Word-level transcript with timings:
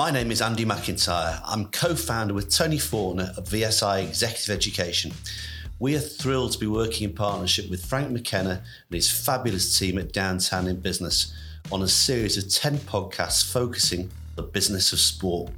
My 0.00 0.10
name 0.10 0.30
is 0.30 0.40
Andy 0.40 0.64
McIntyre. 0.64 1.42
I'm 1.44 1.66
co 1.66 1.94
founder 1.94 2.32
with 2.32 2.48
Tony 2.48 2.78
Faulkner 2.78 3.34
of 3.36 3.44
VSI 3.44 4.08
Executive 4.08 4.56
Education. 4.56 5.12
We 5.78 5.94
are 5.94 6.00
thrilled 6.00 6.52
to 6.52 6.58
be 6.58 6.66
working 6.66 7.10
in 7.10 7.14
partnership 7.14 7.68
with 7.68 7.84
Frank 7.84 8.10
McKenna 8.10 8.62
and 8.88 8.94
his 8.94 9.10
fabulous 9.10 9.78
team 9.78 9.98
at 9.98 10.14
Downtown 10.14 10.68
in 10.68 10.80
Business 10.80 11.34
on 11.70 11.82
a 11.82 11.86
series 11.86 12.38
of 12.38 12.48
10 12.48 12.78
podcasts 12.78 13.52
focusing 13.52 14.10
the 14.36 14.42
business 14.42 14.94
of 14.94 15.00
sport. 15.00 15.50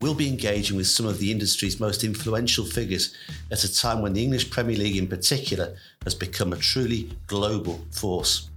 We'll 0.00 0.14
be 0.14 0.28
engaging 0.28 0.78
with 0.78 0.86
some 0.86 1.04
of 1.04 1.18
the 1.18 1.30
industry's 1.30 1.78
most 1.78 2.02
influential 2.02 2.64
figures 2.64 3.14
at 3.50 3.64
a 3.64 3.74
time 3.76 4.00
when 4.00 4.14
the 4.14 4.24
English 4.24 4.48
Premier 4.48 4.78
League 4.78 4.96
in 4.96 5.08
particular 5.08 5.76
has 6.04 6.14
become 6.14 6.54
a 6.54 6.56
truly 6.56 7.10
global 7.26 7.84
force. 7.90 8.49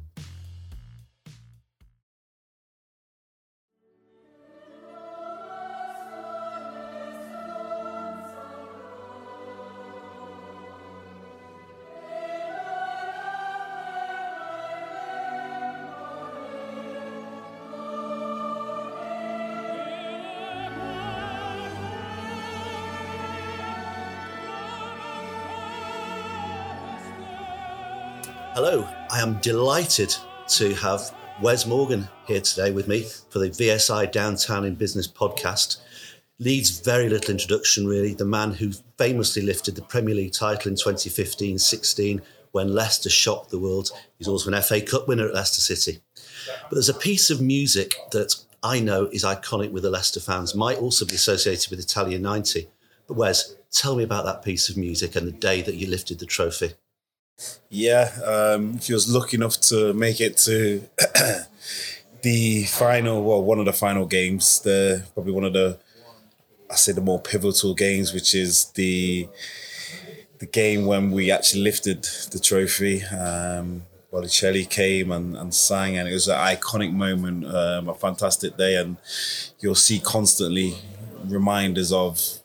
Delighted 29.43 30.15
to 30.47 30.73
have 30.75 31.13
Wes 31.41 31.65
Morgan 31.65 32.07
here 32.27 32.39
today 32.39 32.71
with 32.71 32.88
me 32.88 33.05
for 33.29 33.39
the 33.39 33.49
VSI 33.49 34.09
Downtown 34.09 34.63
in 34.63 34.75
Business 34.75 35.05
podcast. 35.05 35.81
Needs 36.40 36.79
very 36.79 37.09
little 37.09 37.31
introduction, 37.31 37.85
really. 37.85 38.13
The 38.13 38.23
man 38.23 38.53
who 38.53 38.71
famously 38.98 39.41
lifted 39.41 39.76
the 39.76 39.81
Premier 39.81 40.15
League 40.15 40.31
title 40.31 40.71
in 40.71 40.77
2015 40.77 41.59
16 41.59 42.21
when 42.53 42.73
Leicester 42.73 43.09
shocked 43.09 43.49
the 43.49 43.59
world. 43.59 43.91
He's 44.18 44.29
also 44.29 44.49
an 44.49 44.62
FA 44.62 44.79
Cup 44.79 45.09
winner 45.09 45.27
at 45.27 45.34
Leicester 45.34 45.59
City. 45.59 45.99
But 46.70 46.75
there's 46.75 46.87
a 46.87 46.93
piece 46.93 47.29
of 47.29 47.41
music 47.41 47.96
that 48.12 48.34
I 48.63 48.79
know 48.79 49.09
is 49.12 49.25
iconic 49.25 49.73
with 49.73 49.84
the 49.84 49.90
Leicester 49.90 50.21
fans, 50.21 50.55
might 50.55 50.77
also 50.77 51.05
be 51.05 51.15
associated 51.15 51.70
with 51.70 51.81
Italia 51.81 52.18
90. 52.18 52.70
But 53.07 53.18
Wes, 53.18 53.55
tell 53.71 53.98
me 53.98 54.05
about 54.05 54.23
that 54.23 54.41
piece 54.41 54.70
of 54.70 54.77
music 54.77 55.18
and 55.18 55.27
the 55.27 55.34
day 55.34 55.62
that 55.63 55.75
you 55.75 55.87
lifted 55.87 56.20
the 56.20 56.25
trophy. 56.25 56.75
Yeah, 57.70 58.12
um, 58.26 58.77
he 58.77 58.93
was 58.93 59.12
lucky 59.12 59.37
enough 59.37 59.59
to 59.62 59.93
make 59.93 60.21
it 60.21 60.37
to 60.37 60.84
the 62.21 62.65
final, 62.65 63.23
well, 63.23 63.43
one 63.43 63.59
of 63.59 63.65
the 63.65 63.73
final 63.73 64.06
games. 64.06 64.59
The 64.59 65.03
probably 65.13 65.34
one 65.34 65.44
of 65.44 65.53
the, 65.53 65.79
I 66.69 66.75
say, 66.75 66.91
the 66.91 67.01
more 67.01 67.19
pivotal 67.19 67.73
games, 67.73 68.13
which 68.13 68.35
is 68.35 68.66
the 68.75 69.28
the 70.40 70.45
game 70.45 70.85
when 70.85 71.12
we 71.12 71.31
actually 71.31 71.62
lifted 71.62 72.03
the 72.31 72.40
trophy. 72.40 73.03
Um, 73.03 73.84
Bocelli 74.12 74.69
came 74.69 75.12
and, 75.12 75.35
and 75.35 75.53
sang, 75.56 75.97
and 75.97 76.07
it 76.07 76.13
was 76.13 76.28
an 76.28 76.38
iconic 76.38 76.94
moment, 76.94 77.47
um, 77.47 77.90
a 77.90 77.95
fantastic 77.95 78.56
day, 78.57 78.75
and 78.75 78.97
you'll 79.59 79.73
see 79.73 80.00
constantly 80.00 80.75
reminders 81.25 81.91
of 81.91 82.43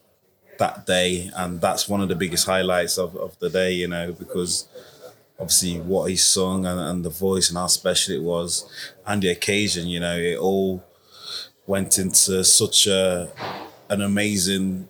that 0.58 0.86
day, 0.86 1.30
and 1.34 1.60
that's 1.60 1.88
one 1.88 2.00
of 2.00 2.08
the 2.08 2.14
biggest 2.14 2.46
highlights 2.46 2.98
of, 2.98 3.16
of 3.16 3.38
the 3.38 3.50
day, 3.50 3.72
you 3.72 3.88
know, 3.88 4.12
because 4.12 4.68
obviously 5.38 5.80
what 5.80 6.10
he 6.10 6.16
sung 6.16 6.66
and, 6.66 6.80
and 6.80 7.04
the 7.04 7.10
voice 7.10 7.48
and 7.48 7.58
how 7.58 7.66
special 7.66 8.14
it 8.14 8.22
was, 8.22 8.68
and 9.06 9.22
the 9.22 9.30
occasion, 9.30 9.86
you 9.86 10.00
know, 10.00 10.16
it 10.16 10.38
all 10.38 10.84
went 11.66 11.98
into 11.98 12.42
such 12.44 12.86
a 12.86 13.30
an 13.90 14.02
amazing 14.02 14.88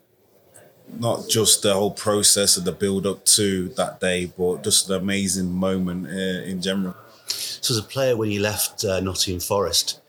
not 0.99 1.29
just 1.29 1.63
the 1.63 1.75
whole 1.75 1.91
process 1.91 2.57
of 2.57 2.65
the 2.65 2.73
build 2.73 3.07
up 3.07 3.25
to 3.25 3.69
that 3.71 4.01
day, 4.01 4.33
but 4.37 4.65
just 4.65 4.89
an 4.89 4.97
amazing 4.97 5.51
moment 5.53 6.07
uh, 6.07 6.45
in 6.45 6.63
general. 6.63 6.97
So, 7.27 7.75
as 7.75 7.79
a 7.79 7.83
player, 7.83 8.17
when 8.17 8.31
you 8.31 8.41
left 8.41 8.85
uh, 8.85 9.01
Nottingham 9.01 9.41
Forest, 9.41 10.01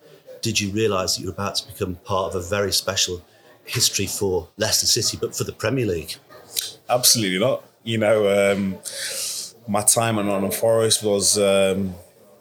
did 0.41 0.59
you 0.59 0.71
realise 0.71 1.15
that 1.15 1.21
you 1.21 1.27
were 1.27 1.33
about 1.33 1.55
to 1.55 1.67
become 1.67 1.95
part 1.95 2.33
of 2.33 2.41
a 2.41 2.47
very 2.47 2.71
special 2.71 3.21
history 3.69 4.07
for 4.07 4.47
Leicester 4.57 4.87
City, 4.87 5.17
but 5.19 5.35
for 5.35 5.43
the 5.43 5.53
Premier 5.53 5.85
League? 5.85 6.15
Absolutely 6.89 7.39
not. 7.39 7.63
You 7.83 7.97
know, 7.99 8.51
um, 8.51 8.77
my 9.67 9.81
time 9.81 10.19
at 10.19 10.25
Nottingham 10.25 10.51
Forest 10.51 11.03
was 11.03 11.37
um, 11.37 11.93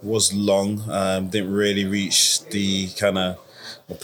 was 0.03 0.33
long. 0.33 0.83
Um, 0.91 1.29
didn't 1.29 1.53
really 1.53 1.85
reach 1.85 2.45
the 2.47 2.89
kind 2.99 3.19
of 3.19 3.39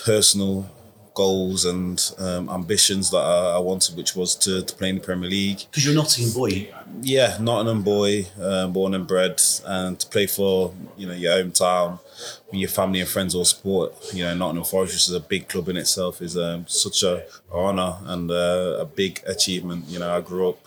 personal 0.05 0.69
goals 1.15 1.65
and 1.65 2.13
um, 2.19 2.49
ambitions 2.49 3.11
that 3.13 3.19
I, 3.19 3.57
I, 3.57 3.59
wanted, 3.59 3.97
which 3.97 4.17
was 4.17 4.35
to, 4.37 4.63
to 4.63 4.75
play 4.75 4.91
in 4.91 4.97
the 4.97 5.01
Premier 5.01 5.31
League. 5.31 5.63
Because 5.71 5.85
you're 5.85 5.95
a 5.95 5.97
Nottingham 5.97 6.35
boy. 6.35 6.69
Yeah, 7.01 7.39
Nottingham 7.41 7.83
boy, 7.83 8.27
uh, 8.41 8.67
born 8.67 8.95
and 8.95 9.07
bred, 9.07 9.41
and 9.65 9.99
to 9.99 10.07
play 10.09 10.27
for 10.27 10.75
you 10.97 11.07
know 11.07 11.15
your 11.15 11.33
hometown, 11.33 12.01
when 12.49 12.61
your 12.61 12.69
family 12.69 13.01
and 13.01 13.09
friends 13.09 13.35
all 13.35 13.45
support. 13.45 13.95
You 14.13 14.25
know, 14.25 14.35
Nottingham 14.35 14.65
Forest, 14.65 14.95
which 14.95 15.09
is 15.09 15.15
a 15.15 15.21
big 15.21 15.49
club 15.49 15.69
in 15.69 15.77
itself, 15.77 16.21
is 16.21 16.37
um, 16.37 16.67
such 16.67 17.03
a 17.05 17.25
honour 17.53 17.97
and 18.05 18.31
uh, 18.31 18.79
a 18.81 18.85
big 18.85 19.23
achievement. 19.27 19.87
You 19.89 20.01
know, 20.01 20.15
I 20.15 20.21
grew 20.21 20.51
up 20.51 20.59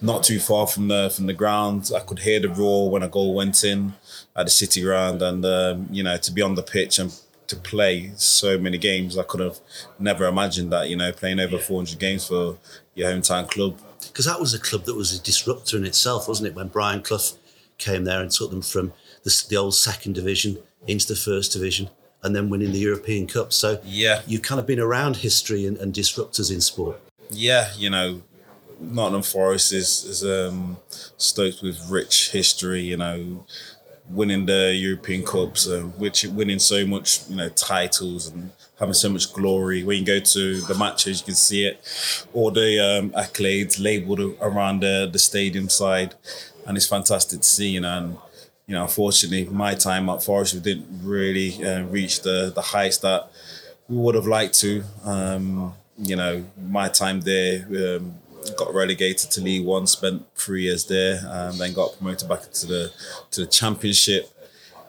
not 0.00 0.22
too 0.22 0.38
far 0.38 0.66
from 0.66 0.88
the 0.88 1.12
from 1.14 1.26
the 1.26 1.34
ground. 1.34 1.90
I 1.94 2.00
could 2.00 2.20
hear 2.20 2.40
the 2.40 2.48
roar 2.48 2.90
when 2.90 3.02
a 3.02 3.08
goal 3.08 3.34
went 3.34 3.64
in 3.64 3.94
at 4.36 4.46
the 4.46 4.50
City 4.50 4.82
Ground, 4.82 5.22
and 5.22 5.44
um, 5.44 5.88
you 5.90 6.02
know, 6.02 6.16
to 6.16 6.32
be 6.32 6.42
on 6.42 6.54
the 6.54 6.62
pitch 6.62 6.98
and 6.98 7.12
to 7.52 7.60
play 7.60 8.12
so 8.16 8.58
many 8.58 8.78
games. 8.78 9.18
I 9.18 9.22
could 9.22 9.40
have 9.40 9.60
never 9.98 10.26
imagined 10.26 10.72
that, 10.72 10.88
you 10.88 10.96
know, 10.96 11.12
playing 11.12 11.38
over 11.38 11.58
400 11.58 11.98
games 11.98 12.26
for 12.26 12.56
your 12.94 13.10
hometown 13.10 13.48
club. 13.48 13.78
Because 14.08 14.24
that 14.24 14.40
was 14.40 14.54
a 14.54 14.58
club 14.58 14.84
that 14.86 14.94
was 14.94 15.12
a 15.12 15.22
disruptor 15.22 15.76
in 15.76 15.84
itself, 15.84 16.28
wasn't 16.28 16.48
it? 16.48 16.54
When 16.54 16.68
Brian 16.68 17.02
Clough 17.02 17.36
came 17.78 18.04
there 18.04 18.20
and 18.20 18.30
took 18.30 18.50
them 18.50 18.62
from 18.62 18.92
the, 19.22 19.44
the 19.50 19.56
old 19.56 19.74
second 19.74 20.14
division 20.14 20.58
into 20.86 21.06
the 21.06 21.16
first 21.16 21.52
division 21.52 21.90
and 22.22 22.34
then 22.34 22.48
winning 22.48 22.72
the 22.72 22.78
European 22.78 23.26
Cup. 23.26 23.52
So 23.52 23.80
yeah, 23.84 24.22
you've 24.26 24.42
kind 24.42 24.60
of 24.60 24.66
been 24.66 24.80
around 24.80 25.16
history 25.16 25.66
and, 25.66 25.76
and 25.76 25.92
disruptors 25.92 26.52
in 26.52 26.60
sport. 26.60 27.00
Yeah, 27.30 27.70
you 27.76 27.90
know, 27.90 28.22
Nottingham 28.80 29.22
Forest 29.22 29.72
is, 29.72 30.04
is 30.04 30.24
um, 30.24 30.78
stoked 31.16 31.62
with 31.62 31.78
rich 31.88 32.30
history, 32.30 32.82
you 32.82 32.96
know, 32.96 33.44
winning 34.08 34.46
the 34.46 34.74
European 34.74 35.24
Cups, 35.24 35.68
uh, 35.68 35.82
which 35.96 36.24
winning 36.24 36.58
so 36.58 36.86
much, 36.86 37.28
you 37.28 37.36
know, 37.36 37.48
titles 37.50 38.28
and 38.28 38.50
having 38.78 38.94
so 38.94 39.08
much 39.08 39.32
glory. 39.32 39.84
When 39.84 39.98
you 39.98 40.04
go 40.04 40.18
to 40.18 40.60
the 40.62 40.74
matches, 40.74 41.20
you 41.20 41.26
can 41.26 41.34
see 41.34 41.66
it, 41.66 42.26
all 42.32 42.50
the 42.50 42.78
um, 42.78 43.10
accolades 43.10 43.82
labelled 43.82 44.20
around 44.40 44.80
the, 44.80 45.08
the 45.10 45.18
stadium 45.18 45.68
side, 45.68 46.14
and 46.66 46.76
it's 46.76 46.86
fantastic 46.86 47.40
to 47.40 47.46
see. 47.46 47.70
You 47.70 47.80
know, 47.80 47.98
and 47.98 48.16
you 48.66 48.74
know, 48.74 48.82
unfortunately, 48.82 49.44
my 49.52 49.74
time 49.74 50.08
at 50.08 50.22
Forest 50.22 50.54
we 50.54 50.60
didn't 50.60 50.88
really 51.02 51.64
uh, 51.64 51.84
reach 51.84 52.22
the 52.22 52.52
the 52.54 52.62
heights 52.62 52.98
that 52.98 53.30
we 53.88 53.96
would 53.96 54.14
have 54.14 54.26
liked 54.26 54.54
to. 54.60 54.82
Um, 55.04 55.74
you 55.98 56.16
know, 56.16 56.44
my 56.68 56.88
time 56.88 57.20
there. 57.20 57.66
Um, 57.70 58.14
got 58.56 58.74
relegated 58.74 59.30
to 59.30 59.40
League 59.40 59.64
One, 59.64 59.86
spent 59.86 60.24
three 60.34 60.62
years 60.62 60.84
there, 60.86 61.20
um, 61.28 61.58
then 61.58 61.72
got 61.72 61.96
promoted 61.96 62.28
back 62.28 62.50
to 62.50 62.66
the 62.66 62.92
to 63.30 63.40
the 63.42 63.46
Championship, 63.46 64.30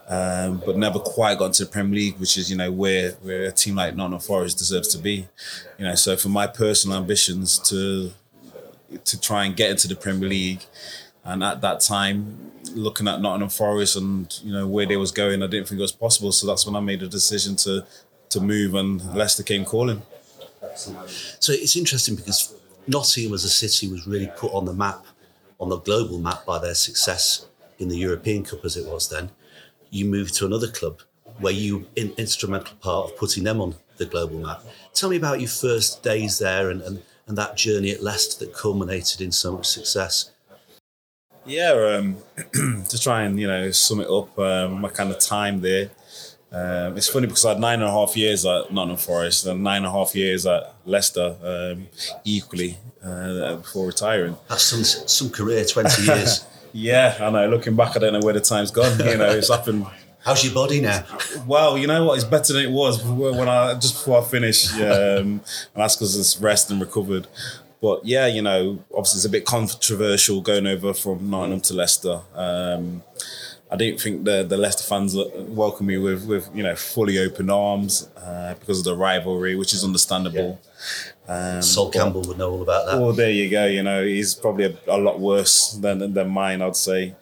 um, 0.08 0.62
but 0.66 0.78
never 0.78 1.00
quite 1.00 1.38
got 1.38 1.46
into 1.46 1.66
the 1.66 1.72
Premier 1.72 1.96
League, 1.96 2.18
which 2.18 2.38
is 2.38 2.50
you 2.50 2.58
know 2.58 2.72
where 2.72 3.12
where 3.22 3.44
a 3.44 3.52
team 3.52 3.75
like 3.75 3.96
Nottingham 3.96 4.19
Forest 4.19 4.58
deserves 4.58 4.88
to 4.90 4.97
be. 4.97 5.28
You 5.78 5.86
know, 5.86 5.96
so 5.96 6.16
for 6.16 6.30
my 6.30 6.47
personal 6.47 6.97
ambitions 6.97 7.59
to 7.69 8.12
to 9.06 9.19
try 9.19 9.46
and 9.46 9.56
get 9.56 9.72
into 9.72 9.88
the 9.88 9.96
Premier 9.96 10.30
League, 10.30 10.66
and 11.24 11.44
at 11.44 11.62
that 11.62 11.80
time, 11.80 12.52
looking 12.74 13.08
at 13.08 13.22
Nottingham 13.22 13.50
Forest 13.50 13.96
and 13.96 14.40
you 14.44 14.52
know 14.52 14.68
where 14.68 14.86
they 14.86 14.97
was 14.97 15.12
going, 15.12 15.42
I 15.42 15.47
didn't 15.47 15.68
think 15.68 15.80
it 15.80 15.81
was 15.81 15.92
possible. 15.92 16.31
So 16.31 16.47
that's 16.47 16.66
when 16.66 16.75
I 16.75 16.80
made 16.80 17.02
a 17.02 17.08
decision 17.08 17.56
to 17.57 17.86
to 18.30 18.42
move, 18.42 18.75
and 18.75 19.16
Leicester 19.16 19.44
came 19.44 19.63
calling. 19.63 20.01
So 20.75 21.54
it's 21.54 21.75
interesting 21.75 22.16
because 22.16 22.54
Nottingham 22.88 23.33
as 23.33 23.44
a 23.44 23.50
city 23.50 23.88
was 23.88 24.07
really 24.07 24.30
put 24.38 24.53
on 24.53 24.65
the 24.65 24.74
map, 24.74 25.06
on 25.59 25.69
the 25.69 25.80
global 25.80 26.19
map, 26.19 26.45
by 26.45 26.59
their 26.59 26.75
success 26.75 27.45
in 27.80 27.88
the 27.88 27.97
European 27.97 28.44
Cup 28.44 28.65
as 28.65 28.77
it 28.77 28.85
was 28.85 29.09
then. 29.09 29.31
You 29.89 30.06
moved 30.06 30.33
to 30.35 30.45
another 30.45 30.68
club 30.68 31.01
where 31.39 31.53
you 31.53 31.88
in 31.95 32.13
instrumental 32.18 32.75
part 32.77 33.12
of 33.12 33.18
putting 33.18 33.44
them 33.44 33.62
on 33.62 33.75
the 33.97 34.06
global 34.06 34.39
map. 34.39 34.63
Tell 34.94 35.09
me 35.09 35.18
about 35.18 35.39
your 35.39 35.50
first 35.50 36.03
days 36.03 36.39
there 36.39 36.69
and, 36.69 36.81
and, 36.81 37.03
and 37.27 37.38
that 37.38 37.56
journey 37.56 37.91
at 37.91 38.03
Leicester 38.03 38.45
that 38.45 38.53
culminated 38.53 39.21
in 39.21 39.31
so 39.31 39.53
much 39.56 39.68
success. 39.68 40.31
Yeah, 41.45 41.97
um, 41.97 42.18
to 42.88 43.00
try 43.00 43.24
and 43.24 43.39
you 43.39 43.47
know 43.47 43.71
sum 43.71 44.00
it 44.00 44.09
up, 44.09 44.38
um, 44.39 44.81
my 44.81 44.89
kind 44.89 45.12
of 45.12 45.19
time 45.19 45.62
there. 45.62 45.89
Um, 46.54 46.96
it's 46.98 47.10
funny 47.10 47.26
because 47.26 47.46
I 47.46 47.50
had 47.50 47.60
nine 47.60 47.82
and 47.82 47.90
a 47.90 47.92
half 47.92 48.16
years 48.16 48.46
at 48.46 48.72
Nottingham 48.72 48.98
Forest 48.98 49.48
and 49.48 49.64
nine 49.64 49.78
and 49.78 49.88
a 49.88 49.92
half 49.92 50.16
years 50.16 50.46
at 50.46 50.76
Leicester 50.86 51.36
um, 51.44 51.88
equally 52.24 52.78
uh, 53.04 53.56
before 53.56 53.88
retiring. 53.88 54.38
That's 54.48 54.64
some 54.64 54.84
some 54.84 55.30
career, 55.32 55.66
twenty 55.66 56.04
years. 56.06 56.46
yeah, 56.72 57.18
I 57.20 57.30
know. 57.32 57.50
Looking 57.50 57.76
back, 57.76 57.96
I 57.98 58.00
don't 58.00 58.14
know 58.14 58.22
where 58.22 58.36
the 58.36 58.40
time's 58.40 58.70
gone. 58.72 59.00
You 59.00 59.18
know, 59.18 59.32
it's 59.32 59.50
happened 59.50 59.88
How's 60.24 60.42
your 60.46 60.54
body 60.54 60.80
now? 60.80 61.04
Well, 61.46 61.78
you 61.78 61.86
know 61.86 62.06
what? 62.06 62.16
It's 62.16 62.24
better 62.24 62.54
than 62.54 62.64
it 62.64 62.72
was 62.72 63.04
when 63.04 63.50
I 63.50 63.74
just 63.74 63.96
before 63.96 64.22
I 64.22 64.24
finished. 64.24 64.74
Um, 64.76 64.80
and 64.80 65.42
that's 65.76 65.98
because 65.98 66.18
it's 66.18 66.40
rest 66.40 66.72
and 66.72 66.80
recovered. 66.80 67.28
But 67.82 68.06
yeah, 68.06 68.28
you 68.28 68.42
know, 68.42 68.80
obviously 68.92 69.18
it's 69.18 69.26
a 69.26 69.30
bit 69.30 69.46
controversial 69.46 70.40
going 70.40 70.66
over 70.66 70.94
from 70.94 71.30
Nottingham 71.30 71.60
to 71.62 71.74
Leicester. 71.74 72.22
Um, 72.34 73.04
I 73.74 73.75
don't 73.75 74.00
think 74.00 74.24
the 74.24 74.44
the 74.44 74.56
Leicester 74.56 74.84
fans 74.84 75.16
welcome 75.36 75.88
me 75.88 75.98
with 75.98 76.28
with 76.28 76.48
you 76.54 76.62
know 76.62 76.75
fully 76.75 77.18
open 77.18 77.50
arms 77.50 78.08
uh, 78.16 78.54
because 78.60 78.78
of 78.78 78.86
the 78.86 78.96
rivalry, 78.96 79.56
which 79.56 79.74
is 79.74 79.84
understandable. 79.84 80.62
Um, 81.28 81.60
Sol 81.64 81.90
Campbell 81.90 82.22
would 82.22 82.38
know 82.38 82.52
all 82.52 82.62
about 82.62 82.86
that. 82.86 83.02
Well, 83.02 83.14
there 83.14 83.31
you 83.31 83.50
go. 83.50 83.66
You 83.66 83.81
know, 83.81 84.06
he's 84.06 84.36
probably 84.36 84.66
a, 84.66 84.78
a 84.86 85.00
lot 85.00 85.20
worse 85.20 85.72
than 85.74 86.14
than 86.14 86.30
mine, 86.30 86.62
I'd 86.62 86.75
say. 86.75 87.16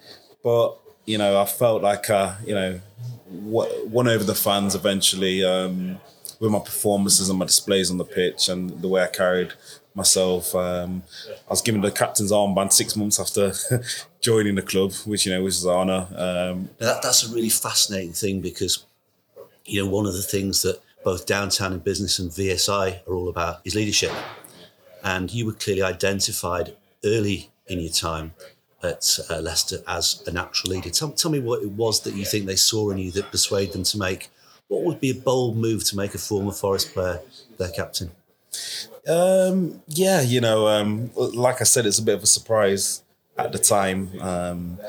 But 0.44 0.78
you 1.06 1.18
know, 1.18 1.40
I 1.42 1.46
felt 1.46 1.84
like 1.84 2.10
uh, 2.10 2.36
you 2.46 2.54
know, 2.54 2.82
won 3.30 4.10
over 4.10 4.26
the 4.26 4.36
fans 4.36 4.76
eventually 4.76 5.46
um, 5.46 6.02
with 6.42 6.52
my 6.52 6.60
performances 6.60 7.30
and 7.30 7.40
my 7.40 7.46
displays 7.46 7.90
on 7.90 7.98
the 7.98 8.04
pitch 8.04 8.50
and 8.50 8.82
the 8.82 8.90
way 8.90 9.02
I 9.02 9.08
carried 9.08 9.54
myself. 9.96 10.54
Um, 10.54 11.04
I 11.48 11.52
was 11.52 11.62
given 11.62 11.80
the 11.80 11.92
captain's 11.92 12.34
armband 12.34 12.74
six 12.74 12.98
months 12.98 13.22
after 13.22 13.54
joining 14.22 14.56
the 14.56 14.62
club, 14.62 14.94
which 15.06 15.26
you 15.26 15.34
know 15.34 15.44
was 15.44 15.66
an 15.66 15.72
honour. 15.72 16.08
Um, 16.16 16.70
that, 16.78 17.02
that's 17.02 17.28
a 17.28 17.34
really 17.34 17.50
fascinating 17.50 18.14
thing 18.14 18.42
because 18.42 18.86
you 19.66 19.84
know 19.84 19.90
one 19.90 20.06
of 20.06 20.14
the 20.14 20.22
things 20.22 20.62
that 20.62 20.80
both 21.04 21.26
Downtown 21.26 21.74
in 21.74 21.80
Business 21.80 22.20
and 22.20 22.30
VSI 22.30 23.08
are 23.08 23.14
all 23.14 23.30
about 23.30 23.62
is 23.66 23.76
leadership, 23.76 24.12
and 25.04 25.34
you 25.34 25.46
were 25.46 25.54
clearly 25.54 25.82
identified 25.82 26.76
early 27.04 27.50
in 27.68 27.80
your 27.80 27.92
time 27.92 28.34
at 28.84 29.20
uh, 29.30 29.40
Leicester 29.40 29.78
as 29.88 30.24
a 30.28 30.32
natural 30.32 30.74
leader. 30.74 30.90
Tell, 30.90 31.12
tell 31.12 31.32
me 31.32 31.40
what 31.40 31.62
it 31.62 31.72
was 31.72 32.02
that 32.02 32.16
you 32.16 32.26
think 32.26 32.46
they 32.46 32.56
saw 32.56 32.90
in 32.90 32.98
you 32.98 33.12
that 33.12 33.32
persuaded 33.32 33.74
them 33.74 33.84
to 33.84 33.98
make 33.98 34.30
what 34.68 34.84
would 34.84 35.00
be 35.00 35.12
a 35.12 35.16
bold 35.16 35.58
move 35.58 35.84
to 35.86 35.98
make 35.98 36.16
a 36.16 36.18
former 36.18 36.52
Forest 36.52 36.94
player 36.94 37.20
their 37.58 37.70
captain. 37.70 38.12
Um, 39.08 39.82
yeah, 39.88 40.22
you 40.22 40.42
know, 40.42 40.68
um, 40.68 41.12
like 41.16 41.62
I 41.62 41.64
said, 41.64 41.86
it's 41.86 42.00
a 42.00 42.04
bit 42.04 42.16
of 42.16 42.24
a 42.24 42.28
surprise 42.28 43.04
at 43.46 43.52
the 43.52 43.60
time. 43.60 44.12
Um, 44.22 44.80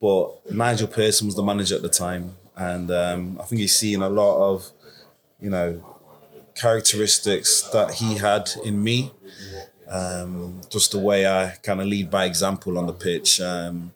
but 0.00 0.52
Nigel 0.52 0.88
Pearson 0.88 1.26
was 1.26 1.36
the 1.36 1.42
manager 1.42 1.76
at 1.76 1.82
the 1.82 1.88
time, 1.88 2.36
and 2.56 2.90
um, 2.90 3.38
I 3.40 3.44
think 3.44 3.60
he's 3.60 3.76
seen 3.76 4.02
a 4.02 4.08
lot 4.08 4.36
of, 4.36 4.70
you 5.40 5.50
know, 5.50 5.82
characteristics 6.54 7.62
that 7.72 7.94
he 7.94 8.16
had 8.16 8.50
in 8.64 8.82
me. 8.82 9.12
Um, 9.88 10.60
just 10.70 10.92
the 10.92 10.98
way 10.98 11.26
I 11.26 11.56
kind 11.62 11.80
of 11.80 11.86
lead 11.86 12.10
by 12.10 12.24
example 12.24 12.78
on 12.78 12.86
the 12.86 12.92
pitch, 12.92 13.40
um, 13.40 13.92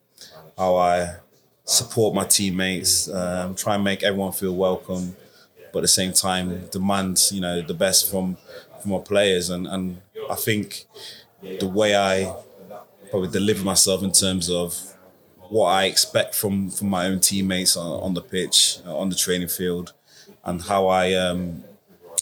how 0.56 0.76
I 0.76 1.16
support 1.64 2.14
my 2.14 2.24
teammates, 2.24 3.08
um, 3.10 3.54
try 3.54 3.74
and 3.74 3.84
make 3.84 4.02
everyone 4.02 4.32
feel 4.32 4.54
welcome, 4.54 5.16
but 5.72 5.80
at 5.80 5.82
the 5.82 5.88
same 5.88 6.12
time 6.12 6.66
demand 6.70 7.20
you 7.30 7.40
know 7.40 7.60
the 7.62 7.74
best 7.74 8.10
from 8.10 8.36
from 8.80 8.92
our 8.92 9.00
players, 9.00 9.50
and 9.50 9.66
and 9.66 10.00
I 10.30 10.34
think 10.34 10.84
the 11.42 11.68
way 11.68 11.96
I 11.96 12.34
probably 13.10 13.28
deliver 13.30 13.64
myself 13.64 14.02
in 14.02 14.12
terms 14.12 14.50
of 14.50 14.76
what 15.48 15.68
I 15.68 15.84
expect 15.84 16.34
from 16.34 16.70
from 16.70 16.88
my 16.90 17.06
own 17.06 17.20
teammates 17.20 17.76
on, 17.76 18.00
on 18.02 18.14
the 18.14 18.20
pitch, 18.20 18.78
uh, 18.86 18.96
on 18.96 19.08
the 19.08 19.16
training 19.16 19.48
field, 19.48 19.92
and 20.44 20.62
how 20.62 20.86
I 20.86 21.14
um, 21.14 21.64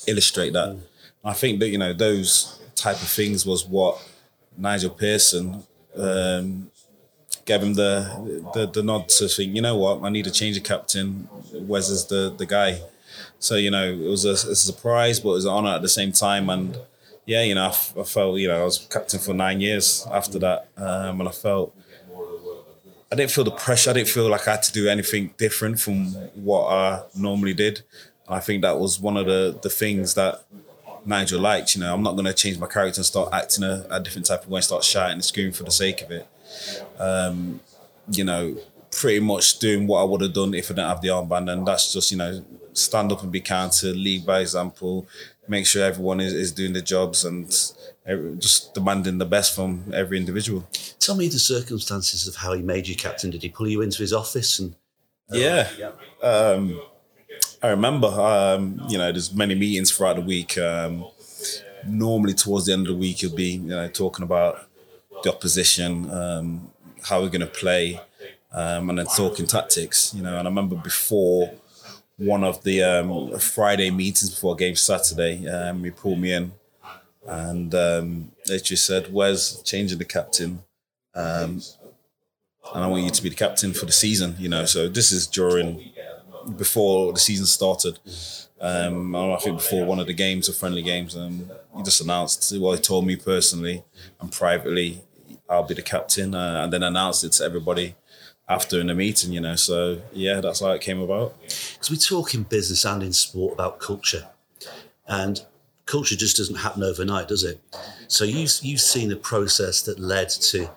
illustrate 0.07 0.53
that. 0.53 0.79
I 1.25 1.33
think 1.33 1.61
that 1.61 1.69
you 1.69 1.79
know 1.79 1.93
those 1.93 2.61
type 2.75 2.97
of 3.03 3.09
things 3.09 3.45
was 3.45 3.67
what 3.67 4.01
Nigel 4.57 4.91
Pearson 4.91 5.65
um, 5.97 6.71
gave 7.45 7.63
him 7.63 7.75
the, 7.75 8.51
the 8.55 8.67
the 8.67 8.83
nod 8.83 9.09
to 9.09 9.29
think. 9.29 9.55
You 9.55 9.63
know 9.63 9.77
what? 9.77 10.03
I 10.03 10.11
need 10.11 10.25
to 10.25 10.31
change 10.31 10.57
the 10.57 10.63
captain. 10.63 11.29
Wes 11.53 11.89
is 11.89 12.07
the 12.07 12.35
the 12.37 12.47
guy. 12.47 12.81
So 13.39 13.57
you 13.57 13.71
know, 13.71 13.91
it 13.91 14.09
was 14.09 14.25
a, 14.25 14.33
a 14.33 14.55
surprise, 14.55 15.21
but 15.21 15.31
it 15.31 15.33
was 15.41 15.45
an 15.45 15.53
honor 15.53 15.75
at 15.75 15.83
the 15.83 15.89
same 15.89 16.13
time. 16.13 16.49
And 16.49 16.79
yeah, 17.27 17.43
you 17.43 17.57
know, 17.57 17.67
I, 17.67 18.03
felt 18.05 18.39
you 18.39 18.49
know 18.49 18.63
I 18.63 18.65
was 18.65 18.87
captain 18.91 19.19
for 19.19 19.35
nine 19.35 19.61
years 19.61 20.07
after 20.11 20.39
that, 20.39 20.69
um, 20.77 21.21
and 21.21 21.29
I 21.29 21.33
felt 21.33 21.77
I 23.11 23.17
didn't 23.17 23.33
feel 23.33 23.45
the 23.45 23.51
pressure. 23.51 23.91
I 23.91 23.95
didn't 23.95 24.09
feel 24.09 24.29
like 24.29 24.47
I 24.47 24.53
had 24.53 24.63
to 24.63 24.73
do 24.73 24.89
anything 24.89 25.35
different 25.37 25.81
from 25.81 26.07
what 26.35 26.69
I 26.69 27.03
normally 27.17 27.55
did. 27.55 27.83
I 28.29 28.41
think 28.41 28.63
that 28.63 28.79
was 28.79 29.01
one 29.01 29.17
of 29.17 29.27
the 29.27 29.59
the 29.61 29.69
things 29.69 30.15
that 30.15 30.45
Nigel 31.05 31.41
liked. 31.41 31.75
You 31.75 31.83
know, 31.83 31.93
I'm 31.93 32.03
not 32.03 32.13
going 32.13 32.27
to 32.27 32.33
change 32.33 32.59
my 32.59 32.69
character 32.69 33.01
and 33.01 33.07
start 33.07 33.31
acting 33.33 33.65
a, 33.65 33.87
a, 33.91 34.01
different 34.01 34.27
type 34.27 34.45
of 34.45 34.49
way 34.49 34.59
and 34.59 34.65
start 34.65 34.85
shouting 34.85 35.15
and 35.15 35.25
screaming 35.25 35.53
for 35.53 35.65
the 35.65 35.71
sake 35.71 36.03
of 36.03 36.11
it. 36.11 36.29
Um, 36.99 37.61
you 38.11 38.23
know, 38.25 38.57
pretty 38.93 39.21
much 39.21 39.59
doing 39.59 39.87
what 39.87 40.01
I 40.01 40.05
would 40.05 40.21
have 40.21 40.33
done 40.33 40.55
if 40.55 40.71
I 40.71 40.75
didn't 40.75 40.89
have 40.89 41.01
the 41.01 41.09
armband, 41.09 41.53
and 41.53 41.67
that's 41.67 41.93
just 41.93 42.11
you 42.13 42.19
know 42.19 42.45
stand 42.73 43.11
up 43.13 43.23
and 43.23 43.33
be 43.33 43.41
counted, 43.41 43.97
lead 43.97 44.27
by 44.27 44.41
example, 44.41 45.07
make 45.49 45.67
sure 45.67 45.85
everyone 45.85 46.21
is, 46.21 46.33
is 46.33 46.53
doing 46.53 46.73
the 46.73 46.83
jobs 46.83 47.25
and 47.25 47.49
just 48.41 48.75
demanding 48.75 49.19
the 49.19 49.25
best 49.25 49.55
from 49.55 49.85
every 49.93 50.17
individual. 50.19 50.67
Tell 50.99 51.17
me 51.17 51.29
the 51.29 51.39
circumstances 51.39 52.29
of 52.29 52.37
how 52.37 52.53
he 52.53 52.63
made 52.63 52.87
you 52.89 52.97
captain. 52.97 53.31
Did 53.31 53.43
he 53.43 53.49
pull 53.49 53.69
you 53.69 53.83
into 53.83 53.99
his 53.99 54.13
office 54.13 54.59
and? 54.59 54.75
Uh, 55.33 55.37
yeah. 55.37 55.69
Um, 56.23 56.81
I 57.63 57.69
remember, 57.69 58.07
um, 58.07 58.81
you 58.89 58.97
know, 58.97 59.11
there's 59.11 59.35
many 59.35 59.55
meetings 59.55 59.91
throughout 59.91 60.17
the 60.17 60.23
week. 60.23 60.57
Um, 60.57 61.07
normally, 61.85 62.35
towards 62.35 62.67
the 62.67 62.73
end 62.73 62.87
of 62.87 62.95
the 62.95 62.99
week, 62.99 63.23
you'll 63.23 63.35
be, 63.35 63.53
you 63.53 63.69
know, 63.69 63.89
talking 63.89 64.23
about 64.23 64.69
the 65.23 65.33
opposition, 65.33 66.11
um, 66.11 66.71
how 67.03 67.21
we're 67.21 67.29
going 67.29 67.41
to 67.41 67.47
play, 67.47 68.01
um, 68.53 68.91
and 68.91 68.99
then 68.99 69.07
talking 69.07 69.47
tactics. 69.47 70.15
You 70.15 70.23
know, 70.23 70.39
and 70.39 70.47
I 70.47 70.51
remember 70.51 70.77
before 70.77 71.53
one 72.17 72.45
of 72.45 72.63
the 72.65 72.83
um, 72.83 73.39
Friday 73.39 73.91
meetings 73.91 74.31
before 74.31 74.57
game 74.57 74.75
Saturday, 74.77 75.47
um, 75.49 75.85
he 75.85 75.91
pulled 75.91 76.19
me 76.19 76.33
in, 76.33 76.53
and 77.27 77.75
um, 77.75 78.33
they 78.47 78.59
just 78.59 78.87
said, 78.87 79.13
"Where's 79.13 79.63
changing 79.63 79.99
the 79.99 80.05
captain?" 80.05 80.63
and 82.75 82.85
I 82.85 82.89
want 82.89 83.05
you 83.05 83.11
to 83.11 83.23
be 83.23 83.29
the 83.29 83.37
captain 83.37 83.73
for 83.73 83.87
the 83.87 83.93
season. 83.93 84.37
You 84.39 84.49
know, 84.49 84.65
so 84.65 84.89
this 84.89 85.13
is 85.13 85.27
during 85.27 85.93
before 86.57 87.13
the 87.13 87.21
season 87.21 87.47
started. 87.47 87.99
Um, 88.61 89.15
I 89.15 89.37
think 89.37 89.59
before 89.59 89.85
one 89.85 89.99
of 89.99 90.07
the 90.07 90.15
games, 90.15 90.49
or 90.49 90.53
friendly 90.53 90.83
games, 90.83 91.15
um, 91.17 91.51
he 91.77 91.83
just 91.83 92.01
announced. 92.01 92.53
Well, 92.59 92.73
he 92.73 92.81
told 92.81 93.07
me 93.07 93.17
personally 93.17 93.85
and 94.21 94.33
privately, 94.33 95.03
I'll 95.49 95.65
be 95.65 95.75
the 95.75 95.83
captain, 95.83 96.35
uh, 96.35 96.63
and 96.65 96.73
then 96.73 96.83
announced 96.83 97.25
it 97.25 97.33
to 97.33 97.45
everybody 97.45 97.95
after 98.49 98.81
in 98.81 98.91
a 98.91 98.95
meeting. 98.95 99.33
You 99.33 99.41
know, 99.41 99.57
so 99.57 100.01
yeah, 100.13 100.41
that's 100.41 100.61
how 100.61 100.71
it 100.71 100.81
came 100.81 101.01
about. 101.01 101.41
Because 101.43 101.91
we 101.91 101.97
talk 101.97 102.35
in 102.35 102.45
business 102.45 102.85
and 102.85 103.03
in 103.03 103.13
sport 103.13 103.55
about 103.55 103.81
culture, 103.81 104.27
and 105.07 105.45
culture 105.87 106.17
just 106.17 106.37
doesn't 106.37 106.57
happen 106.57 106.83
overnight, 106.83 107.29
does 107.29 107.45
it? 107.45 107.61
So 108.09 108.25
you 108.25 108.47
you've 108.63 108.81
seen 108.81 109.13
a 109.13 109.17
process 109.17 109.83
that 109.83 109.99
led 109.99 110.31
to 110.31 110.71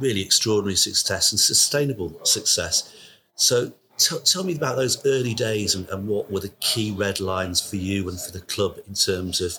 really 0.00 0.22
extraordinary 0.22 0.76
success 0.76 1.32
and 1.32 1.38
sustainable 1.38 2.18
success. 2.24 2.94
So 3.34 3.72
T- 3.98 4.18
tell 4.24 4.42
me 4.42 4.56
about 4.56 4.76
those 4.76 5.04
early 5.06 5.34
days 5.34 5.74
and, 5.74 5.88
and, 5.90 6.08
what 6.08 6.30
were 6.30 6.40
the 6.40 6.48
key 6.60 6.92
red 6.92 7.20
lines 7.20 7.60
for 7.60 7.76
you 7.76 8.08
and 8.08 8.18
for 8.18 8.32
the 8.32 8.40
club 8.40 8.78
in 8.88 8.94
terms 8.94 9.40
of 9.40 9.56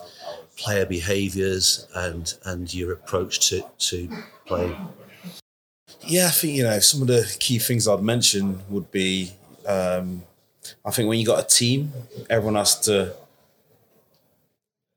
player 0.58 0.86
behaviours 0.86 1.88
and 1.96 2.34
and 2.46 2.74
your 2.74 2.92
approach 2.92 3.50
to 3.50 3.64
to 3.78 4.10
playing. 4.46 4.76
Yeah, 6.06 6.28
I 6.28 6.32
think 6.32 6.56
you 6.56 6.64
know 6.64 6.80
some 6.80 7.02
of 7.02 7.08
the 7.08 7.36
key 7.40 7.60
things 7.60 7.88
I'd 7.88 8.02
mention 8.02 8.62
would 8.70 8.92
be. 8.92 9.32
Um, 9.66 10.24
I 10.86 10.92
think 10.92 11.08
when 11.10 11.20
you 11.20 11.26
got 11.26 11.44
a 11.44 11.48
team, 11.48 11.92
everyone 12.30 12.56
has 12.56 12.80
to. 12.82 13.14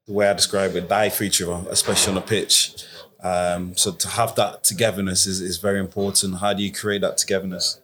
The 0.06 0.12
way 0.12 0.28
I 0.28 0.34
describe 0.34 0.76
it, 0.76 0.88
die 0.88 1.08
for 1.08 1.24
each 1.24 1.42
other, 1.42 1.68
especially 1.68 2.10
on 2.10 2.14
the 2.14 2.20
pitch. 2.20 2.84
Um, 3.24 3.76
so 3.76 3.90
to 3.90 4.08
have 4.08 4.36
that 4.36 4.62
togetherness 4.62 5.26
is, 5.26 5.40
is 5.40 5.56
very 5.56 5.80
important. 5.80 6.38
How 6.38 6.52
do 6.52 6.62
you 6.62 6.70
create 6.70 7.00
that 7.00 7.18
togetherness? 7.18 7.80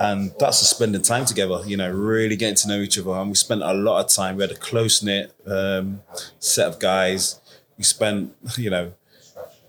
and 0.00 0.32
that's 0.38 0.60
just 0.60 0.70
spending 0.70 1.02
time 1.02 1.24
together. 1.24 1.62
You 1.66 1.76
know, 1.76 1.90
really 1.90 2.36
getting 2.36 2.56
to 2.56 2.68
know 2.68 2.80
each 2.80 2.98
other. 2.98 3.10
And 3.12 3.30
we 3.30 3.34
spent 3.34 3.62
a 3.62 3.72
lot 3.72 4.04
of 4.04 4.10
time. 4.10 4.36
We 4.36 4.42
had 4.42 4.50
a 4.50 4.56
close 4.56 5.02
knit 5.02 5.34
um, 5.46 6.02
set 6.38 6.68
of 6.68 6.78
guys. 6.78 7.40
We 7.76 7.84
spent, 7.84 8.34
you 8.56 8.70
know, 8.70 8.92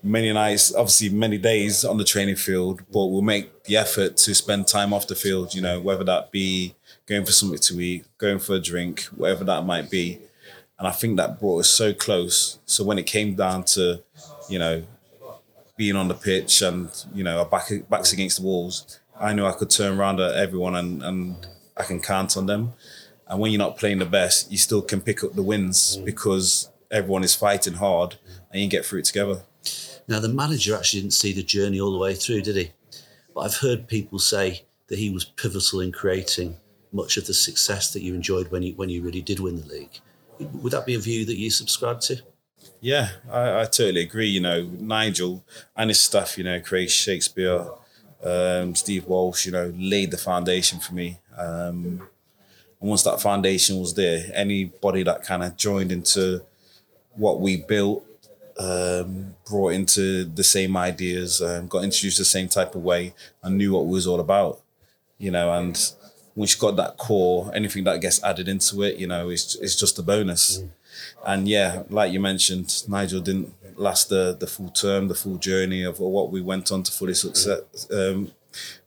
many 0.04 0.32
nights, 0.32 0.74
obviously 0.74 1.10
many 1.10 1.38
days 1.38 1.84
on 1.84 1.98
the 1.98 2.04
training 2.04 2.36
field, 2.36 2.82
but 2.92 3.08
we'll 3.08 3.22
make 3.22 3.63
the 3.63 3.77
effort 3.77 4.18
to 4.18 4.36
spend 4.36 4.68
time 4.68 4.94
off 4.94 5.08
the 5.08 5.16
field. 5.16 5.54
You 5.54 5.62
know, 5.62 5.80
whether 5.80 6.04
that 6.04 6.32
be 6.32 6.75
going 7.06 7.25
for 7.25 7.32
something 7.32 7.60
to 7.60 7.82
eat, 7.82 8.06
going 8.18 8.39
for 8.39 8.56
a 8.56 8.60
drink, 8.60 9.04
whatever 9.16 9.44
that 9.46 9.66
might 9.66 9.89
be. 9.89 10.20
And 10.80 10.88
I 10.88 10.92
think 10.92 11.18
that 11.18 11.39
brought 11.39 11.60
us 11.60 11.70
so 11.70 11.94
close. 11.94 12.60
So 12.66 12.84
when 12.84 13.00
it 13.00 13.08
came 13.08 13.36
down 13.36 13.63
to, 13.63 14.04
you 14.48 14.60
know, 14.60 14.84
being 15.75 15.96
on 15.96 16.08
the 16.08 16.13
pitch 16.13 16.62
and 16.63 16.89
you 17.13 17.24
know 17.24 17.39
our 17.39 17.46
back 17.46 17.70
backs 17.89 18.12
against 18.12 18.39
the 18.39 18.46
walls, 18.46 19.00
I 19.20 19.34
knew 19.34 19.46
I 19.46 19.54
could 19.54 19.70
turn 19.70 19.98
around 19.98 20.20
at 20.20 20.36
everyone 20.36 20.75
and, 20.75 21.04
and 21.04 21.48
I 21.75 21.84
can 21.84 22.01
count 22.01 22.36
on 22.36 22.46
them. 22.48 22.74
And 23.27 23.39
when 23.39 23.51
you're 23.51 23.60
not 23.60 23.77
playing 23.77 24.00
the 24.00 24.06
best, 24.06 24.51
you 24.51 24.58
still 24.58 24.82
can 24.82 25.01
pick 25.01 25.24
up 25.24 25.34
the 25.34 25.44
wins 25.44 25.98
because 25.98 26.70
everyone 26.89 27.24
is 27.24 27.36
fighting 27.36 27.74
hard 27.74 28.16
and 28.51 28.62
you 28.62 28.70
get 28.70 28.86
through 28.86 29.00
it 29.00 29.06
together. 29.06 29.42
Now, 30.08 30.20
the 30.20 30.30
manager 30.30 30.76
actually 30.76 31.02
didn't 31.02 31.14
see 31.14 31.34
the 31.34 31.44
journey 31.44 31.80
all 31.80 31.92
the 31.92 31.98
way 31.98 32.16
through, 32.16 32.42
did 32.42 32.56
he? 32.56 32.72
But 33.34 33.42
I've 33.42 33.58
heard 33.58 33.88
people 33.88 34.20
say 34.20 34.64
that 34.88 34.98
he 34.98 35.10
was 35.10 35.26
pivotal 35.26 35.82
in 35.82 35.92
creating 35.92 36.58
much 36.94 37.18
of 37.18 37.28
the 37.28 37.34
success 37.34 37.92
that 37.94 38.02
you 38.02 38.14
enjoyed 38.16 38.50
when 38.50 38.64
you 38.64 38.74
when 38.76 38.90
you 38.90 39.02
really 39.02 39.22
did 39.22 39.40
win 39.40 39.58
the 39.58 39.68
league. 39.68 40.00
Would 40.40 40.72
that 40.72 40.86
be 40.86 40.96
a 40.96 41.00
view 41.00 41.26
that 41.26 41.38
you 41.38 41.50
subscribe 41.50 42.00
to? 42.02 42.22
Yeah, 42.80 43.10
I, 43.30 43.62
I 43.62 43.64
totally 43.66 44.02
agree. 44.02 44.28
You 44.28 44.40
know, 44.40 44.64
Nigel 44.80 45.44
and 45.76 45.90
his 45.90 46.00
staff, 46.00 46.38
you 46.38 46.44
know, 46.44 46.60
Craig 46.62 46.90
Shakespeare, 46.90 47.68
um, 48.24 48.76
Steve 48.76 49.06
Walsh, 49.06 49.46
you 49.46 49.52
know, 49.52 49.74
laid 49.76 50.12
the 50.12 50.18
foundation 50.18 50.80
for 50.80 50.94
me. 50.94 51.20
Um, 51.36 52.08
and 52.80 52.90
once 52.90 53.04
that 53.04 53.22
foundation 53.22 53.80
was 53.80 53.96
there, 53.96 54.26
anybody 54.34 55.04
that 55.04 55.24
kind 55.24 55.44
of 55.44 55.58
joined 55.58 55.92
into 55.92 56.44
what 57.16 57.42
we 57.42 57.58
built, 57.58 58.06
um, 58.60 59.36
brought 59.46 59.74
into 59.74 60.26
the 60.26 60.44
same 60.44 60.76
ideas, 60.78 61.42
um, 61.42 61.68
got 61.68 61.84
introduced 61.84 62.18
the 62.18 62.26
same 62.26 62.48
type 62.48 62.76
of 62.76 62.84
way, 62.84 63.14
and 63.44 63.58
knew 63.58 63.74
what 63.74 63.82
it 63.82 63.88
was 63.88 64.08
all 64.08 64.20
about. 64.20 64.62
You 65.18 65.32
know, 65.32 65.52
and 65.52 65.80
once 66.36 66.56
you 66.56 66.62
got 66.62 66.76
that 66.76 66.98
core, 66.98 67.52
anything 67.54 67.84
that 67.86 68.00
gets 68.00 68.24
added 68.24 68.48
into 68.48 68.84
it, 68.84 68.98
you 68.98 69.08
know, 69.08 69.30
it's 69.30 69.56
it's 69.56 69.76
just 69.76 70.00
a 70.00 70.04
bonus. 70.04 70.60
Mm. 70.60 70.70
And 71.26 71.48
yeah, 71.48 71.84
like 71.90 72.12
you 72.12 72.20
mentioned, 72.20 72.84
Nigel 72.88 73.22
didn't 73.22 73.54
last 73.78 74.10
the 74.10 74.36
the 74.40 74.48
full 74.48 74.70
term, 74.70 75.08
the 75.08 75.16
full 75.16 75.38
journey 75.38 75.84
of 75.84 76.00
what 76.00 76.32
we 76.32 76.42
went 76.42 76.72
on 76.72 76.84
to 76.84 76.92
fully 76.92 77.14
success, 77.14 77.62
um, 77.92 78.32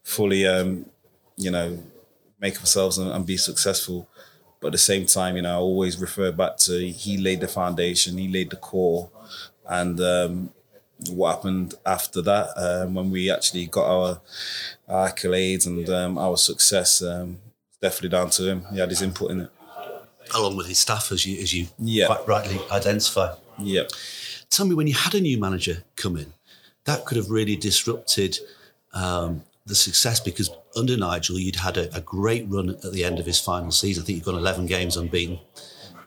fully, 0.02 0.46
um, 0.46 0.86
you 1.36 1.50
know, 1.50 1.78
make 2.40 2.58
ourselves 2.58 2.98
and, 2.98 3.10
and, 3.10 3.26
be 3.26 3.36
successful. 3.36 4.08
But 4.60 4.68
at 4.68 4.72
the 4.72 4.78
same 4.78 5.06
time, 5.06 5.36
you 5.36 5.42
know, 5.42 5.52
I 5.52 5.58
always 5.58 5.98
refer 5.98 6.32
back 6.32 6.56
to 6.58 6.86
he 6.86 7.16
laid 7.16 7.40
the 7.40 7.48
foundation, 7.48 8.18
he 8.18 8.28
laid 8.28 8.50
the 8.50 8.56
core, 8.56 9.10
and 9.70 10.00
um, 10.00 10.50
what 11.08 11.36
happened 11.36 11.74
after 11.86 12.20
that 12.20 12.48
um, 12.56 12.94
when 12.94 13.10
we 13.10 13.30
actually 13.30 13.66
got 13.66 13.86
our, 13.86 14.20
our 14.88 15.08
accolades 15.08 15.66
and 15.66 15.88
um, 15.88 16.18
our 16.18 16.36
success. 16.36 17.02
Um, 17.02 17.38
definitely 17.80 18.10
down 18.10 18.30
to 18.30 18.50
him. 18.50 18.66
He 18.72 18.78
had 18.78 18.90
his 18.90 19.00
input 19.00 19.30
in 19.30 19.40
it, 19.42 19.50
along 20.34 20.56
with 20.56 20.66
his 20.66 20.78
staff, 20.78 21.10
as 21.12 21.24
you 21.24 21.40
as 21.40 21.54
you 21.54 21.68
yeah. 21.78 22.06
quite 22.06 22.26
rightly 22.28 22.60
identify. 22.70 23.34
Yeah. 23.58 23.84
Tell 24.50 24.66
me, 24.66 24.74
when 24.74 24.86
you 24.86 24.94
had 24.94 25.14
a 25.14 25.20
new 25.20 25.38
manager 25.38 25.84
come 25.96 26.16
in, 26.16 26.32
that 26.84 27.04
could 27.04 27.16
have 27.16 27.30
really 27.30 27.56
disrupted 27.56 28.38
um, 28.92 29.44
the 29.66 29.74
success 29.74 30.18
because 30.18 30.50
under 30.76 30.96
Nigel, 30.96 31.38
you'd 31.38 31.56
had 31.56 31.76
a, 31.76 31.94
a, 31.94 32.00
great 32.00 32.44
run 32.48 32.70
at 32.70 32.92
the 32.92 33.04
end 33.04 33.20
of 33.20 33.26
his 33.26 33.38
final 33.38 33.70
season. 33.70 34.02
I 34.02 34.06
think 34.06 34.16
you've 34.16 34.24
gone 34.24 34.34
11 34.34 34.66
games 34.66 34.96
unbeaten. 34.96 35.38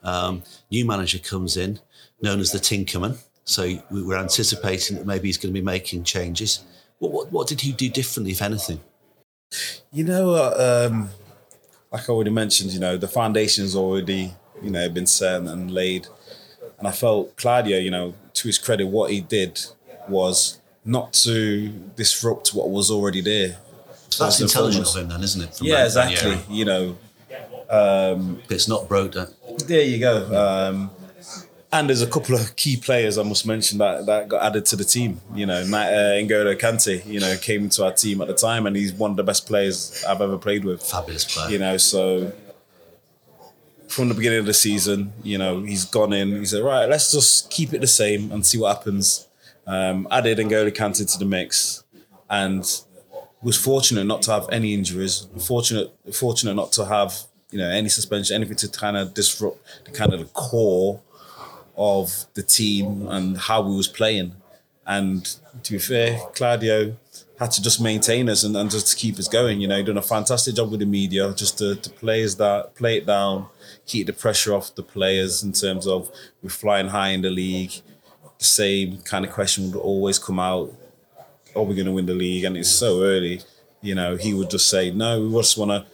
Um, 0.03 0.43
new 0.69 0.83
manager 0.83 1.19
comes 1.19 1.55
in, 1.55 1.79
known 2.21 2.41
as 2.41 2.51
the 2.51 2.59
Tinkerman. 2.59 3.17
So 3.45 3.63
we 3.91 4.03
were 4.03 4.17
anticipating 4.17 4.97
that 4.97 5.05
maybe 5.05 5.27
he's 5.27 5.37
going 5.37 5.53
to 5.53 5.59
be 5.59 5.65
making 5.65 6.03
changes. 6.03 6.63
What, 6.99 7.11
what, 7.11 7.31
what 7.31 7.47
did 7.47 7.61
he 7.61 7.71
do 7.71 7.89
differently, 7.89 8.31
if 8.31 8.41
anything? 8.41 8.79
You 9.91 10.05
know, 10.05 10.31
uh, 10.31 10.89
um, 10.89 11.09
like 11.91 12.09
I 12.09 12.13
already 12.13 12.31
mentioned, 12.31 12.71
you 12.71 12.79
know, 12.79 12.97
the 12.97 13.07
foundation's 13.07 13.75
already, 13.75 14.33
you 14.61 14.71
know, 14.71 14.89
been 14.89 15.05
set 15.05 15.41
and 15.41 15.71
laid. 15.71 16.07
And 16.79 16.87
I 16.87 16.91
felt 16.91 17.35
Claudio, 17.35 17.77
you 17.77 17.91
know, 17.91 18.13
to 18.33 18.47
his 18.47 18.57
credit, 18.57 18.87
what 18.87 19.11
he 19.11 19.21
did 19.21 19.61
was 20.07 20.59
not 20.85 21.13
to 21.13 21.69
disrupt 21.95 22.53
what 22.53 22.69
was 22.69 22.89
already 22.89 23.21
there. 23.21 23.57
That's 24.19 24.41
intelligent 24.41 24.87
of 24.87 24.95
him, 24.95 25.09
then, 25.09 25.23
isn't 25.23 25.41
it? 25.41 25.61
yeah, 25.61 25.85
exactly. 25.85 26.37
You 26.49 26.65
know, 26.65 26.97
um, 27.69 28.41
it's 28.49 28.67
not 28.67 28.87
broke. 28.87 29.13
There 29.65 29.81
you 29.81 29.99
go. 29.99 30.69
Um, 30.71 30.91
and 31.73 31.89
there's 31.89 32.03
a 32.03 32.07
couple 32.07 32.35
of 32.35 32.55
key 32.55 32.77
players 32.77 33.17
I 33.17 33.23
must 33.23 33.47
mention 33.47 33.79
that, 33.79 34.05
that 34.05 34.29
got 34.29 34.43
added 34.43 34.63
to 34.67 34.75
the 34.75 34.83
team. 34.83 35.19
You 35.33 35.47
know, 35.47 35.65
Matt, 35.65 35.91
uh, 35.91 36.11
N'Golo 36.21 36.55
Kante, 36.55 37.03
you 37.03 37.19
know, 37.19 37.35
came 37.37 37.63
into 37.63 37.83
our 37.83 37.91
team 37.91 38.21
at 38.21 38.27
the 38.27 38.35
time, 38.35 38.67
and 38.67 38.75
he's 38.75 38.93
one 38.93 39.09
of 39.09 39.17
the 39.17 39.23
best 39.23 39.47
players 39.47 40.03
I've 40.07 40.21
ever 40.21 40.37
played 40.37 40.65
with. 40.65 40.83
Fabulous 40.83 41.25
player. 41.25 41.49
You 41.49 41.57
know, 41.57 41.77
so 41.77 42.31
from 43.87 44.09
the 44.09 44.13
beginning 44.13 44.37
of 44.37 44.45
the 44.45 44.53
season, 44.53 45.13
you 45.23 45.39
know, 45.39 45.63
he's 45.63 45.83
gone 45.85 46.13
in. 46.13 46.37
He 46.37 46.45
said, 46.45 46.61
right, 46.61 46.87
let's 46.87 47.11
just 47.11 47.49
keep 47.49 47.73
it 47.73 47.81
the 47.81 47.87
same 47.87 48.31
and 48.31 48.45
see 48.45 48.59
what 48.59 48.77
happens. 48.77 49.27
Um, 49.65 50.07
added 50.11 50.37
N'Golo 50.37 50.71
Kante 50.71 51.11
to 51.11 51.17
the 51.17 51.25
mix, 51.25 51.83
and 52.29 52.63
was 53.41 53.57
fortunate 53.57 54.03
not 54.03 54.21
to 54.23 54.31
have 54.31 54.47
any 54.51 54.75
injuries. 54.75 55.27
Fortunate, 55.39 55.91
fortunate 56.13 56.53
not 56.53 56.71
to 56.73 56.85
have 56.85 57.23
you 57.49 57.57
know 57.57 57.69
any 57.69 57.89
suspension, 57.89 58.35
anything 58.35 58.57
to 58.57 58.67
kind 58.67 58.95
of 58.95 59.15
disrupt 59.15 59.57
the 59.85 59.91
kind 59.91 60.13
of 60.13 60.19
the 60.19 60.25
core 60.25 61.01
of 61.75 62.25
the 62.33 62.43
team 62.43 63.07
and 63.07 63.37
how 63.37 63.61
we 63.61 63.75
was 63.75 63.87
playing. 63.87 64.33
And 64.85 65.25
to 65.63 65.73
be 65.73 65.79
fair, 65.79 66.19
Claudio 66.35 66.95
had 67.39 67.51
to 67.51 67.61
just 67.61 67.81
maintain 67.81 68.29
us 68.29 68.43
and, 68.43 68.55
and 68.55 68.69
just 68.69 68.97
keep 68.97 69.17
us 69.17 69.27
going. 69.27 69.61
You 69.61 69.67
know, 69.67 69.77
he 69.77 69.83
done 69.83 69.97
a 69.97 70.01
fantastic 70.01 70.55
job 70.55 70.71
with 70.71 70.81
the 70.81 70.85
media, 70.85 71.33
just 71.33 71.57
to, 71.59 71.75
to 71.75 71.89
play 71.89 72.23
us 72.23 72.35
that 72.35 72.75
play 72.75 72.97
it 72.97 73.05
down, 73.05 73.47
keep 73.85 74.07
the 74.07 74.13
pressure 74.13 74.53
off 74.53 74.75
the 74.75 74.83
players 74.83 75.43
in 75.43 75.51
terms 75.53 75.87
of 75.87 76.11
we're 76.41 76.49
flying 76.49 76.89
high 76.89 77.09
in 77.09 77.21
the 77.21 77.29
league. 77.29 77.73
The 78.37 78.45
same 78.45 78.99
kind 79.01 79.25
of 79.25 79.31
question 79.31 79.71
would 79.71 79.79
always 79.79 80.19
come 80.19 80.39
out: 80.39 80.73
Are 81.55 81.63
we 81.63 81.75
going 81.75 81.85
to 81.85 81.91
win 81.91 82.05
the 82.05 82.13
league? 82.13 82.43
And 82.43 82.57
it's 82.57 82.69
so 82.69 83.03
early. 83.03 83.41
You 83.81 83.95
know, 83.95 84.15
he 84.15 84.33
would 84.33 84.49
just 84.49 84.69
say, 84.69 84.91
"No, 84.91 85.21
we 85.21 85.33
just 85.37 85.57
want 85.57 85.87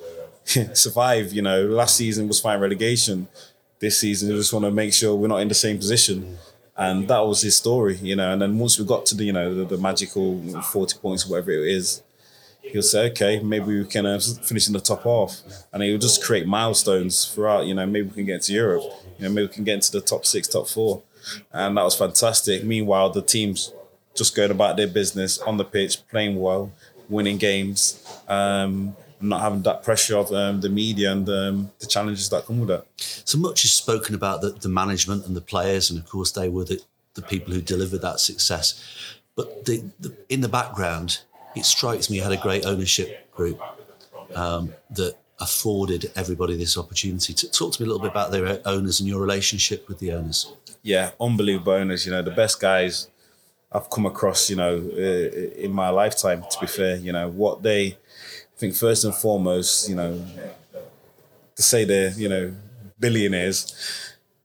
to 0.46 0.76
survive." 0.76 1.32
You 1.32 1.42
know, 1.42 1.64
last 1.66 1.96
season 1.96 2.28
was 2.28 2.42
fighting 2.42 2.62
relegation 2.62 3.28
this 3.80 4.00
season. 4.00 4.30
We 4.30 4.36
just 4.36 4.54
want 4.54 4.66
to 4.66 4.72
make 4.72 4.94
sure 4.94 5.16
we're 5.16 5.28
not 5.28 5.42
in 5.42 5.48
the 5.48 5.56
same 5.56 5.78
position. 5.78 6.38
And 6.78 7.08
that 7.10 7.20
was 7.20 7.42
his 7.42 7.58
story, 7.58 7.98
you 7.98 8.16
know. 8.16 8.32
And 8.32 8.42
then 8.42 8.58
once 8.58 8.80
we 8.80 8.86
got 8.86 9.06
to 9.08 9.16
the, 9.16 9.26
you 9.26 9.34
know, 9.34 9.54
the, 9.54 9.66
the 9.66 9.78
magical 9.78 10.42
40 10.62 11.00
points, 11.00 11.28
whatever 11.28 11.52
it 11.52 11.68
is, 11.68 12.02
he'll 12.62 12.82
say, 12.82 13.10
okay, 13.12 13.40
maybe 13.40 13.80
we 13.80 13.86
can 13.86 14.06
uh, 14.06 14.20
finish 14.20 14.68
in 14.68 14.74
the 14.74 14.80
top 14.80 15.04
half. 15.04 15.42
And 15.74 15.84
he'll 15.84 15.98
just 15.98 16.24
create 16.24 16.48
milestones 16.48 17.26
throughout, 17.26 17.66
you 17.66 17.74
know, 17.74 17.86
maybe 17.86 18.08
we 18.08 18.14
can 18.14 18.26
get 18.26 18.44
to 18.44 18.54
Europe, 18.54 18.84
you 19.18 19.26
know, 19.26 19.30
maybe 19.30 19.48
we 19.48 19.54
can 19.54 19.64
get 19.66 19.76
into 19.76 19.92
the 19.92 20.02
top 20.02 20.26
six, 20.26 20.48
top 20.48 20.68
four. 20.68 21.02
And 21.52 21.76
that 21.78 21.84
was 21.84 21.96
fantastic. 21.96 22.64
Meanwhile, 22.64 23.10
the 23.10 23.22
team's 23.22 23.74
just 24.16 24.36
going 24.36 24.52
about 24.52 24.78
their 24.78 24.88
business 24.88 25.38
on 25.40 25.58
the 25.58 25.66
pitch, 25.66 26.08
playing 26.10 26.40
well, 26.40 26.72
winning 27.10 27.38
games. 27.38 28.04
Um, 28.28 28.96
not 29.22 29.42
having 29.42 29.62
that 29.64 29.84
pressure 29.84 30.18
of 30.18 30.32
um, 30.32 30.62
the 30.62 30.70
media 30.70 31.12
and 31.12 31.28
um, 31.30 31.72
the 31.80 31.86
challenges 31.86 32.30
that 32.30 32.46
come 32.46 32.60
with 32.60 32.72
it. 32.72 32.86
So 32.98 33.38
much 33.38 33.66
is 33.66 33.74
spoken 33.74 34.16
about 34.16 34.42
the, 34.42 34.52
the 34.52 34.70
management 34.70 35.26
and 35.26 35.36
the 35.36 35.42
players, 35.42 35.90
and 35.90 36.00
of 36.00 36.08
course 36.08 36.32
they 36.32 36.50
were 36.50 36.66
the, 36.66 36.82
the 37.16 37.22
people 37.22 37.54
who 37.54 37.62
delivered 37.62 38.02
that 38.02 38.20
success. 38.20 38.84
But 39.36 39.66
the, 39.66 39.84
the, 40.00 40.16
in 40.30 40.42
the 40.42 40.50
background, 40.50 41.20
it 41.56 41.66
strikes 41.66 42.10
me 42.10 42.18
you 42.18 42.24
had 42.24 42.32
a 42.32 42.38
great 42.38 42.66
ownership 42.66 43.32
group 43.32 43.62
um, 44.36 44.74
that 44.92 45.16
afforded 45.40 46.12
everybody 46.16 46.56
this 46.58 46.78
opportunity. 46.78 47.34
To 47.34 47.52
talk 47.52 47.74
to 47.74 47.82
me 47.82 47.86
a 47.86 47.92
little 47.92 48.02
bit 48.02 48.12
about 48.12 48.32
their 48.32 48.62
owners 48.66 49.00
and 49.00 49.08
your 49.08 49.22
relationship 49.22 49.88
with 49.88 50.00
the 50.00 50.12
owners. 50.12 50.52
Yeah, 50.82 51.12
unbelievable 51.20 51.74
owners. 51.74 52.06
You 52.06 52.12
know, 52.12 52.22
the 52.22 52.32
best 52.32 52.60
guys 52.60 53.08
I've 53.72 53.90
come 53.90 54.06
across. 54.06 54.50
You 54.50 54.58
know, 54.58 54.78
in 54.78 55.72
my 55.72 55.90
lifetime. 55.90 56.44
To 56.50 56.60
be 56.60 56.68
fair, 56.68 56.96
you 56.98 57.12
know 57.12 57.30
what 57.30 57.64
they 57.64 57.98
I 58.60 58.68
think 58.68 58.76
first 58.76 59.06
and 59.06 59.16
foremost, 59.16 59.88
you 59.88 59.96
know, 59.96 60.22
to 61.56 61.64
say 61.64 61.86
they're, 61.86 62.12
you 62.12 62.28
know, 62.28 62.54
billionaires, 63.00 63.74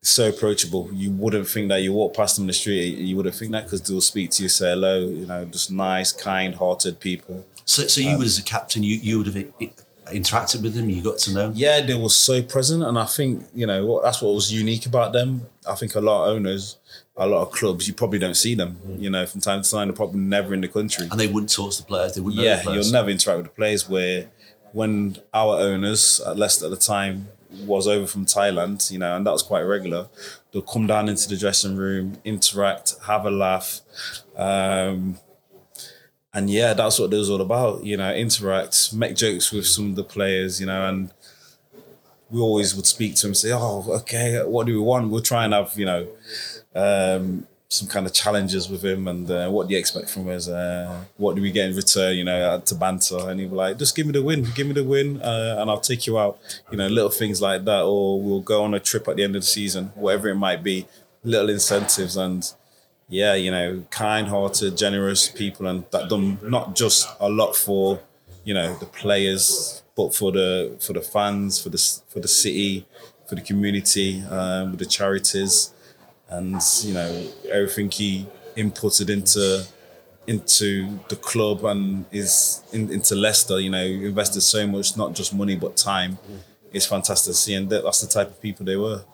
so 0.02 0.28
approachable. 0.28 0.88
You 0.92 1.10
wouldn't 1.10 1.48
think 1.48 1.68
that 1.70 1.82
you 1.82 1.92
walk 1.92 2.14
past 2.14 2.36
them 2.36 2.44
in 2.44 2.46
the 2.46 2.52
street, 2.52 2.96
you 2.96 3.16
wouldn't 3.16 3.34
think 3.34 3.50
that 3.50 3.64
because 3.64 3.82
they'll 3.82 4.00
speak 4.00 4.30
to 4.30 4.44
you, 4.44 4.48
say 4.48 4.70
hello, 4.70 5.00
you 5.00 5.26
know, 5.26 5.44
just 5.46 5.72
nice, 5.72 6.12
kind 6.12 6.54
hearted 6.54 7.00
people. 7.00 7.44
So, 7.64 7.88
so 7.88 8.00
you 8.00 8.10
um, 8.10 8.22
as 8.22 8.38
a 8.38 8.44
captain, 8.44 8.84
you, 8.84 8.98
you 8.98 9.18
would 9.18 9.26
have 9.26 9.52
interacted 10.06 10.62
with 10.62 10.74
them, 10.74 10.90
you 10.90 11.02
got 11.02 11.18
to 11.18 11.32
know? 11.32 11.52
Yeah, 11.54 11.80
they 11.80 11.94
were 11.94 12.08
so 12.08 12.42
present. 12.42 12.82
And 12.82 12.98
I 12.98 13.06
think, 13.06 13.46
you 13.54 13.66
know, 13.66 14.00
that's 14.02 14.20
what 14.20 14.34
was 14.34 14.52
unique 14.52 14.86
about 14.86 15.12
them. 15.12 15.46
I 15.68 15.74
think 15.74 15.94
a 15.94 16.00
lot 16.00 16.28
of 16.28 16.36
owners, 16.36 16.78
a 17.16 17.26
lot 17.26 17.42
of 17.42 17.52
clubs, 17.52 17.88
you 17.88 17.94
probably 17.94 18.18
don't 18.18 18.34
see 18.34 18.54
them. 18.54 18.78
You 18.98 19.10
know, 19.10 19.26
from 19.26 19.40
time 19.40 19.62
to 19.62 19.70
time, 19.70 19.88
they're 19.88 19.96
probably 19.96 20.20
never 20.20 20.54
in 20.54 20.60
the 20.60 20.68
country. 20.68 21.08
And 21.10 21.18
they 21.18 21.26
wouldn't 21.26 21.52
talk 21.52 21.72
to 21.72 21.82
the 21.82 21.86
players. 21.86 22.14
They 22.14 22.20
wouldn't. 22.20 22.42
Yeah, 22.42 22.62
the 22.62 22.72
you'll 22.72 22.92
never 22.92 23.10
interact 23.10 23.38
with 23.38 23.46
the 23.46 23.52
players. 23.52 23.88
Where 23.88 24.30
when 24.72 25.16
our 25.32 25.58
owners, 25.58 26.20
at 26.20 26.36
Leicester 26.36 26.66
at 26.66 26.70
the 26.70 26.76
time, 26.76 27.28
was 27.66 27.86
over 27.86 28.06
from 28.06 28.26
Thailand, 28.26 28.90
you 28.90 28.98
know, 28.98 29.16
and 29.16 29.26
that 29.26 29.30
was 29.30 29.42
quite 29.42 29.62
regular. 29.62 30.08
They'll 30.52 30.62
come 30.62 30.86
down 30.86 31.08
into 31.08 31.28
the 31.28 31.36
dressing 31.36 31.76
room, 31.76 32.18
interact, 32.24 32.94
have 33.06 33.24
a 33.24 33.30
laugh. 33.30 33.80
Um, 34.36 35.18
and 36.34 36.50
yeah, 36.50 36.74
that's 36.74 36.98
what 36.98 37.12
it 37.12 37.16
was 37.16 37.30
all 37.30 37.40
about, 37.40 37.84
you 37.84 37.96
know, 37.96 38.12
interact, 38.12 38.92
make 38.92 39.14
jokes 39.14 39.52
with 39.52 39.66
some 39.66 39.90
of 39.90 39.96
the 39.96 40.02
players, 40.02 40.60
you 40.60 40.66
know, 40.66 40.88
and 40.88 41.10
we 42.28 42.40
always 42.40 42.74
would 42.74 42.86
speak 42.86 43.14
to 43.16 43.28
them, 43.28 43.34
say, 43.34 43.52
oh, 43.52 43.84
okay, 44.00 44.42
what 44.44 44.66
do 44.66 44.72
we 44.72 44.80
want? 44.80 45.10
We'll 45.10 45.22
try 45.22 45.44
and 45.44 45.54
have, 45.54 45.78
you 45.78 45.86
know, 45.86 46.08
um, 46.74 47.46
some 47.68 47.86
kind 47.88 48.04
of 48.04 48.12
challenges 48.12 48.68
with 48.68 48.84
him 48.84 49.06
and 49.06 49.30
uh, 49.30 49.48
what 49.48 49.68
do 49.68 49.74
you 49.74 49.78
expect 49.78 50.10
from 50.10 50.28
us? 50.28 50.48
Uh, 50.48 51.04
what 51.16 51.36
do 51.36 51.42
we 51.42 51.52
get 51.52 51.70
in 51.70 51.76
return, 51.76 52.16
you 52.16 52.24
know, 52.24 52.60
to 52.60 52.74
banter? 52.74 53.28
And 53.28 53.38
he'd 53.38 53.50
be 53.50 53.56
like, 53.56 53.78
just 53.78 53.94
give 53.94 54.06
me 54.06 54.12
the 54.12 54.22
win, 54.22 54.44
give 54.56 54.66
me 54.66 54.72
the 54.72 54.84
win, 54.84 55.22
uh, 55.22 55.56
and 55.60 55.70
I'll 55.70 55.80
take 55.80 56.04
you 56.06 56.18
out. 56.18 56.38
You 56.70 56.78
know, 56.78 56.88
little 56.88 57.10
things 57.10 57.40
like 57.40 57.64
that, 57.64 57.82
or 57.82 58.20
we'll 58.20 58.40
go 58.40 58.64
on 58.64 58.74
a 58.74 58.80
trip 58.80 59.06
at 59.06 59.16
the 59.16 59.22
end 59.22 59.36
of 59.36 59.42
the 59.42 59.46
season, 59.46 59.92
whatever 59.94 60.28
it 60.28 60.34
might 60.34 60.64
be, 60.64 60.86
little 61.22 61.50
incentives. 61.50 62.16
And 62.16 62.52
yeah, 63.14 63.34
you 63.34 63.52
know, 63.52 63.84
kind 63.90 64.26
hearted, 64.26 64.76
generous 64.76 65.28
people, 65.28 65.68
and 65.68 65.84
that 65.92 66.08
done 66.08 66.38
not 66.42 66.74
just 66.74 67.08
a 67.20 67.28
lot 67.28 67.54
for 67.54 68.00
you 68.42 68.54
know 68.54 68.74
the 68.78 68.86
players, 68.86 69.82
but 69.94 70.12
for 70.12 70.32
the 70.32 70.76
for 70.80 70.94
the 70.94 71.00
fans, 71.00 71.62
for 71.62 71.68
the 71.68 71.78
for 72.08 72.18
the 72.18 72.26
city, 72.26 72.86
for 73.28 73.36
the 73.36 73.40
community, 73.40 74.20
um, 74.22 74.72
with 74.72 74.80
the 74.80 74.86
charities, 74.86 75.72
and 76.28 76.60
you 76.82 76.92
know 76.92 77.28
everything 77.52 77.88
he 77.88 78.26
inputted 78.56 79.08
into 79.08 79.64
into 80.26 80.98
the 81.08 81.16
club 81.16 81.64
and 81.64 82.06
is 82.10 82.64
in, 82.72 82.90
into 82.90 83.14
Leicester. 83.14 83.60
You 83.60 83.70
know, 83.70 83.84
invested 83.84 84.40
so 84.40 84.66
much, 84.66 84.96
not 84.96 85.14
just 85.14 85.32
money 85.32 85.54
but 85.54 85.76
time. 85.76 86.18
It's 86.72 86.86
fantastic 86.86 87.30
to 87.30 87.38
see, 87.38 87.54
and 87.54 87.70
that's 87.70 88.00
the 88.00 88.08
type 88.08 88.28
of 88.28 88.40
people 88.40 88.66
they 88.66 88.76
were. 88.76 89.04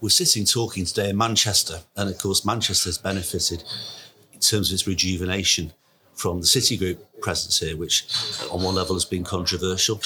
We're 0.00 0.10
sitting 0.10 0.44
talking 0.44 0.84
today 0.84 1.10
in 1.10 1.16
Manchester, 1.16 1.80
and 1.96 2.08
of 2.10 2.18
course, 2.18 2.44
Manchester 2.44 2.88
has 2.88 2.98
benefited 2.98 3.64
in 4.32 4.40
terms 4.40 4.70
of 4.70 4.74
its 4.74 4.86
rejuvenation 4.86 5.72
from 6.14 6.40
the 6.40 6.46
City 6.46 6.76
Group 6.76 7.20
presence 7.20 7.60
here, 7.60 7.76
which 7.76 8.06
on 8.50 8.62
one 8.62 8.74
level 8.74 8.94
has 8.96 9.04
been 9.04 9.24
controversial 9.24 10.00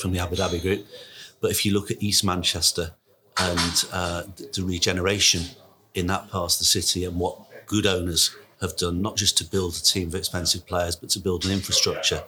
from 0.00 0.12
the 0.12 0.18
Abu 0.18 0.36
Dhabi 0.36 0.60
Group. 0.60 0.86
But 1.40 1.50
if 1.50 1.64
you 1.64 1.72
look 1.72 1.90
at 1.90 2.02
East 2.02 2.24
Manchester 2.24 2.92
and 3.38 3.84
uh, 3.92 4.24
the 4.54 4.62
regeneration 4.64 5.42
in 5.94 6.06
that 6.06 6.30
part 6.30 6.52
of 6.52 6.58
the 6.58 6.64
city 6.64 7.04
and 7.04 7.18
what 7.18 7.38
good 7.66 7.86
owners 7.86 8.34
have 8.60 8.76
done, 8.76 9.02
not 9.02 9.16
just 9.16 9.36
to 9.38 9.44
build 9.44 9.74
a 9.74 9.80
team 9.80 10.08
of 10.08 10.14
expensive 10.14 10.66
players, 10.66 10.94
but 10.94 11.10
to 11.10 11.18
build 11.18 11.44
an 11.44 11.50
infrastructure. 11.50 12.22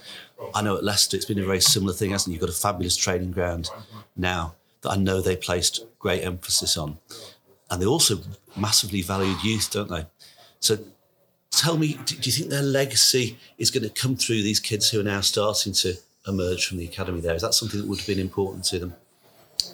I 0.54 0.62
know 0.62 0.76
at 0.76 0.84
Leicester 0.84 1.16
it's 1.16 1.26
been 1.26 1.38
a 1.38 1.44
very 1.44 1.60
similar 1.60 1.92
thing, 1.92 2.10
hasn't 2.10 2.32
it? 2.32 2.34
You've 2.34 2.40
got 2.40 2.50
a 2.50 2.60
fabulous 2.60 2.96
training 2.96 3.32
ground 3.32 3.70
now 4.16 4.54
that 4.84 4.90
I 4.90 4.96
know 4.96 5.20
they 5.20 5.36
placed 5.36 5.84
great 5.98 6.22
emphasis 6.22 6.76
on. 6.76 6.98
And 7.70 7.82
they 7.82 7.86
also 7.86 8.18
massively 8.56 9.02
valued 9.02 9.42
youth, 9.42 9.70
don't 9.72 9.90
they? 9.90 10.06
So 10.60 10.78
tell 11.50 11.76
me, 11.76 11.98
do 12.04 12.16
you 12.22 12.32
think 12.32 12.50
their 12.50 12.62
legacy 12.62 13.38
is 13.58 13.70
going 13.70 13.82
to 13.82 13.90
come 13.90 14.16
through 14.16 14.42
these 14.42 14.60
kids 14.60 14.90
who 14.90 15.00
are 15.00 15.04
now 15.04 15.20
starting 15.20 15.72
to 15.72 15.94
emerge 16.26 16.66
from 16.66 16.78
the 16.78 16.84
academy 16.84 17.20
there? 17.20 17.34
Is 17.34 17.42
that 17.42 17.54
something 17.54 17.80
that 17.80 17.88
would 17.88 17.98
have 17.98 18.06
been 18.06 18.20
important 18.20 18.64
to 18.66 18.78
them? 18.78 18.94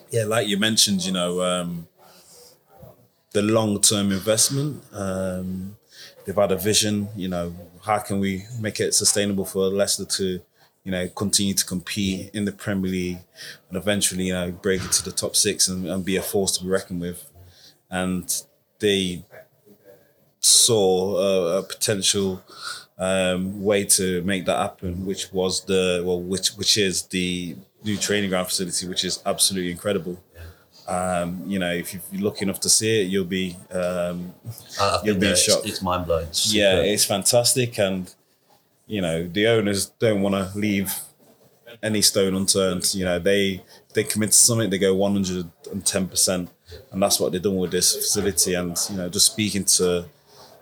Yeah, 0.09 0.25
like 0.25 0.47
you 0.47 0.57
mentioned, 0.57 1.05
you 1.05 1.11
know, 1.11 1.41
um, 1.41 1.87
the 3.31 3.41
long 3.41 3.79
term 3.81 4.11
investment. 4.11 4.83
Um, 4.91 5.77
they've 6.25 6.35
had 6.35 6.51
a 6.51 6.57
vision, 6.57 7.09
you 7.15 7.27
know, 7.27 7.53
how 7.85 7.99
can 7.99 8.19
we 8.19 8.45
make 8.59 8.79
it 8.79 8.93
sustainable 8.93 9.45
for 9.45 9.67
Leicester 9.67 10.05
to, 10.05 10.41
you 10.83 10.91
know, 10.91 11.07
continue 11.09 11.53
to 11.53 11.65
compete 11.65 12.31
in 12.33 12.45
the 12.45 12.51
Premier 12.51 12.91
League 12.91 13.19
and 13.69 13.77
eventually, 13.77 14.25
you 14.25 14.33
know, 14.33 14.51
break 14.51 14.81
into 14.81 15.03
the 15.03 15.11
top 15.11 15.35
six 15.35 15.67
and, 15.67 15.87
and 15.87 16.03
be 16.03 16.15
a 16.15 16.21
force 16.21 16.57
to 16.57 16.63
be 16.63 16.69
reckoned 16.69 17.01
with. 17.01 17.29
And 17.89 18.43
they 18.79 19.23
saw 20.39 21.17
a, 21.17 21.59
a 21.59 21.63
potential 21.63 22.41
um, 22.97 23.63
way 23.63 23.85
to 23.85 24.21
make 24.23 24.45
that 24.45 24.57
happen, 24.57 25.05
which 25.05 25.31
was 25.31 25.65
the 25.65 26.03
well, 26.05 26.21
which 26.21 26.49
which 26.49 26.77
is 26.77 27.03
the 27.07 27.55
new 27.83 27.97
training 27.97 28.29
ground 28.29 28.47
facility, 28.47 28.87
which 28.87 29.03
is 29.03 29.21
absolutely 29.25 29.71
incredible. 29.71 30.23
Um, 30.87 31.43
you 31.45 31.59
know, 31.59 31.71
if 31.71 31.93
you're 31.93 32.21
lucky 32.21 32.43
enough 32.43 32.59
to 32.61 32.69
see 32.69 33.01
it, 33.01 33.05
you'll 33.05 33.25
be 33.25 33.55
um, 33.71 34.33
you'll 35.03 35.17
be 35.17 35.35
shocked. 35.35 35.65
It's, 35.65 35.75
it's 35.75 35.81
mind 35.81 36.05
blowing. 36.05 36.27
Yeah, 36.47 36.81
it's 36.81 37.05
fantastic, 37.05 37.77
and 37.79 38.13
you 38.87 39.01
know 39.01 39.27
the 39.27 39.47
owners 39.47 39.87
don't 39.99 40.21
want 40.21 40.35
to 40.35 40.57
leave 40.57 40.93
any 41.81 42.01
stone 42.01 42.35
unturned. 42.35 42.93
You 42.93 43.05
know, 43.05 43.19
they 43.19 43.63
they 43.93 44.03
commit 44.03 44.31
to 44.31 44.37
something, 44.37 44.69
they 44.69 44.77
go 44.77 44.93
one 44.95 45.13
hundred 45.13 45.49
and 46.91 47.01
that's 47.01 47.19
what 47.19 47.31
they've 47.31 47.41
done 47.41 47.57
with 47.57 47.71
this 47.71 47.95
facility. 47.95 48.53
And 48.53 48.77
you 48.89 48.97
know, 48.97 49.09
just 49.09 49.27
speaking 49.27 49.65
to 49.65 50.05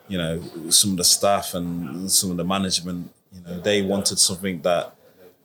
you 0.07 0.17
know 0.17 0.41
some 0.69 0.91
of 0.91 0.97
the 0.97 1.03
staff 1.03 1.53
and 1.53 2.11
some 2.11 2.31
of 2.31 2.37
the 2.37 2.43
management, 2.43 3.11
you 3.31 3.41
know, 3.41 3.59
they 3.59 3.81
wanted 3.81 4.19
something 4.19 4.61
that 4.61 4.95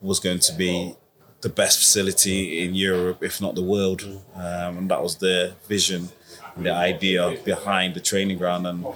was 0.01 0.21
going 0.21 0.39
to 0.39 0.53
be 0.55 0.95
the 1.41 1.49
best 1.49 1.79
facility 1.79 2.65
in 2.65 2.75
Europe, 2.75 3.23
if 3.23 3.41
not 3.41 3.55
the 3.55 3.63
world. 3.63 4.03
Um, 4.35 4.79
and 4.79 4.91
that 4.91 5.03
was 5.03 5.17
their 5.19 5.53
vision, 5.69 6.09
the 6.57 6.73
idea 6.73 7.37
behind 7.45 7.95
the 7.95 8.01
training 8.01 8.39
ground. 8.39 8.67
And 8.67 8.87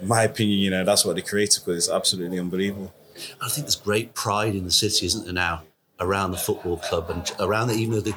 in 0.00 0.06
my 0.06 0.22
opinion, 0.22 0.58
you 0.60 0.70
know, 0.70 0.84
that's 0.84 1.04
what 1.04 1.16
they 1.16 1.22
created 1.22 1.62
because 1.64 1.76
it's 1.84 1.92
absolutely 1.92 2.38
unbelievable. 2.38 2.92
I 3.40 3.48
think 3.48 3.66
there's 3.66 3.76
great 3.76 4.14
pride 4.14 4.54
in 4.54 4.64
the 4.64 4.70
city, 4.70 5.06
isn't 5.06 5.24
there 5.24 5.32
now, 5.32 5.62
around 6.00 6.30
the 6.30 6.36
football 6.36 6.76
club 6.78 7.10
and 7.10 7.30
around 7.40 7.68
the, 7.68 7.74
even 7.74 7.94
though 7.94 8.00
the, 8.00 8.14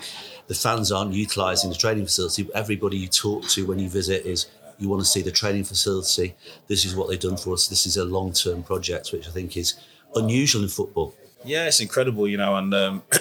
the 0.47 0.55
fans 0.55 0.91
aren't 0.91 1.13
utilising 1.13 1.69
the 1.69 1.75
training 1.75 2.05
facility, 2.05 2.49
everybody 2.53 2.97
you 2.97 3.07
talk 3.07 3.47
to 3.49 3.65
when 3.65 3.79
you 3.79 3.89
visit 3.89 4.25
is 4.25 4.47
you 4.79 4.89
want 4.89 5.01
to 5.01 5.07
see 5.07 5.21
the 5.21 5.31
training 5.31 5.63
facility. 5.63 6.35
This 6.67 6.85
is 6.85 6.95
what 6.95 7.09
they've 7.09 7.19
done 7.19 7.37
for 7.37 7.53
us. 7.53 7.67
This 7.67 7.85
is 7.85 7.97
a 7.97 8.05
long 8.05 8.33
term 8.33 8.63
project, 8.63 9.11
which 9.11 9.27
I 9.27 9.31
think 9.31 9.57
is 9.57 9.75
unusual 10.15 10.63
in 10.63 10.69
football. 10.69 11.13
Yeah, 11.43 11.67
it's 11.67 11.79
incredible, 11.79 12.27
you 12.27 12.37
know, 12.37 12.55
and 12.55 12.73
um, 12.73 13.03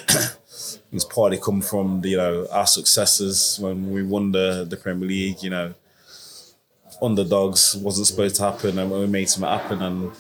it's 0.93 1.05
partly 1.05 1.39
come 1.39 1.61
from 1.61 2.03
you 2.05 2.17
know 2.17 2.47
our 2.51 2.67
successes 2.67 3.59
when 3.61 3.93
we 3.93 4.03
won 4.03 4.33
the 4.33 4.67
the 4.69 4.77
Premier 4.77 5.09
League. 5.09 5.43
You 5.43 5.51
know, 5.51 5.75
underdogs 7.03 7.77
wasn't 7.77 8.07
supposed 8.07 8.37
to 8.37 8.43
happen, 8.43 8.79
and 8.79 8.91
we 8.91 9.07
made 9.07 9.29
something 9.29 9.51
happen. 9.51 9.83
And 9.83 10.13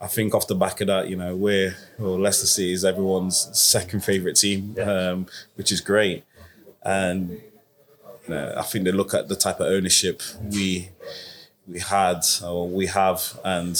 I 0.00 0.06
think 0.06 0.34
off 0.34 0.46
the 0.46 0.54
back 0.54 0.80
of 0.80 0.86
that, 0.86 1.08
you 1.08 1.16
know, 1.16 1.36
we're 1.36 1.76
well, 1.98 2.18
Leicester 2.18 2.46
City 2.46 2.72
is 2.72 2.84
everyone's 2.84 3.36
second 3.58 4.02
favourite 4.02 4.36
team, 4.36 4.74
um, 4.82 5.26
which 5.56 5.70
is 5.70 5.80
great. 5.82 6.24
And 6.82 7.30
you 7.30 7.40
know, 8.28 8.54
I 8.56 8.62
think 8.62 8.84
they 8.84 8.92
look 8.92 9.12
at 9.12 9.28
the 9.28 9.36
type 9.36 9.60
of 9.60 9.66
ownership 9.66 10.22
we 10.42 10.88
we 11.66 11.80
had 11.80 12.22
or 12.42 12.66
we 12.66 12.86
have, 12.86 13.38
and 13.44 13.78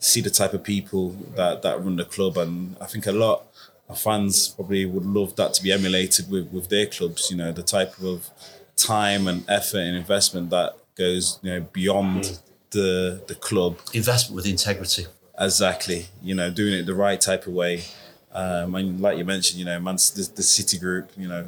see 0.00 0.20
the 0.20 0.30
type 0.30 0.52
of 0.52 0.64
people 0.64 1.10
that 1.36 1.62
that 1.62 1.82
run 1.84 1.96
the 1.96 2.04
club. 2.04 2.36
And 2.36 2.76
I 2.80 2.86
think 2.86 3.06
a 3.06 3.12
lot 3.12 3.46
of 3.88 4.00
fans 4.00 4.48
probably 4.48 4.84
would 4.84 5.06
love 5.06 5.36
that 5.36 5.54
to 5.54 5.62
be 5.62 5.70
emulated 5.70 6.28
with, 6.28 6.50
with 6.52 6.68
their 6.70 6.86
clubs. 6.86 7.30
You 7.30 7.36
know, 7.36 7.52
the 7.52 7.62
type 7.62 8.00
of 8.02 8.30
time 8.76 9.28
and 9.28 9.48
effort 9.48 9.78
and 9.78 9.96
investment 9.96 10.50
that 10.50 10.76
goes 10.96 11.38
you 11.42 11.50
know 11.50 11.60
beyond 11.72 12.22
mm. 12.24 12.42
the 12.70 13.22
the 13.28 13.36
club. 13.36 13.78
Investment 13.94 14.34
with 14.34 14.46
integrity. 14.46 15.06
Exactly. 15.40 16.06
You 16.22 16.34
know, 16.34 16.50
doing 16.50 16.74
it 16.74 16.86
the 16.86 16.94
right 16.94 17.20
type 17.20 17.46
of 17.46 17.54
way. 17.54 17.84
Um, 18.32 18.74
and 18.74 19.00
like 19.00 19.18
you 19.18 19.24
mentioned, 19.24 19.58
you 19.58 19.64
know, 19.64 19.80
Man, 19.80 19.96
the, 19.96 20.30
the 20.36 20.42
City 20.42 20.78
Group, 20.78 21.10
you 21.16 21.26
know, 21.26 21.46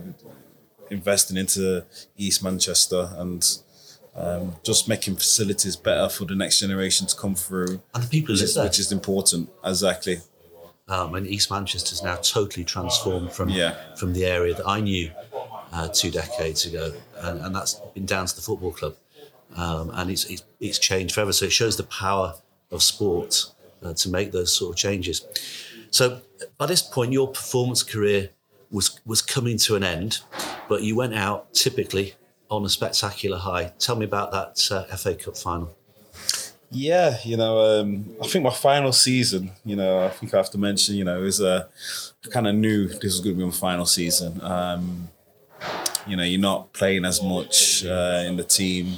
investing 0.91 1.37
into 1.37 1.85
East 2.17 2.43
Manchester 2.43 3.11
and 3.17 3.59
um, 4.17 4.57
just 4.63 4.89
making 4.89 5.17
facilities 5.17 5.77
better 5.77 6.09
for 6.09 6.25
the 6.25 6.35
next 6.35 6.61
generation 6.61 7.07
to 7.07 7.17
come 7.17 7.35
through. 7.35 7.81
And 7.95 8.03
the 8.03 8.09
people 8.09 8.35
which 8.35 8.43
is, 8.43 8.57
which 8.57 8.79
is 8.79 8.91
important. 8.91 9.51
Exactly. 9.65 10.19
Um, 10.89 11.15
and 11.15 11.27
East 11.27 11.51
Manchester 11.51 11.93
is 11.93 12.03
now 12.03 12.17
totally 12.17 12.65
transformed 12.65 13.33
from 13.33 13.49
yeah. 13.49 13.77
from 13.95 14.13
the 14.13 14.27
area 14.27 14.53
that 14.55 14.67
I 14.67 14.81
knew 14.81 15.11
uh, 15.73 15.89
two 15.89 16.11
decades 16.11 16.67
ago, 16.67 16.93
and, 17.19 17.41
and, 17.41 17.55
that's 17.55 17.75
been 17.95 18.05
down 18.05 18.27
to 18.27 18.37
the 18.37 18.43
football 18.43 18.73
club, 18.73 18.95
um, 19.57 19.91
and 19.95 20.11
it's, 20.11 20.27
it's, 20.27 20.45
it's 20.61 20.79
changed 20.79 21.15
forever. 21.15 21.33
So 21.33 21.47
it 21.47 21.53
shows 21.53 21.79
the 21.79 21.85
power 21.85 22.35
of 22.71 22.83
sport 22.83 23.52
uh, 23.83 23.95
to 23.95 24.09
make 24.09 24.33
those 24.33 24.53
sort 24.53 24.73
of 24.73 24.77
changes. 24.77 25.27
So 25.91 26.21
by 26.59 26.67
this 26.67 26.83
point, 26.83 27.13
your 27.13 27.29
performance 27.29 27.83
career 27.83 28.31
was 28.71 29.01
was 29.05 29.23
coming 29.23 29.59
to 29.59 29.77
an 29.77 29.85
end, 29.85 30.21
but 30.69 30.83
you 30.83 30.97
went 30.97 31.15
out 31.15 31.53
typically 31.53 32.15
on 32.49 32.65
a 32.65 32.69
spectacular 32.69 33.39
high. 33.39 33.73
Tell 33.79 33.97
me 33.97 34.05
about 34.05 34.33
that 34.33 34.69
uh, 34.71 34.97
FA 34.97 35.15
Cup 35.15 35.37
final. 35.37 35.75
Yeah, 36.75 37.19
you 37.23 37.37
know, 37.37 37.81
um, 37.81 38.17
I 38.23 38.27
think 38.27 38.45
my 38.45 38.51
final 38.51 38.93
season, 38.93 39.53
you 39.63 39.77
know, 39.77 40.07
I 40.07 40.09
think 40.09 40.33
I 40.33 40.39
have 40.39 40.49
to 40.51 40.59
mention, 40.59 40.95
you 40.95 41.05
know, 41.05 41.21
it 41.21 41.25
was 41.25 41.39
uh, 41.43 41.67
kind 42.31 42.47
of 42.47 42.55
knew 42.55 42.89
this 42.89 43.03
was 43.03 43.21
going 43.21 43.37
to 43.37 43.39
be 43.41 43.45
my 43.45 43.51
final 43.51 43.85
season. 43.85 44.41
Um, 44.43 45.11
you 46.07 46.17
know, 46.17 46.23
you're 46.23 46.41
not 46.41 46.73
playing 46.73 47.05
as 47.05 47.23
much 47.23 47.85
uh, 47.85 48.25
in 48.27 48.37
the 48.37 48.45
team. 48.45 48.95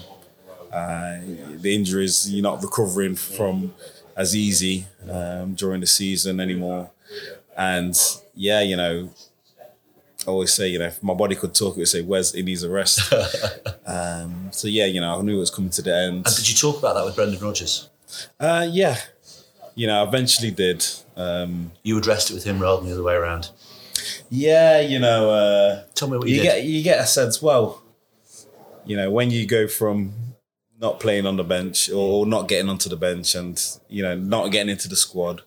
Uh, 0.73 1.19
the 1.57 1.75
injuries, 1.75 2.31
you're 2.33 2.45
not 2.45 2.63
recovering 2.63 3.17
from 3.17 3.75
as 4.17 4.35
easy 4.35 4.87
um, 5.11 5.55
during 5.55 5.81
the 5.81 5.87
season 5.87 6.41
anymore. 6.41 6.91
And 7.57 7.97
yeah, 8.35 8.61
you 8.61 8.77
know, 8.77 9.11
I 10.27 10.31
always 10.31 10.53
say, 10.53 10.69
you 10.69 10.79
know, 10.79 10.87
if 10.87 11.03
my 11.03 11.15
body 11.15 11.37
could 11.37 11.55
talk, 11.55 11.77
it 11.77 11.81
would 11.81 11.89
say, 11.89 12.03
"Where's 12.03 12.35
it 12.35 12.43
needs 12.45 12.63
a 12.63 12.71
rest." 12.71 13.13
um, 13.87 14.49
so 14.53 14.69
yeah, 14.69 14.87
you 14.87 15.01
know, 15.01 15.19
I 15.19 15.23
knew 15.23 15.37
it 15.37 15.41
was 15.41 15.51
coming 15.51 15.71
to 15.71 15.83
the 15.83 15.95
end. 15.95 16.27
And 16.27 16.37
did 16.37 16.49
you 16.49 16.55
talk 16.57 16.79
about 16.79 16.95
that 16.95 17.05
with 17.05 17.15
Brendan 17.15 17.41
Rodgers? 17.41 17.91
Uh, 18.41 18.67
yeah, 18.71 18.97
you 19.75 19.87
know, 19.87 20.03
I 20.03 20.09
eventually 20.09 20.51
did. 20.51 20.85
Um, 21.17 21.73
you 21.83 21.99
addressed 21.99 22.31
it 22.31 22.35
with 22.35 22.45
him 22.45 22.59
rather 22.61 22.81
than 22.81 22.89
the 22.89 22.95
other 22.95 23.03
way 23.03 23.15
around. 23.15 23.51
Yeah, 24.31 24.81
you 24.81 24.99
know. 24.99 25.31
Uh, 25.31 25.85
Tell 25.95 26.09
me 26.09 26.19
what 26.19 26.29
you, 26.29 26.37
you 26.37 26.43
did. 26.43 26.49
get. 26.49 26.65
You 26.65 26.83
get 26.83 27.01
a 27.01 27.07
sense. 27.07 27.43
Well, 27.43 27.83
you 28.85 28.97
know, 28.97 29.11
when 29.11 29.31
you 29.31 29.47
go 29.47 29.69
from 29.69 30.13
not 30.81 31.01
playing 31.01 31.27
on 31.27 31.37
the 31.37 31.45
bench 31.45 31.91
or 31.91 32.27
not 32.27 32.49
getting 32.49 32.69
onto 32.69 32.89
the 32.89 32.97
bench, 32.97 33.35
and 33.35 33.61
you 33.89 34.03
know, 34.03 34.17
not 34.17 34.51
getting 34.51 34.71
into 34.71 34.89
the 34.89 34.97
squad 34.97 35.43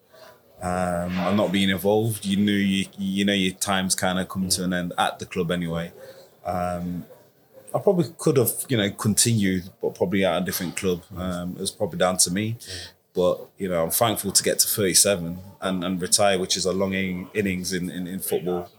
um, 0.61 1.17
and 1.17 1.37
not 1.37 1.51
being 1.51 1.69
involved. 1.69 2.25
You 2.25 2.37
knew 2.37 2.51
you 2.51 2.85
you 2.97 3.25
know 3.25 3.33
your 3.33 3.53
time's 3.53 3.95
kind 3.95 4.19
of 4.19 4.29
come 4.29 4.49
to 4.49 4.63
an 4.63 4.73
end 4.73 4.93
at 4.97 5.19
the 5.19 5.25
club 5.25 5.51
anyway. 5.51 5.91
Um, 6.45 7.05
I 7.75 7.79
probably 7.79 8.13
could 8.17 8.37
have 8.37 8.51
you 8.69 8.77
know 8.77 8.89
continued, 8.91 9.69
but 9.81 9.95
probably 9.95 10.25
at 10.25 10.41
a 10.41 10.45
different 10.45 10.75
club. 10.75 11.03
Um, 11.15 11.51
it 11.51 11.59
was 11.59 11.71
probably 11.71 11.99
down 11.99 12.17
to 12.17 12.31
me. 12.31 12.57
But 13.13 13.47
you 13.57 13.67
know, 13.67 13.83
I'm 13.83 13.89
thankful 13.89 14.31
to 14.31 14.43
get 14.43 14.59
to 14.59 14.67
37 14.67 15.39
and, 15.61 15.83
and 15.83 15.99
retire, 15.99 16.37
which 16.37 16.55
is 16.55 16.65
a 16.67 16.71
long 16.71 16.93
in, 16.93 17.27
innings 17.33 17.73
in, 17.73 17.89
in, 17.89 18.05
in 18.05 18.19
football. 18.19 18.69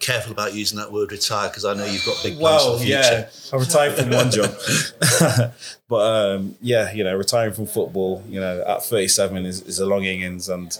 Careful 0.00 0.32
about 0.32 0.54
using 0.54 0.78
that 0.78 0.92
word 0.92 1.10
retire 1.10 1.48
because 1.48 1.64
I 1.64 1.74
know 1.74 1.84
you've 1.84 2.04
got 2.06 2.16
big 2.22 2.38
plans 2.38 2.62
Well, 2.62 2.72
for 2.74 2.78
the 2.78 2.84
future. 2.84 3.00
yeah, 3.00 3.28
I 3.52 3.56
retired 3.56 3.94
from 3.94 4.10
one 4.10 4.30
job, 4.30 5.52
but 5.88 5.96
um, 6.36 6.54
yeah, 6.60 6.92
you 6.92 7.02
know, 7.02 7.16
retiring 7.16 7.52
from 7.52 7.66
football, 7.66 8.22
you 8.28 8.38
know, 8.40 8.62
at 8.66 8.84
37 8.84 9.44
is, 9.44 9.62
is 9.62 9.80
a 9.80 9.86
long 9.86 10.04
innings, 10.04 10.48
and 10.48 10.70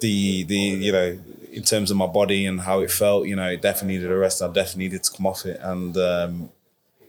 the 0.00 0.44
the 0.44 0.56
you 0.56 0.92
know, 0.92 1.18
in 1.52 1.62
terms 1.62 1.90
of 1.90 1.96
my 1.96 2.06
body 2.06 2.46
and 2.46 2.60
how 2.60 2.80
it 2.80 2.90
felt, 2.90 3.26
you 3.26 3.36
know, 3.36 3.48
it 3.48 3.62
definitely 3.62 3.96
needed 3.96 4.10
a 4.12 4.16
rest. 4.16 4.42
I 4.42 4.48
definitely 4.48 4.84
needed 4.84 5.04
to 5.04 5.12
come 5.12 5.26
off 5.26 5.46
it, 5.46 5.58
and 5.62 5.96
um, 5.96 6.50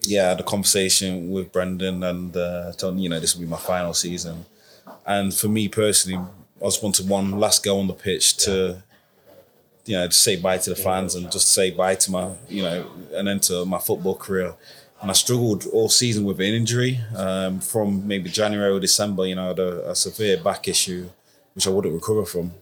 yeah, 0.02 0.26
I 0.26 0.30
had 0.30 0.40
a 0.40 0.44
conversation 0.44 1.32
with 1.32 1.52
Brendan, 1.52 2.04
and 2.04 2.36
uh, 2.38 2.72
told 2.74 2.94
him, 2.96 3.00
you 3.00 3.10
know, 3.10 3.20
this 3.20 3.36
will 3.36 3.42
be 3.42 3.48
my 3.48 3.58
final 3.58 3.94
season, 3.94 4.46
and 5.06 5.34
for 5.34 5.48
me 5.50 5.68
personally, 5.68 6.20
I 6.62 6.66
just 6.66 6.82
wanted 6.84 7.10
one 7.10 7.32
last 7.40 7.64
go 7.64 7.80
on 7.80 7.88
the 7.88 7.94
pitch 7.94 8.38
to 8.46 8.82
you 9.86 9.96
know, 9.96 10.08
to 10.08 10.14
say 10.14 10.36
bye 10.36 10.58
to 10.58 10.70
the 10.70 10.76
fans 10.76 11.16
and 11.16 11.32
just 11.32 11.52
say 11.52 11.72
bye 11.72 11.96
to 11.96 12.12
my, 12.12 12.32
you 12.48 12.64
know, 12.64 12.90
and 13.14 13.28
enter 13.28 13.66
my 13.66 13.80
football 13.80 14.16
career. 14.16 14.54
And 15.02 15.10
I 15.10 15.14
struggled 15.14 15.66
all 15.74 15.90
season 15.90 16.24
with 16.24 16.40
an 16.40 16.46
injury 16.46 17.02
um, 17.16 17.60
from 17.60 18.08
maybe 18.08 18.30
January 18.30 18.72
or 18.72 18.80
December. 18.80 19.26
You 19.28 19.36
know, 19.36 19.46
I 19.46 19.48
had 19.50 19.60
a, 19.60 19.92
a 19.92 19.96
severe 19.96 20.42
back 20.42 20.68
issue, 20.68 21.10
which 21.54 21.68
I 21.68 21.72
wouldn't 21.72 21.94
recover 21.94 22.24
from. 22.26 22.54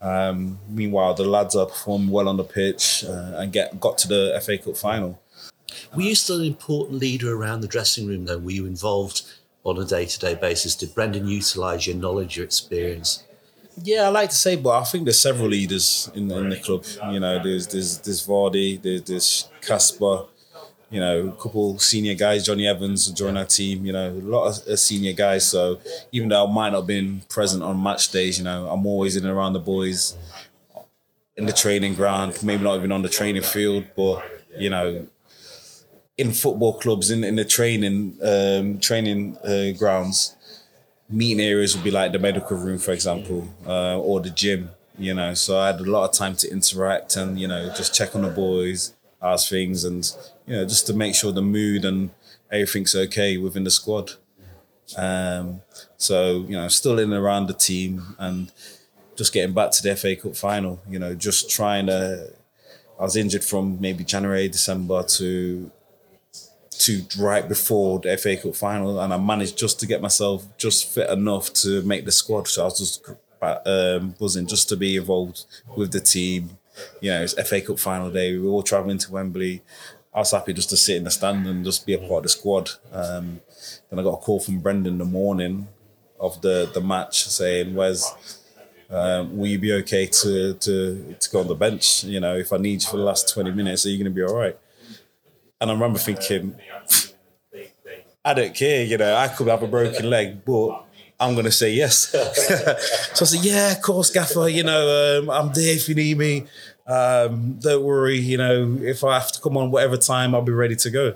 Um, 0.00 0.58
meanwhile, 0.68 1.14
the 1.14 1.24
lads 1.24 1.54
are 1.54 1.66
performing 1.66 2.10
well 2.10 2.28
on 2.28 2.36
the 2.36 2.44
pitch 2.44 3.04
uh, 3.04 3.34
and 3.36 3.52
get 3.52 3.78
got 3.80 3.98
to 3.98 4.08
the 4.08 4.40
FA 4.44 4.58
Cup 4.58 4.76
final. 4.76 5.20
Were 5.94 6.02
you 6.02 6.14
still 6.14 6.40
an 6.40 6.46
important 6.46 6.98
leader 6.98 7.34
around 7.34 7.60
the 7.60 7.68
dressing 7.68 8.06
room, 8.06 8.24
though? 8.24 8.38
Were 8.38 8.50
you 8.50 8.66
involved 8.66 9.22
on 9.64 9.78
a 9.78 9.84
day 9.84 10.06
to 10.06 10.18
day 10.18 10.34
basis? 10.34 10.74
Did 10.74 10.94
Brendan 10.94 11.28
utilise 11.28 11.86
your 11.86 11.96
knowledge, 11.96 12.36
your 12.36 12.44
experience? 12.44 13.24
Yeah, 13.82 14.02
I 14.04 14.08
like 14.08 14.30
to 14.30 14.36
say, 14.36 14.56
but 14.56 14.70
I 14.70 14.84
think 14.84 15.04
there's 15.04 15.20
several 15.20 15.48
leaders 15.48 16.10
in, 16.14 16.30
in 16.30 16.48
the 16.48 16.56
club. 16.56 16.84
You 17.12 17.20
know, 17.20 17.42
there's 17.42 17.66
there's 17.66 17.98
there's 17.98 18.26
Vardy, 18.26 18.80
there's 18.80 19.02
there's 19.02 19.48
Kasper, 19.60 20.24
you 20.90 21.00
know, 21.00 21.28
a 21.28 21.42
couple 21.42 21.78
senior 21.78 22.14
guys, 22.14 22.46
Jonny 22.46 22.66
Evans 22.66 23.08
joined 23.12 23.38
our 23.38 23.44
team. 23.44 23.84
You 23.84 23.92
know, 23.92 24.08
a 24.10 24.12
lot 24.12 24.66
of 24.66 24.78
senior 24.78 25.12
guys. 25.12 25.46
So 25.46 25.80
even 26.12 26.28
though 26.30 26.46
I 26.46 26.52
might 26.52 26.70
not 26.70 26.78
have 26.78 26.86
been 26.86 27.22
present 27.28 27.62
on 27.62 27.82
match 27.82 28.10
days, 28.10 28.38
you 28.38 28.44
know, 28.44 28.68
I'm 28.68 28.86
always 28.86 29.16
in 29.16 29.24
and 29.24 29.32
around 29.32 29.52
the 29.52 29.60
boys 29.60 30.16
in 31.36 31.46
the 31.46 31.52
training 31.52 31.94
ground. 31.94 32.42
Maybe 32.42 32.64
not 32.64 32.76
even 32.76 32.90
on 32.90 33.02
the 33.02 33.08
training 33.08 33.42
field, 33.42 33.84
but 33.96 34.24
you 34.58 34.70
know, 34.70 35.06
in 36.16 36.32
football 36.32 36.78
clubs, 36.78 37.10
in 37.10 37.22
in 37.22 37.36
the 37.36 37.44
training 37.44 38.18
um, 38.22 38.80
training 38.80 39.36
uh, 39.44 39.78
grounds 39.78 40.34
meeting 41.08 41.40
areas 41.40 41.74
would 41.74 41.84
be 41.84 41.90
like 41.90 42.12
the 42.12 42.18
medical 42.18 42.56
room, 42.56 42.78
for 42.78 42.92
example, 42.92 43.48
uh, 43.66 43.98
or 43.98 44.20
the 44.20 44.30
gym. 44.30 44.70
You 44.98 45.14
know, 45.14 45.34
so 45.34 45.58
I 45.58 45.68
had 45.68 45.80
a 45.80 45.84
lot 45.84 46.08
of 46.08 46.12
time 46.12 46.34
to 46.36 46.50
interact 46.50 47.16
and 47.16 47.38
you 47.38 47.46
know 47.46 47.72
just 47.74 47.94
check 47.94 48.16
on 48.16 48.22
the 48.22 48.30
boys, 48.30 48.94
ask 49.22 49.48
things, 49.48 49.84
and 49.84 50.10
you 50.46 50.56
know 50.56 50.64
just 50.64 50.86
to 50.88 50.94
make 50.94 51.14
sure 51.14 51.30
the 51.30 51.42
mood 51.42 51.84
and 51.84 52.10
everything's 52.50 52.96
okay 52.96 53.36
within 53.36 53.64
the 53.64 53.70
squad. 53.70 54.12
Um, 54.96 55.60
so 55.96 56.44
you 56.48 56.56
know, 56.56 56.68
still 56.68 56.98
in 56.98 57.12
and 57.12 57.22
around 57.22 57.46
the 57.46 57.54
team 57.54 58.16
and 58.18 58.50
just 59.16 59.32
getting 59.32 59.54
back 59.54 59.70
to 59.72 59.82
the 59.82 59.94
FA 59.94 60.16
Cup 60.16 60.36
final. 60.36 60.80
You 60.88 60.98
know, 60.98 61.14
just 61.14 61.50
trying 61.50 61.86
to. 61.86 62.32
I 62.98 63.02
was 63.02 63.14
injured 63.14 63.44
from 63.44 63.80
maybe 63.80 64.02
January, 64.02 64.48
December 64.48 65.04
to 65.04 65.70
to 66.78 67.02
right 67.18 67.48
before 67.48 67.98
the 67.98 68.16
FA 68.16 68.36
Cup 68.36 68.54
final, 68.54 69.00
and 69.00 69.12
I 69.12 69.18
managed 69.18 69.58
just 69.58 69.80
to 69.80 69.86
get 69.86 70.00
myself 70.00 70.46
just 70.58 70.88
fit 70.92 71.10
enough 71.10 71.52
to 71.54 71.82
make 71.82 72.04
the 72.04 72.12
squad. 72.12 72.48
So 72.48 72.62
I 72.62 72.64
was 72.66 72.78
just 72.78 73.08
um, 73.42 74.14
buzzing 74.18 74.46
just 74.46 74.68
to 74.68 74.76
be 74.76 74.96
involved 74.96 75.44
with 75.76 75.92
the 75.92 76.00
team. 76.00 76.58
You 77.00 77.10
know, 77.10 77.22
it's 77.22 77.48
FA 77.48 77.60
Cup 77.60 77.78
final 77.78 78.10
day. 78.10 78.32
We 78.32 78.40
were 78.40 78.50
all 78.50 78.62
traveling 78.62 78.98
to 78.98 79.12
Wembley. 79.12 79.62
I 80.14 80.20
was 80.20 80.30
happy 80.30 80.52
just 80.52 80.70
to 80.70 80.76
sit 80.76 80.96
in 80.96 81.04
the 81.04 81.10
stand 81.10 81.46
and 81.46 81.64
just 81.64 81.86
be 81.86 81.94
a 81.94 81.98
part 81.98 82.12
of 82.12 82.22
the 82.24 82.28
squad. 82.30 82.70
Um, 82.92 83.40
then 83.90 83.98
I 83.98 84.02
got 84.02 84.14
a 84.14 84.16
call 84.16 84.40
from 84.40 84.60
Brendan 84.60 84.98
the 84.98 85.04
morning 85.04 85.68
of 86.18 86.40
the 86.40 86.70
the 86.72 86.80
match 86.80 87.24
saying, 87.24 87.74
"Wes, 87.74 88.40
um, 88.90 89.36
will 89.36 89.46
you 89.46 89.58
be 89.58 89.72
okay 89.74 90.06
to 90.06 90.54
to 90.54 91.16
to 91.18 91.30
go 91.30 91.40
on 91.40 91.48
the 91.48 91.54
bench? 91.54 92.04
You 92.04 92.20
know, 92.20 92.36
if 92.36 92.52
I 92.52 92.56
need 92.56 92.82
you 92.82 92.88
for 92.88 92.96
the 92.96 93.02
last 93.02 93.32
twenty 93.32 93.50
minutes, 93.52 93.84
are 93.86 93.90
you 93.90 93.98
going 93.98 94.12
to 94.12 94.14
be 94.14 94.22
all 94.22 94.34
right?" 94.34 94.58
And 95.60 95.70
I 95.70 95.74
remember 95.74 95.98
thinking, 95.98 96.56
I 98.24 98.34
don't 98.34 98.54
care, 98.54 98.84
you 98.84 98.96
know, 98.96 99.14
I 99.14 99.28
could 99.28 99.48
have 99.48 99.62
a 99.62 99.66
broken 99.66 100.08
leg, 100.10 100.44
but 100.44 100.84
I'm 101.18 101.34
going 101.34 101.46
to 101.46 101.52
say 101.52 101.72
yes. 101.72 102.08
so 103.14 103.24
I 103.24 103.26
said, 103.26 103.44
yeah, 103.44 103.72
of 103.72 103.82
course, 103.82 104.10
Gaffer, 104.10 104.48
you 104.48 104.62
know, 104.62 105.18
um, 105.18 105.30
I'm 105.30 105.52
there 105.52 105.74
if 105.74 105.88
you 105.88 105.94
need 105.94 106.18
me. 106.18 106.44
Um, 106.86 107.58
don't 107.60 107.82
worry, 107.82 108.18
you 108.18 108.38
know, 108.38 108.78
if 108.80 109.02
I 109.02 109.14
have 109.18 109.32
to 109.32 109.40
come 109.40 109.56
on 109.56 109.70
whatever 109.70 109.96
time, 109.96 110.34
I'll 110.34 110.42
be 110.42 110.52
ready 110.52 110.76
to 110.76 110.90
go. 110.90 111.14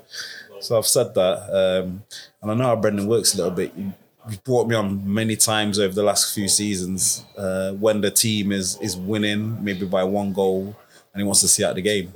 So 0.60 0.76
I've 0.76 0.86
said 0.86 1.14
that. 1.14 1.82
Um, 1.84 2.02
and 2.40 2.50
I 2.50 2.54
know 2.54 2.64
how 2.64 2.76
Brendan 2.76 3.06
works 3.06 3.34
a 3.34 3.38
little 3.38 3.52
bit. 3.52 3.72
You've 3.76 4.44
brought 4.44 4.68
me 4.68 4.76
on 4.76 5.12
many 5.12 5.36
times 5.36 5.78
over 5.78 5.94
the 5.94 6.02
last 6.02 6.34
few 6.34 6.48
seasons 6.48 7.24
uh, 7.36 7.72
when 7.72 8.00
the 8.00 8.10
team 8.10 8.52
is 8.52 8.78
is 8.80 8.96
winning, 8.96 9.62
maybe 9.64 9.84
by 9.84 10.04
one 10.04 10.32
goal, 10.32 10.76
and 11.12 11.20
he 11.20 11.24
wants 11.24 11.40
to 11.40 11.48
see 11.48 11.64
out 11.64 11.74
the 11.74 11.82
game. 11.82 12.12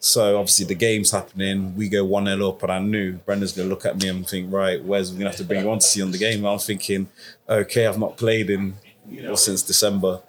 So 0.00 0.38
obviously 0.38 0.66
the 0.66 0.74
game's 0.74 1.10
happening, 1.10 1.74
we 1.74 1.88
go 1.88 2.04
one 2.04 2.26
0 2.26 2.48
up, 2.48 2.62
and 2.62 2.72
I 2.72 2.78
knew 2.78 3.14
Brendan's 3.14 3.52
gonna 3.52 3.68
look 3.68 3.86
at 3.86 4.00
me 4.00 4.08
and 4.08 4.26
think, 4.26 4.52
right, 4.52 4.82
Wes 4.84 5.10
we're 5.10 5.18
gonna 5.18 5.30
have 5.30 5.38
to 5.38 5.44
bring 5.44 5.62
you 5.62 5.70
on 5.70 5.78
to 5.78 5.86
see 5.86 6.02
on 6.02 6.10
the 6.10 6.18
game? 6.18 6.38
And 6.38 6.48
I'm 6.48 6.58
thinking, 6.58 7.08
okay, 7.48 7.86
I've 7.86 7.98
not 7.98 8.16
played 8.16 8.50
in 8.50 8.74
well, 9.06 9.36
since 9.36 9.62
December. 9.62 10.20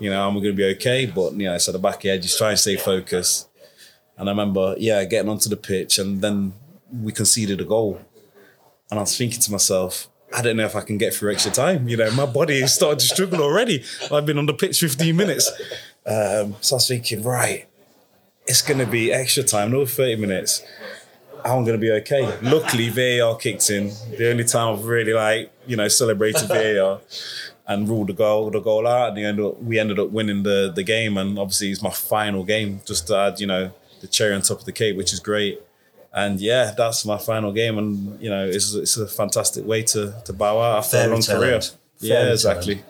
You 0.00 0.10
know, 0.10 0.28
I'm 0.28 0.34
gonna 0.34 0.52
be 0.52 0.64
okay, 0.76 1.06
but 1.06 1.32
you 1.32 1.44
know, 1.44 1.54
it's 1.54 1.68
at 1.68 1.72
the 1.72 1.78
back 1.78 2.04
edge, 2.04 2.22
just 2.22 2.38
try 2.38 2.50
and 2.50 2.58
stay 2.58 2.76
focused. 2.76 3.48
And 4.18 4.28
I 4.28 4.32
remember, 4.32 4.74
yeah, 4.78 5.04
getting 5.04 5.30
onto 5.30 5.48
the 5.48 5.56
pitch, 5.56 5.98
and 5.98 6.20
then 6.20 6.52
we 6.92 7.12
conceded 7.12 7.60
a 7.60 7.64
goal, 7.64 8.00
and 8.90 8.98
I 8.98 9.02
was 9.02 9.16
thinking 9.16 9.40
to 9.40 9.52
myself. 9.52 10.08
I 10.34 10.42
don't 10.42 10.56
know 10.56 10.64
if 10.64 10.74
I 10.74 10.80
can 10.80 10.98
get 10.98 11.14
through 11.14 11.32
extra 11.32 11.52
time. 11.52 11.88
You 11.88 11.96
know, 11.96 12.10
my 12.10 12.26
body 12.26 12.54
is 12.54 12.74
starting 12.74 12.98
to 12.98 13.04
struggle 13.04 13.40
already. 13.40 13.84
I've 14.10 14.26
been 14.26 14.38
on 14.38 14.46
the 14.46 14.54
pitch 14.54 14.80
15 14.80 15.16
minutes. 15.16 15.50
Um, 16.04 16.56
so 16.60 16.74
I 16.74 16.76
was 16.76 16.88
thinking, 16.88 17.22
right, 17.22 17.66
it's 18.46 18.62
going 18.62 18.78
to 18.78 18.86
be 18.86 19.12
extra 19.12 19.42
time, 19.42 19.68
another 19.68 19.86
30 19.86 20.16
minutes. 20.16 20.62
I'm 21.44 21.64
going 21.64 21.78
to 21.78 21.78
be 21.78 21.90
okay. 21.92 22.38
Luckily, 22.42 22.88
VAR 22.88 23.36
kicked 23.36 23.70
in. 23.70 23.92
The 24.16 24.30
only 24.30 24.44
time 24.44 24.74
I've 24.74 24.84
really 24.84 25.12
like, 25.12 25.52
you 25.66 25.76
know, 25.76 25.88
celebrated 25.88 26.48
VAR 26.48 27.00
and 27.66 27.88
ruled 27.88 28.08
the 28.08 28.14
goal, 28.14 28.50
the 28.50 28.60
goal 28.60 28.86
out. 28.86 29.10
And 29.10 29.18
ended 29.18 29.44
up, 29.44 29.62
we 29.62 29.78
ended 29.78 29.98
up 29.98 30.10
winning 30.10 30.42
the, 30.42 30.72
the 30.74 30.82
game. 30.82 31.16
And 31.16 31.38
obviously, 31.38 31.70
it's 31.70 31.82
my 31.82 31.90
final 31.90 32.44
game, 32.44 32.80
just 32.84 33.06
to 33.08 33.16
add, 33.16 33.40
you 33.40 33.46
know, 33.46 33.72
the 34.00 34.08
cherry 34.08 34.34
on 34.34 34.42
top 34.42 34.60
of 34.60 34.64
the 34.64 34.72
cake, 34.72 34.96
which 34.96 35.12
is 35.12 35.20
great. 35.20 35.60
And 36.12 36.40
yeah, 36.40 36.72
that's 36.76 37.04
my 37.04 37.18
final 37.18 37.52
game. 37.52 37.78
And, 37.78 38.20
you 38.20 38.30
know, 38.30 38.46
it's, 38.46 38.74
it's 38.74 38.96
a 38.96 39.06
fantastic 39.06 39.64
way 39.66 39.82
to, 39.82 40.14
to 40.24 40.32
bow 40.32 40.60
out 40.60 40.78
after 40.78 40.96
a 40.96 41.06
long 41.08 41.22
career. 41.22 41.60
Yeah, 41.98 42.30
exactly. 42.30 42.82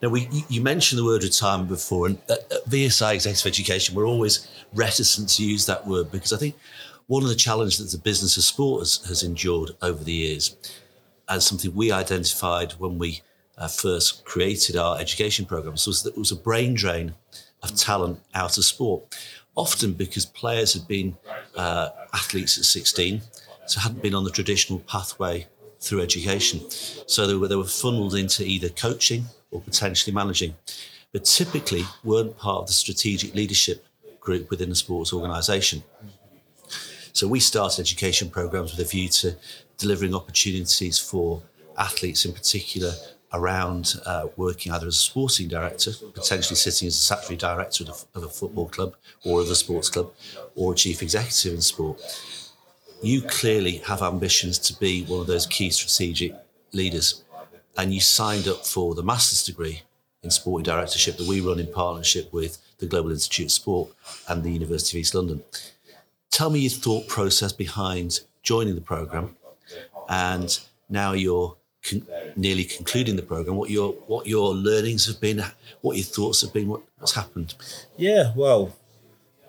Now, 0.00 0.08
we 0.08 0.28
you 0.48 0.60
mentioned 0.60 0.98
the 0.98 1.04
word 1.04 1.22
retirement 1.22 1.68
before, 1.68 2.06
and 2.06 2.18
at, 2.30 2.50
at 2.50 2.64
VSI 2.66 3.14
Executive 3.14 3.46
Education, 3.46 3.94
we're 3.94 4.06
always 4.06 4.48
reticent 4.72 5.28
to 5.30 5.44
use 5.44 5.66
that 5.66 5.86
word 5.86 6.10
because 6.10 6.32
I 6.32 6.38
think 6.38 6.56
one 7.06 7.22
of 7.22 7.28
the 7.28 7.34
challenges 7.34 7.78
that 7.78 7.96
the 7.96 8.02
business 8.02 8.36
of 8.36 8.44
sport 8.44 8.80
has, 8.80 9.04
has 9.06 9.22
endured 9.22 9.72
over 9.82 10.02
the 10.02 10.12
years, 10.12 10.56
and 11.28 11.42
something 11.42 11.74
we 11.74 11.92
identified 11.92 12.72
when 12.72 12.98
we 12.98 13.22
uh, 13.58 13.68
first 13.68 14.24
created 14.24 14.76
our 14.76 14.98
education 14.98 15.44
programs, 15.44 15.86
was 15.86 16.02
that 16.02 16.14
it 16.14 16.18
was 16.18 16.32
a 16.32 16.36
brain 16.36 16.74
drain 16.74 17.14
of 17.62 17.74
talent 17.76 18.20
out 18.34 18.56
of 18.56 18.64
sport. 18.64 19.02
Often 19.56 19.92
because 19.92 20.26
players 20.26 20.72
had 20.72 20.88
been 20.88 21.16
uh, 21.54 21.90
athletes 22.12 22.58
at 22.58 22.64
16, 22.64 23.22
so 23.66 23.80
hadn't 23.80 24.02
been 24.02 24.14
on 24.14 24.24
the 24.24 24.30
traditional 24.30 24.80
pathway 24.80 25.46
through 25.84 26.00
education. 26.00 26.60
So 27.06 27.26
they 27.26 27.34
were, 27.34 27.48
they 27.48 27.56
were 27.56 27.64
funneled 27.64 28.14
into 28.14 28.44
either 28.44 28.70
coaching 28.70 29.26
or 29.50 29.60
potentially 29.60 30.14
managing, 30.14 30.54
but 31.12 31.24
typically 31.24 31.84
weren't 32.02 32.36
part 32.38 32.62
of 32.62 32.66
the 32.66 32.72
strategic 32.72 33.34
leadership 33.34 33.86
group 34.18 34.50
within 34.50 34.70
a 34.70 34.74
sports 34.74 35.12
organisation. 35.12 35.82
So 37.12 37.28
we 37.28 37.38
started 37.38 37.80
education 37.80 38.30
programs 38.30 38.72
with 38.72 38.84
a 38.84 38.88
view 38.90 39.08
to 39.08 39.36
delivering 39.76 40.14
opportunities 40.14 40.98
for 40.98 41.42
athletes 41.76 42.24
in 42.24 42.32
particular 42.32 42.92
around 43.32 43.96
uh, 44.06 44.28
working 44.36 44.72
either 44.72 44.86
as 44.86 44.96
a 44.96 44.98
sporting 44.98 45.48
director, 45.48 45.92
potentially 46.14 46.56
sitting 46.56 46.86
as 46.86 46.94
a 46.94 46.98
statutory 46.98 47.36
director 47.36 47.84
of 47.84 48.06
a, 48.14 48.18
of 48.18 48.24
a 48.24 48.28
football 48.28 48.68
club 48.68 48.94
or 49.24 49.40
of 49.40 49.50
a 49.50 49.54
sports 49.54 49.90
club, 49.90 50.12
or 50.54 50.72
a 50.72 50.76
chief 50.76 51.02
executive 51.02 51.52
in 51.52 51.60
sport 51.60 52.00
you 53.06 53.22
clearly 53.22 53.78
have 53.78 54.02
ambitions 54.02 54.58
to 54.58 54.78
be 54.78 55.04
one 55.04 55.20
of 55.20 55.26
those 55.26 55.46
key 55.46 55.70
strategic 55.70 56.34
leaders. 56.72 57.22
And 57.76 57.92
you 57.92 58.00
signed 58.00 58.46
up 58.46 58.64
for 58.64 58.94
the 58.94 59.02
master's 59.02 59.44
degree 59.44 59.82
in 60.22 60.30
sporting 60.30 60.64
directorship 60.64 61.16
that 61.16 61.26
we 61.26 61.40
run 61.40 61.58
in 61.58 61.66
partnership 61.66 62.32
with 62.32 62.58
the 62.78 62.86
Global 62.86 63.10
Institute 63.10 63.46
of 63.46 63.52
Sport 63.52 63.90
and 64.28 64.42
the 64.42 64.50
University 64.50 64.98
of 64.98 65.00
East 65.02 65.14
London. 65.14 65.42
Tell 66.30 66.50
me 66.50 66.60
your 66.60 66.70
thought 66.70 67.08
process 67.08 67.52
behind 67.52 68.20
joining 68.42 68.74
the 68.74 68.80
programme 68.80 69.36
and 70.08 70.58
now 70.88 71.12
you're 71.12 71.56
con- 71.88 72.06
nearly 72.36 72.64
concluding 72.64 73.16
the 73.16 73.22
program, 73.22 73.56
what 73.56 73.70
your 73.70 73.92
what 74.06 74.26
your 74.26 74.54
learnings 74.54 75.06
have 75.06 75.20
been, 75.20 75.42
what 75.80 75.96
your 75.96 76.04
thoughts 76.04 76.42
have 76.42 76.52
been, 76.52 76.68
what, 76.68 76.82
what's 76.98 77.14
happened. 77.14 77.54
Yeah, 77.96 78.32
well, 78.34 78.74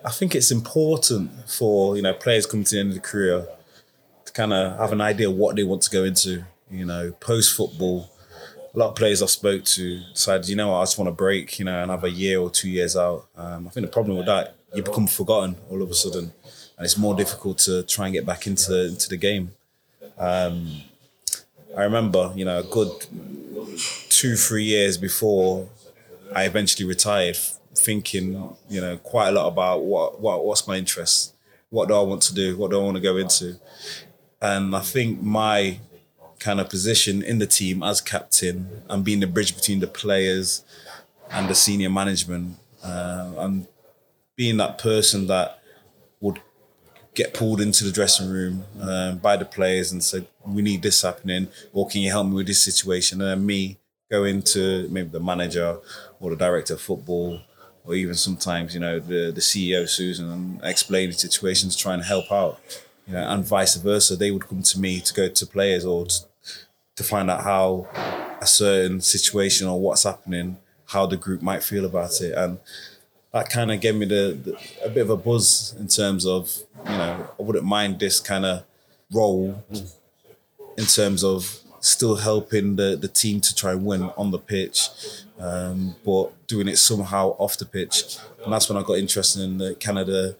I 0.06 0.12
think 0.12 0.36
it's 0.36 0.52
important 0.52 1.50
for 1.50 1.96
you 1.96 2.04
know 2.04 2.14
players 2.14 2.46
coming 2.46 2.64
to 2.66 2.76
the 2.76 2.80
end 2.80 2.90
of 2.90 2.96
the 2.96 3.02
career 3.02 3.48
to 4.26 4.32
kind 4.34 4.54
of 4.54 4.78
have 4.78 4.92
an 4.92 5.02
idea 5.02 5.32
what 5.32 5.56
they 5.56 5.64
want 5.64 5.82
to 5.84 5.90
go 5.90 6.04
into. 6.04 6.46
You 6.70 6.86
know, 6.86 7.12
post 7.20 7.56
football, 7.56 8.12
a 8.74 8.78
lot 8.78 8.90
of 8.90 8.96
players 8.96 9.22
I 9.22 9.26
spoke 9.26 9.64
to 9.64 10.02
decided, 10.14 10.48
you 10.50 10.56
know 10.56 10.76
I 10.76 10.84
just 10.84 10.98
want 10.98 11.08
to 11.08 11.12
break, 11.12 11.58
you 11.60 11.66
know, 11.66 11.82
and 11.82 11.90
have 11.90 12.04
a 12.04 12.12
year 12.12 12.40
or 12.40 12.50
two 12.50 12.70
years 12.70 12.96
out. 12.96 13.28
Um, 13.36 13.68
I 13.68 13.70
think 13.72 13.86
the 13.86 13.92
problem 13.92 14.18
with 14.18 14.28
that, 14.28 14.56
you 14.74 14.84
become 14.84 15.08
forgotten 15.08 15.56
all 15.70 15.82
of 15.82 15.90
a 15.90 15.94
sudden, 15.94 16.34
and 16.78 16.86
it's 16.86 16.98
more 16.98 17.16
difficult 17.16 17.58
to 17.60 17.84
try 17.84 18.06
and 18.06 18.14
get 18.14 18.26
back 18.26 18.46
into 18.46 18.72
the, 18.72 18.88
into 18.90 19.10
the 19.10 19.18
game. 19.18 19.52
Um, 20.18 20.82
I 21.76 21.84
remember, 21.84 22.32
you 22.36 22.46
know, 22.46 22.60
a 22.60 22.64
good 22.64 22.92
two, 24.10 24.36
three 24.36 24.64
years 24.64 24.98
before 24.98 25.68
I 26.34 26.46
eventually 26.46 26.88
retired, 26.88 27.38
thinking, 27.78 28.56
you 28.70 28.82
know, 28.82 28.98
quite 28.98 29.30
a 29.30 29.32
lot 29.32 29.48
about 29.48 29.84
what, 29.84 30.20
what 30.20 30.46
what's 30.46 30.68
my 30.68 30.78
interest, 30.78 31.34
what 31.70 31.88
do 31.88 31.96
I 31.96 32.02
want 32.02 32.22
to 32.24 32.34
do, 32.34 32.58
what 32.58 32.72
do 32.72 32.80
I 32.80 32.84
want 32.84 32.96
to 32.96 33.02
go 33.02 33.18
into, 33.18 33.60
and 34.42 34.76
I 34.76 34.82
think 34.82 35.22
my 35.22 35.80
kind 36.40 36.60
of 36.60 36.70
position 36.70 37.24
in 37.24 37.40
the 37.40 37.48
team 37.48 37.82
as 37.82 38.02
captain 38.02 38.84
and 38.90 39.04
being 39.04 39.22
the 39.22 39.28
bridge 39.28 39.56
between 39.56 39.80
the 39.80 39.88
players 39.88 40.64
and 41.32 41.50
the 41.50 41.56
senior 41.56 41.90
management, 41.90 42.58
uh, 42.84 43.32
and 43.38 43.68
being 44.36 44.58
that 44.58 44.78
person 44.78 45.28
that 45.28 45.60
would 46.20 46.42
get 47.14 47.34
pulled 47.34 47.62
into 47.62 47.84
the 47.84 47.92
dressing 47.92 48.30
room 48.30 48.66
um, 48.82 49.18
by 49.18 49.38
the 49.38 49.46
players 49.46 49.92
and 49.92 50.04
said, 50.04 50.28
"We 50.46 50.62
need 50.62 50.82
this 50.82 51.02
happening, 51.02 51.48
or 51.74 51.88
can 51.88 52.02
you 52.02 52.12
help 52.12 52.28
me 52.28 52.36
with 52.36 52.48
this 52.48 52.62
situation?" 52.62 53.22
And 53.22 53.30
then 53.30 53.46
me 53.46 53.78
go 54.12 54.24
into 54.24 54.88
maybe 54.90 55.10
the 55.10 55.20
manager 55.20 55.80
or 56.20 56.30
the 56.30 56.36
director 56.36 56.76
of 56.76 56.82
football, 56.82 57.42
or 57.86 57.96
even 57.96 58.16
sometimes 58.16 58.74
you 58.74 58.80
know 58.80 59.00
the 59.00 59.32
the 59.32 59.42
CEO 59.42 59.88
Susan 59.88 60.32
and 60.32 60.62
explain 60.64 61.10
the 61.10 61.16
situations, 61.16 61.76
trying 61.76 62.00
to 62.00 62.06
help 62.06 62.32
out, 62.32 62.60
you 63.08 63.14
know, 63.14 63.28
and 63.28 63.44
vice 63.46 63.76
versa. 63.76 64.16
They 64.16 64.32
would 64.32 64.48
come 64.48 64.64
to 64.64 64.80
me 64.80 65.00
to 65.02 65.14
go 65.14 65.30
to 65.30 65.46
players 65.46 65.86
or 65.86 66.06
to, 66.06 66.20
to 66.96 67.04
find 67.04 67.30
out 67.30 67.44
how 67.44 67.88
a 68.42 68.46
certain 68.48 69.02
situation 69.02 69.68
or 69.68 69.80
what's 69.80 70.04
happening, 70.04 70.58
how 70.88 71.06
the 71.06 71.18
group 71.18 71.42
might 71.42 71.64
feel 71.64 71.86
about 71.86 72.22
it, 72.22 72.34
and 72.34 72.60
that 73.32 73.50
kind 73.50 73.72
of 73.72 73.82
gave 73.82 73.96
me 73.96 74.06
the, 74.06 74.38
the, 74.44 74.58
a 74.86 74.90
bit 74.90 75.02
of 75.02 75.10
a 75.10 75.18
buzz 75.18 75.76
in 75.80 75.88
terms 75.88 76.26
of 76.26 76.58
you 76.86 76.98
know 76.98 77.30
I 77.40 77.44
wouldn't 77.44 77.66
mind 77.66 78.00
this 78.00 78.20
kind 78.20 78.46
of 78.46 78.64
role 79.12 79.64
in 80.78 80.86
terms 80.86 81.24
of 81.24 81.60
still 81.86 82.16
helping 82.16 82.76
the, 82.76 82.98
the 83.00 83.08
team 83.08 83.40
to 83.42 83.54
try 83.54 83.72
and 83.72 83.86
win 83.86 84.04
on 84.18 84.32
the 84.32 84.40
pitch, 84.40 84.90
um, 85.40 85.96
but 86.04 86.48
doing 86.48 86.68
it 86.68 86.78
somehow 86.78 87.36
off 87.38 87.58
the 87.58 87.66
pitch, 87.66 88.18
and 88.44 88.52
that's 88.52 88.68
when 88.70 88.78
I 88.78 88.84
got 88.84 88.98
interested 88.98 89.42
in 89.44 89.58
the 89.58 89.76
Canada 89.76 90.36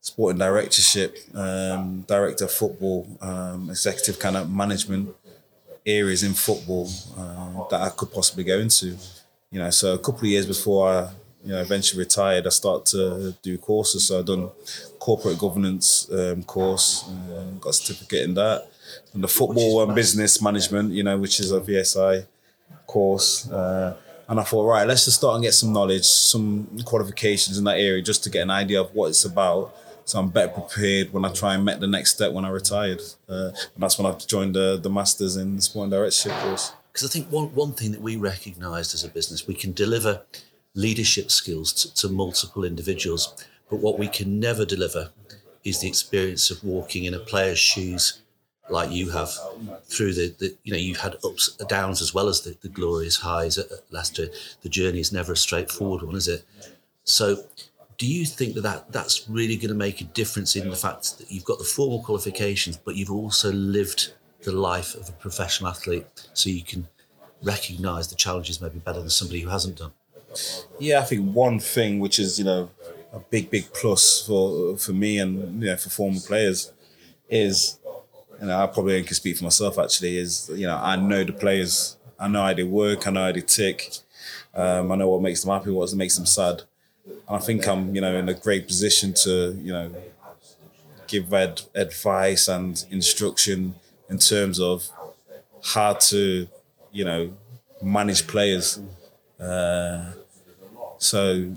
sporting 0.00 0.38
directorship, 0.38 1.16
um, 1.34 2.00
director 2.08 2.44
of 2.44 2.50
football, 2.50 3.06
um, 3.20 3.70
executive 3.70 4.18
kind 4.18 4.36
of 4.36 4.50
management 4.50 5.14
areas 5.86 6.22
in 6.24 6.34
football 6.34 6.88
uh, 7.16 7.68
that 7.70 7.80
I 7.80 7.90
could 7.90 8.12
possibly 8.12 8.42
go 8.42 8.58
into. 8.58 8.96
You 9.50 9.60
know, 9.60 9.70
so 9.70 9.94
a 9.94 9.98
couple 9.98 10.20
of 10.20 10.26
years 10.26 10.46
before 10.46 10.88
I 10.88 11.10
you 11.44 11.52
know, 11.52 11.60
eventually 11.60 11.98
retired, 11.98 12.46
I 12.46 12.50
started 12.50 12.86
to 12.92 13.36
do 13.42 13.58
courses. 13.58 14.06
So 14.06 14.18
I've 14.18 14.26
done 14.26 14.50
corporate 14.98 15.38
governance 15.38 16.10
um, 16.10 16.42
course, 16.44 17.08
uh, 17.08 17.44
got 17.60 17.70
a 17.70 17.72
certificate 17.72 18.22
in 18.22 18.34
that. 18.34 18.68
And 19.14 19.22
the 19.22 19.28
football 19.28 19.82
and 19.82 19.94
business 19.94 20.40
management, 20.40 20.92
you 20.92 21.02
know, 21.02 21.18
which 21.18 21.40
is 21.40 21.52
a 21.52 21.60
VSI 21.60 22.26
course. 22.86 23.50
Uh, 23.50 23.96
and 24.28 24.40
I 24.40 24.44
thought, 24.44 24.66
right, 24.66 24.86
let's 24.86 25.04
just 25.04 25.18
start 25.18 25.34
and 25.34 25.44
get 25.44 25.52
some 25.52 25.72
knowledge, 25.72 26.04
some 26.04 26.78
qualifications 26.84 27.58
in 27.58 27.64
that 27.64 27.78
area, 27.78 28.02
just 28.02 28.24
to 28.24 28.30
get 28.30 28.42
an 28.42 28.50
idea 28.50 28.80
of 28.80 28.94
what 28.94 29.08
it's 29.08 29.24
about. 29.24 29.76
So 30.04 30.18
I'm 30.18 30.28
better 30.28 30.48
prepared 30.48 31.12
when 31.12 31.24
I 31.24 31.32
try 31.32 31.54
and 31.54 31.64
make 31.64 31.80
the 31.80 31.86
next 31.86 32.14
step 32.14 32.32
when 32.32 32.44
I 32.44 32.48
retired. 32.48 33.00
Uh, 33.28 33.50
and 33.74 33.82
that's 33.82 33.98
when 33.98 34.06
I 34.06 34.16
joined 34.16 34.54
the, 34.54 34.78
the 34.82 34.90
Masters 34.90 35.36
in 35.36 35.60
Sporting 35.60 35.90
Directorship 35.90 36.32
course. 36.40 36.72
Because 36.92 37.08
I 37.08 37.12
think 37.12 37.30
one, 37.30 37.54
one 37.54 37.72
thing 37.72 37.92
that 37.92 38.00
we 38.00 38.16
recognised 38.16 38.94
as 38.94 39.04
a 39.04 39.08
business, 39.08 39.46
we 39.46 39.54
can 39.54 39.72
deliver 39.72 40.22
leadership 40.74 41.30
skills 41.30 41.72
to, 41.72 41.94
to 41.94 42.08
multiple 42.08 42.64
individuals. 42.64 43.34
But 43.70 43.80
what 43.80 43.98
we 43.98 44.08
can 44.08 44.40
never 44.40 44.64
deliver 44.64 45.10
is 45.64 45.80
the 45.80 45.88
experience 45.88 46.50
of 46.50 46.64
walking 46.64 47.04
in 47.04 47.14
a 47.14 47.18
player's 47.18 47.58
shoes 47.58 48.21
like 48.72 48.90
you 48.90 49.10
have 49.10 49.30
through 49.84 50.14
the, 50.14 50.34
the 50.38 50.56
you 50.64 50.72
know 50.72 50.78
you've 50.78 51.00
had 51.00 51.16
ups 51.24 51.56
and 51.60 51.68
downs 51.68 52.00
as 52.00 52.14
well 52.14 52.28
as 52.28 52.40
the, 52.40 52.56
the 52.62 52.68
glorious 52.68 53.16
highs 53.18 53.58
at, 53.58 53.66
Leicester 53.90 54.26
the 54.62 54.68
journey 54.68 55.00
is 55.00 55.12
never 55.12 55.32
a 55.32 55.36
straightforward 55.36 56.02
one 56.02 56.16
is 56.16 56.28
it? 56.28 56.44
So 57.04 57.44
do 57.98 58.06
you 58.06 58.24
think 58.24 58.54
that, 58.54 58.62
that 58.62 58.92
that's 58.92 59.28
really 59.28 59.56
going 59.56 59.68
to 59.68 59.74
make 59.74 60.00
a 60.00 60.04
difference 60.04 60.56
in 60.56 60.70
the 60.70 60.76
fact 60.76 61.18
that 61.18 61.30
you've 61.30 61.44
got 61.44 61.58
the 61.58 61.64
formal 61.64 62.02
qualifications 62.02 62.76
but 62.76 62.96
you've 62.96 63.12
also 63.12 63.52
lived 63.52 64.12
the 64.42 64.52
life 64.52 64.94
of 64.94 65.08
a 65.08 65.12
professional 65.12 65.70
athlete 65.70 66.06
so 66.32 66.48
you 66.48 66.62
can 66.62 66.88
recognize 67.42 68.08
the 68.08 68.16
challenges 68.16 68.60
maybe 68.60 68.78
better 68.78 69.00
than 69.00 69.10
somebody 69.10 69.40
who 69.40 69.50
hasn't 69.50 69.76
done? 69.76 69.92
Yeah, 70.78 71.00
I 71.00 71.04
think 71.04 71.34
one 71.34 71.58
thing 71.58 72.00
which 72.00 72.18
is 72.18 72.38
you 72.38 72.44
know 72.44 72.70
a 73.12 73.18
big 73.18 73.50
big 73.50 73.72
plus 73.74 74.26
for 74.26 74.76
for 74.78 74.92
me 74.92 75.18
and 75.18 75.62
you 75.62 75.68
know 75.68 75.76
for 75.76 75.90
former 75.90 76.20
players 76.20 76.72
is 77.28 77.78
know 78.46 78.62
I 78.62 78.66
probably 78.66 78.94
only 78.94 79.06
can 79.06 79.14
speak 79.14 79.36
for 79.36 79.44
myself 79.44 79.78
actually 79.78 80.18
is 80.18 80.50
you 80.54 80.66
know 80.66 80.76
I 80.76 80.96
know 80.96 81.24
the 81.24 81.32
players. 81.32 81.96
I 82.18 82.28
know 82.28 82.42
how 82.42 82.54
they 82.54 82.62
work. 82.62 83.06
I 83.06 83.10
know 83.10 83.24
how 83.24 83.32
they 83.32 83.40
tick. 83.40 83.90
Um, 84.54 84.92
I 84.92 84.96
know 84.96 85.08
what 85.08 85.22
makes 85.22 85.42
them 85.42 85.52
happy 85.52 85.70
what 85.70 85.92
makes 85.94 86.16
them 86.16 86.26
sad. 86.26 86.62
And 87.04 87.36
I 87.36 87.38
think 87.38 87.66
I'm 87.66 87.94
you 87.94 88.00
know 88.00 88.14
in 88.16 88.28
a 88.28 88.34
great 88.34 88.66
position 88.66 89.12
to 89.24 89.58
you 89.62 89.72
know 89.72 89.94
give 91.06 91.32
ad- 91.32 91.62
advice 91.74 92.48
and 92.48 92.84
instruction 92.90 93.74
in 94.08 94.18
terms 94.18 94.60
of 94.60 94.88
how 95.74 95.94
to 95.94 96.48
you 96.92 97.04
know 97.04 97.32
manage 97.82 98.26
players. 98.26 98.80
Uh, 99.40 100.12
so 100.98 101.52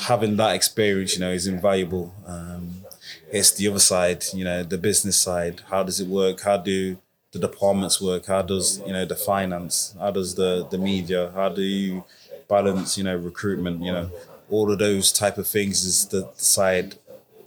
having 0.00 0.36
that 0.36 0.54
experience, 0.54 1.14
you 1.14 1.20
know, 1.20 1.30
is 1.30 1.46
invaluable. 1.46 2.14
Um, 2.26 2.84
it's 3.30 3.52
the 3.52 3.68
other 3.68 3.78
side, 3.80 4.24
you 4.32 4.44
know, 4.44 4.62
the 4.62 4.78
business 4.78 5.18
side. 5.18 5.62
How 5.68 5.82
does 5.82 6.00
it 6.00 6.08
work? 6.08 6.42
How 6.42 6.56
do 6.56 6.98
the 7.32 7.38
departments 7.38 8.00
work? 8.00 8.26
How 8.26 8.42
does 8.42 8.80
you 8.86 8.92
know 8.92 9.04
the 9.04 9.16
finance? 9.16 9.94
How 9.98 10.10
does 10.10 10.34
the 10.34 10.66
the 10.70 10.78
media? 10.78 11.32
How 11.34 11.48
do 11.48 11.62
you 11.62 12.04
balance, 12.48 12.96
you 12.96 13.04
know, 13.04 13.16
recruitment? 13.16 13.82
You 13.82 13.92
know, 13.92 14.10
all 14.50 14.70
of 14.72 14.78
those 14.78 15.12
type 15.12 15.38
of 15.38 15.46
things 15.46 15.84
is 15.84 16.06
the 16.06 16.30
side. 16.36 16.96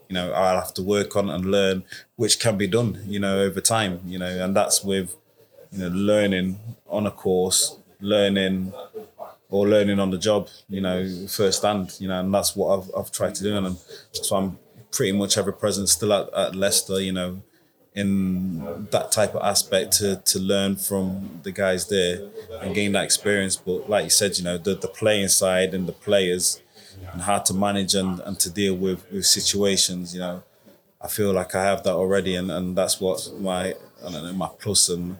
You 0.08 0.15
know, 0.15 0.32
I'll 0.34 0.60
have 0.60 0.74
to 0.74 0.84
work 0.84 1.15
on 1.15 1.30
and 1.30 1.46
learn, 1.46 1.84
which 2.15 2.39
can 2.39 2.58
be 2.58 2.68
done, 2.68 3.02
you 3.06 3.20
know, 3.20 3.39
over 3.39 3.62
time. 3.62 4.02
You 4.06 4.20
know, 4.20 4.44
and 4.44 4.56
that's 4.56 4.84
with, 4.84 5.15
you 5.72 5.80
know, 5.80 5.89
learning 5.89 6.60
on 6.88 7.06
a 7.06 7.12
course, 7.12 7.78
learning 8.02 8.74
or 9.50 9.68
learning 9.68 10.00
on 10.00 10.12
the 10.12 10.18
job, 10.18 10.48
you 10.68 10.82
know, 10.82 11.08
firsthand, 11.28 11.96
you 12.00 12.08
know, 12.08 12.20
and 12.20 12.34
that's 12.34 12.56
what 12.56 12.80
I've, 12.80 12.92
I've 12.96 13.12
tried 13.12 13.36
to 13.36 13.44
do. 13.44 13.58
And 13.58 13.78
so 14.12 14.36
I'm 14.36 14.60
pretty 14.91 15.12
much 15.12 15.38
ever 15.38 15.52
present 15.52 15.89
still 15.89 16.13
at, 16.13 16.34
at 16.34 16.56
Leicester, 16.56 16.99
you 16.99 17.12
know, 17.12 17.41
in 17.93 18.88
that 18.91 19.12
type 19.12 19.36
of 19.36 19.41
aspect 19.43 19.93
to, 19.93 20.17
to 20.17 20.39
learn 20.39 20.75
from 20.75 21.39
the 21.43 21.52
guys 21.52 21.88
there 21.88 22.30
and 22.62 22.73
gain 22.75 22.91
that 22.93 23.04
experience. 23.04 23.56
But 23.56 23.89
like 23.89 24.04
you 24.06 24.10
said, 24.10 24.38
you 24.38 24.43
know, 24.43 24.58
the, 24.58 24.75
the 24.75 24.88
playing 24.88 25.30
side 25.30 25.73
and 25.73 25.88
the 25.88 25.93
players 25.93 26.62
and 27.12 27.21
how 27.21 27.39
to 27.39 27.54
manage 27.54 27.95
and, 27.95 28.19
and 28.21 28.39
to 28.39 28.49
deal 28.49 28.75
with, 28.75 29.10
with 29.12 29.25
situations, 29.25 30.13
you 30.13 30.19
know, 30.19 30.43
I 31.02 31.08
feel 31.08 31.34
like 31.34 31.56
I 31.56 31.63
have 31.63 31.84
that 31.84 31.93
already. 31.93 32.36
And, 32.36 32.52
and 32.52 32.78
that's 32.78 32.99
what 33.02 33.32
my, 33.39 33.69
I 34.06 34.12
don't 34.12 34.23
know, 34.23 34.34
my 34.34 34.49
plus 34.60 34.89
and, 34.89 35.17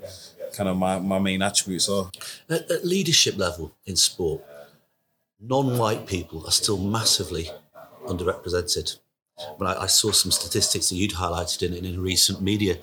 kind 0.53 0.69
of 0.69 0.77
my, 0.77 0.99
my 0.99 1.19
main 1.19 1.41
attributes 1.41 1.89
are. 1.89 2.10
At, 2.49 2.69
at 2.69 2.86
leadership 2.86 3.38
level 3.38 3.75
in 3.86 3.95
sport, 3.95 4.41
non-white 5.39 6.05
people 6.08 6.45
are 6.45 6.51
still 6.51 6.77
massively 6.77 7.49
underrepresented. 8.05 8.97
When 9.58 9.69
I, 9.69 9.84
I 9.84 9.86
saw 9.88 10.12
some 10.12 10.32
statistics 10.32 10.89
that 10.89 10.95
you'd 10.95 11.12
highlighted 11.12 11.63
in, 11.63 11.73
in 11.86 11.95
a 11.95 11.99
recent 11.99 12.41
media 12.41 12.78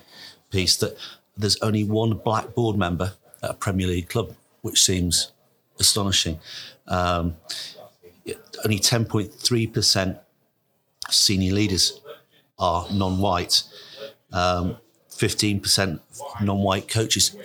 piece 0.49 0.75
that 0.77 0.97
there's 1.37 1.57
only 1.61 1.83
one 1.83 2.13
black 2.13 2.53
board 2.55 2.77
member 2.77 3.13
at 3.43 3.51
a 3.51 3.53
Premier 3.53 3.87
League 3.87 4.09
club, 4.09 4.33
which 4.61 4.81
seems 4.81 5.31
astonishing. 5.79 6.39
Um, 6.87 7.35
only 8.65 8.79
10.3% 8.79 10.19
senior 11.09 11.53
leaders 11.53 12.01
are 12.59 12.87
non-white. 12.91 13.63
Um, 14.31 14.77
15% 15.11 15.99
non-white 16.41 16.87
coaches. 16.87 17.35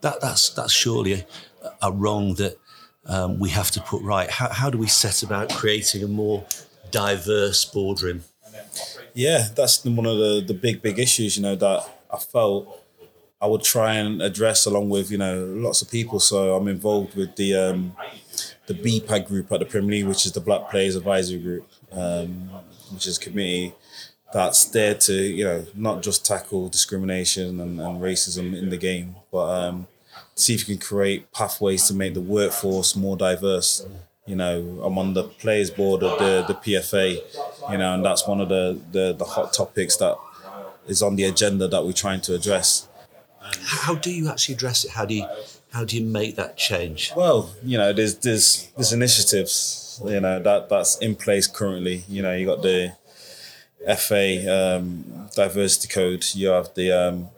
That, 0.00 0.20
that's, 0.20 0.50
that's 0.50 0.72
surely 0.72 1.12
a, 1.12 1.26
a 1.82 1.92
wrong 1.92 2.34
that 2.34 2.58
um, 3.06 3.38
we 3.38 3.50
have 3.50 3.70
to 3.72 3.80
put 3.80 4.02
right. 4.02 4.30
How, 4.30 4.48
how 4.48 4.70
do 4.70 4.78
we 4.78 4.86
set 4.86 5.22
about 5.22 5.50
creating 5.50 6.02
a 6.02 6.08
more 6.08 6.44
diverse 6.90 7.64
boardroom? 7.64 8.22
Yeah, 9.14 9.48
that's 9.54 9.84
one 9.84 10.06
of 10.06 10.16
the, 10.16 10.44
the 10.46 10.54
big, 10.54 10.80
big 10.80 10.98
issues, 10.98 11.36
you 11.36 11.42
know, 11.42 11.54
that 11.56 11.88
I 12.12 12.18
felt 12.18 12.82
I 13.42 13.46
would 13.46 13.64
try 13.64 13.94
and 13.94 14.22
address 14.22 14.66
along 14.66 14.88
with 14.88 15.10
you 15.10 15.18
know 15.18 15.44
lots 15.44 15.82
of 15.82 15.90
people. 15.90 16.20
So 16.20 16.54
I'm 16.54 16.68
involved 16.68 17.16
with 17.16 17.34
the 17.34 17.56
um, 17.56 17.96
the 18.66 18.74
BPAG 18.74 19.26
group 19.26 19.50
at 19.50 19.58
the 19.58 19.66
Premier 19.66 19.90
League, 19.90 20.06
which 20.06 20.24
is 20.24 20.32
the 20.32 20.40
Black 20.40 20.70
Players 20.70 20.94
Advisory 20.94 21.40
Group, 21.40 21.68
um, 21.90 22.50
which 22.92 23.08
is 23.08 23.18
a 23.18 23.20
committee 23.20 23.74
that's 24.32 24.66
there 24.66 24.94
to 24.94 25.12
you 25.12 25.44
know 25.44 25.66
not 25.74 26.02
just 26.02 26.24
tackle 26.24 26.68
discrimination 26.68 27.60
and, 27.60 27.80
and 27.80 28.00
racism 28.00 28.56
in 28.56 28.70
the 28.70 28.76
game, 28.76 29.16
but 29.32 29.46
um, 29.48 29.88
see 30.36 30.54
if 30.54 30.68
you 30.68 30.76
can 30.76 30.86
create 30.86 31.32
pathways 31.32 31.88
to 31.88 31.94
make 31.94 32.14
the 32.14 32.20
workforce 32.20 32.94
more 32.94 33.16
diverse. 33.16 33.84
You 34.26 34.36
know, 34.36 34.80
I'm 34.84 34.98
on 34.98 35.14
the 35.14 35.24
players 35.24 35.70
board 35.70 36.02
of 36.02 36.18
the 36.18 36.44
the 36.46 36.54
PFA, 36.54 37.18
you 37.70 37.78
know, 37.78 37.94
and 37.94 38.04
that's 38.04 38.26
one 38.26 38.40
of 38.40 38.48
the 38.48 38.80
the, 38.92 39.12
the 39.12 39.24
hot 39.24 39.52
topics 39.52 39.96
that 39.96 40.16
is 40.86 41.02
on 41.02 41.16
the 41.16 41.24
agenda 41.24 41.66
that 41.68 41.84
we're 41.84 41.92
trying 41.92 42.20
to 42.22 42.34
address. 42.34 42.88
How 43.64 43.94
do 43.94 44.12
you 44.12 44.28
actually 44.28 44.54
address 44.54 44.84
it? 44.84 44.92
How 44.92 45.04
do 45.04 45.14
you 45.14 45.26
how 45.72 45.84
do 45.84 45.96
you 45.96 46.04
make 46.04 46.36
that 46.36 46.56
change? 46.56 47.12
Well, 47.16 47.50
you 47.64 47.78
know, 47.78 47.92
there's 47.92 48.16
there's 48.16 48.70
there's 48.76 48.92
initiatives, 48.92 50.00
you 50.04 50.20
know, 50.20 50.38
that 50.40 50.68
that's 50.68 50.98
in 50.98 51.16
place 51.16 51.46
currently. 51.46 52.04
You 52.08 52.22
know, 52.22 52.34
you 52.34 52.46
got 52.46 52.62
the 52.62 52.96
FA 53.96 54.76
um, 54.78 55.28
diversity 55.34 55.88
code. 55.88 56.24
You 56.34 56.48
have 56.48 56.74
the 56.74 56.92
um, 56.92 57.28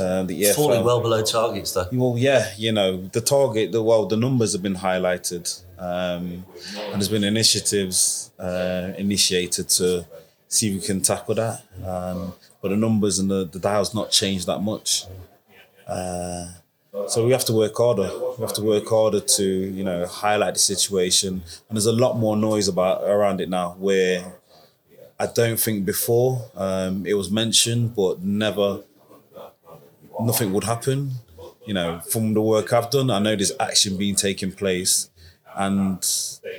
uh, 0.00 0.22
the 0.24 0.42
EFL. 0.42 0.54
Falling 0.54 0.84
well 0.84 1.00
below 1.00 1.22
targets, 1.22 1.72
though. 1.72 1.86
Well, 1.92 2.14
yeah, 2.18 2.52
you 2.56 2.72
know, 2.72 2.96
the 3.08 3.20
target, 3.20 3.72
the 3.72 3.82
well, 3.82 4.06
the 4.06 4.16
numbers 4.16 4.52
have 4.52 4.62
been 4.62 4.76
highlighted, 4.76 5.62
um, 5.78 6.44
and 6.76 6.94
there's 6.94 7.08
been 7.08 7.24
initiatives 7.24 8.30
uh, 8.38 8.92
initiated 8.96 9.68
to 9.70 10.06
see 10.48 10.68
if 10.68 10.80
we 10.80 10.86
can 10.86 11.00
tackle 11.02 11.34
that. 11.34 11.62
Um, 11.84 12.34
but 12.60 12.70
the 12.70 12.76
numbers 12.76 13.18
and 13.18 13.30
the, 13.30 13.44
the 13.44 13.58
dial's 13.58 13.94
not 13.94 14.10
changed 14.10 14.46
that 14.46 14.60
much. 14.60 15.04
Uh, 15.86 16.46
so 17.06 17.24
we 17.24 17.32
have 17.32 17.44
to 17.44 17.52
work 17.52 17.76
harder. 17.76 18.10
We 18.36 18.42
have 18.42 18.54
to 18.54 18.62
work 18.62 18.88
harder 18.88 19.20
to, 19.20 19.44
you 19.44 19.84
know, 19.84 20.06
highlight 20.06 20.54
the 20.54 20.60
situation. 20.60 21.42
And 21.68 21.76
there's 21.76 21.86
a 21.86 21.92
lot 21.92 22.18
more 22.18 22.36
noise 22.36 22.66
about 22.68 23.04
around 23.04 23.40
it 23.40 23.48
now 23.48 23.76
where 23.78 24.38
I 25.20 25.26
don't 25.26 25.58
think 25.58 25.84
before 25.84 26.50
um, 26.56 27.06
it 27.06 27.14
was 27.14 27.30
mentioned, 27.30 27.94
but 27.94 28.22
never, 28.22 28.82
nothing 30.20 30.52
would 30.52 30.64
happen. 30.64 31.12
You 31.66 31.74
know, 31.74 32.00
from 32.00 32.34
the 32.34 32.40
work 32.40 32.72
I've 32.72 32.90
done, 32.90 33.10
I 33.10 33.18
know 33.18 33.36
there's 33.36 33.52
action 33.60 33.98
being 33.98 34.14
taken 34.14 34.52
place 34.52 35.10
and 35.54 35.98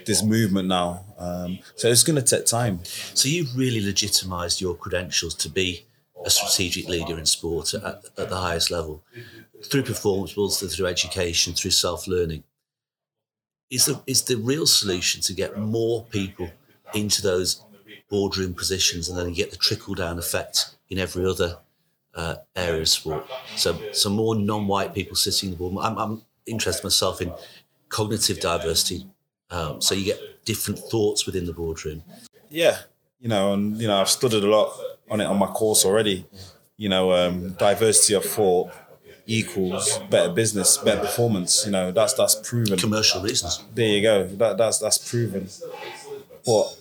this 0.05 0.23
movement 0.23 0.67
now. 0.67 1.05
Um, 1.17 1.59
so 1.75 1.87
it's 1.87 2.03
going 2.03 2.21
to 2.21 2.21
take 2.21 2.45
time. 2.45 2.81
So 2.85 3.27
you've 3.29 3.55
really 3.57 3.81
legitimised 3.81 4.61
your 4.61 4.75
credentials 4.75 5.33
to 5.35 5.49
be 5.49 5.85
a 6.25 6.29
strategic 6.29 6.87
leader 6.87 7.17
in 7.17 7.25
sport 7.25 7.73
at, 7.73 8.03
at 8.17 8.29
the 8.29 8.35
highest 8.35 8.71
level 8.71 9.03
through 9.63 9.83
performance, 9.83 10.33
but 10.33 10.41
also 10.41 10.67
through 10.67 10.87
education, 10.87 11.53
through 11.53 11.71
self 11.71 12.07
learning. 12.07 12.43
Is 13.69 13.85
the, 13.85 14.01
is 14.07 14.23
the 14.23 14.35
real 14.35 14.65
solution 14.65 15.21
to 15.21 15.33
get 15.33 15.57
more 15.57 16.03
people 16.05 16.49
into 16.93 17.21
those 17.21 17.63
boardroom 18.09 18.53
positions 18.53 19.07
and 19.07 19.17
then 19.17 19.31
get 19.31 19.51
the 19.51 19.57
trickle 19.57 19.93
down 19.93 20.17
effect 20.17 20.75
in 20.89 20.97
every 20.97 21.25
other 21.25 21.57
uh, 22.15 22.35
area 22.55 22.81
of 22.81 22.89
sport? 22.89 23.25
So, 23.55 23.77
some 23.91 24.13
more 24.13 24.35
non 24.35 24.67
white 24.67 24.93
people 24.93 25.15
sitting 25.15 25.49
in 25.49 25.51
the 25.51 25.57
board. 25.57 25.75
I'm, 25.83 25.97
I'm 25.97 26.21
interested 26.45 26.83
myself 26.83 27.21
in 27.21 27.33
cognitive 27.89 28.39
diversity. 28.39 29.05
Um, 29.51 29.81
so 29.81 29.95
you 29.95 30.05
get 30.05 30.45
different 30.45 30.79
thoughts 30.79 31.25
within 31.25 31.45
the 31.45 31.53
boardroom. 31.53 32.03
Yeah, 32.49 32.77
you 33.19 33.29
know, 33.29 33.53
and 33.53 33.79
you 33.79 33.87
know, 33.87 33.99
I've 33.99 34.09
studied 34.09 34.43
a 34.43 34.47
lot 34.47 34.79
on 35.09 35.21
it 35.21 35.25
on 35.25 35.37
my 35.37 35.47
course 35.47 35.85
already. 35.85 36.25
You 36.77 36.89
know, 36.89 37.11
um, 37.11 37.53
diversity 37.53 38.13
of 38.13 38.23
thought 38.23 38.71
equals 39.25 39.99
better 40.09 40.31
business, 40.33 40.77
better 40.77 41.01
performance. 41.01 41.65
You 41.65 41.71
know, 41.71 41.91
that's 41.91 42.13
that's 42.13 42.35
proven. 42.35 42.77
Commercial 42.77 43.21
reasons. 43.21 43.63
There 43.73 43.87
you 43.87 44.01
go. 44.01 44.27
That 44.27 44.57
that's 44.57 44.79
that's 44.79 44.97
proven. 44.97 45.49
But 46.45 46.75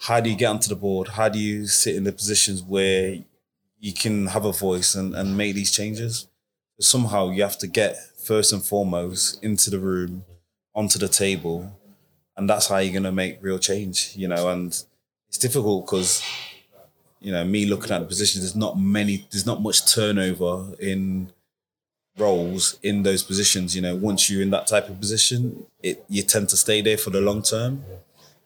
how 0.00 0.20
do 0.20 0.30
you 0.30 0.36
get 0.36 0.46
onto 0.46 0.68
the 0.68 0.76
board? 0.76 1.08
How 1.08 1.28
do 1.28 1.38
you 1.38 1.66
sit 1.66 1.96
in 1.96 2.04
the 2.04 2.12
positions 2.12 2.62
where 2.62 3.18
you 3.80 3.92
can 3.92 4.26
have 4.28 4.44
a 4.44 4.52
voice 4.52 4.94
and, 4.94 5.14
and 5.14 5.36
make 5.36 5.54
these 5.54 5.72
changes? 5.72 6.26
But 6.76 6.84
Somehow 6.86 7.30
you 7.30 7.42
have 7.42 7.58
to 7.58 7.66
get 7.66 7.96
first 8.18 8.52
and 8.52 8.62
foremost 8.62 9.42
into 9.42 9.70
the 9.70 9.78
room, 9.78 10.24
onto 10.74 10.98
the 10.98 11.08
table, 11.08 11.72
and 12.36 12.48
that's 12.48 12.68
how 12.68 12.78
you're 12.78 12.94
gonna 12.94 13.12
make 13.12 13.38
real 13.42 13.58
change. 13.58 14.12
You 14.16 14.28
know, 14.28 14.48
and 14.48 14.68
it's 15.28 15.38
difficult 15.38 15.86
because 15.86 16.22
you 17.20 17.32
know 17.32 17.44
me 17.44 17.66
looking 17.66 17.90
at 17.90 18.00
the 18.00 18.06
positions. 18.06 18.44
There's 18.44 18.56
not 18.56 18.78
many. 18.78 19.26
There's 19.30 19.46
not 19.46 19.62
much 19.62 19.92
turnover 19.92 20.74
in 20.78 21.32
roles 22.16 22.78
in 22.82 23.02
those 23.02 23.22
positions. 23.22 23.74
You 23.74 23.82
know, 23.82 23.96
once 23.96 24.30
you're 24.30 24.42
in 24.42 24.50
that 24.50 24.66
type 24.66 24.88
of 24.88 25.00
position, 25.00 25.66
it 25.82 26.04
you 26.08 26.22
tend 26.22 26.48
to 26.50 26.56
stay 26.56 26.80
there 26.80 26.98
for 26.98 27.10
the 27.10 27.20
long 27.20 27.42
term. 27.42 27.84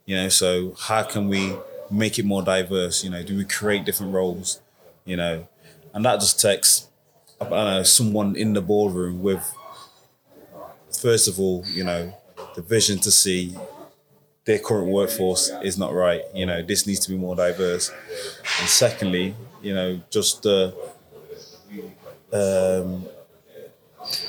You 0.06 0.16
know, 0.16 0.28
so 0.28 0.74
how 0.78 1.02
can 1.04 1.28
we 1.28 1.54
make 1.90 2.18
it 2.18 2.24
more 2.24 2.42
diverse? 2.42 3.04
You 3.04 3.10
know, 3.10 3.22
do 3.22 3.36
we 3.36 3.44
create 3.44 3.84
different 3.84 4.12
roles? 4.12 4.60
You 5.04 5.16
know, 5.16 5.48
and 5.94 6.04
that 6.04 6.20
just 6.20 6.40
takes 6.40 6.88
I 7.40 7.44
don't 7.48 7.50
know 7.50 7.82
someone 7.82 8.36
in 8.36 8.52
the 8.52 8.62
boardroom 8.62 9.22
with 9.22 9.42
first 11.00 11.28
of 11.28 11.40
all, 11.40 11.64
you 11.66 11.84
know, 11.84 12.14
the 12.54 12.62
vision 12.62 12.98
to 13.00 13.10
see 13.10 13.56
their 14.44 14.58
current 14.58 14.88
workforce 14.88 15.50
is 15.62 15.78
not 15.78 15.92
right. 15.92 16.22
You 16.34 16.46
know, 16.46 16.62
this 16.62 16.86
needs 16.86 17.00
to 17.00 17.10
be 17.10 17.16
more 17.16 17.34
diverse. 17.34 17.90
And 18.60 18.68
secondly, 18.68 19.34
you 19.62 19.74
know, 19.74 20.00
just 20.10 20.42
the 20.42 20.74
um, 22.32 23.06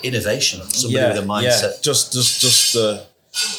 Innovation. 0.03 0.61
Somebody 0.69 1.01
yeah, 1.01 1.13
with 1.13 1.23
a 1.23 1.27
mindset. 1.27 1.63
yeah, 1.63 1.81
just 1.81 2.13
just 2.13 2.41
just 2.41 2.73
the. 2.73 3.05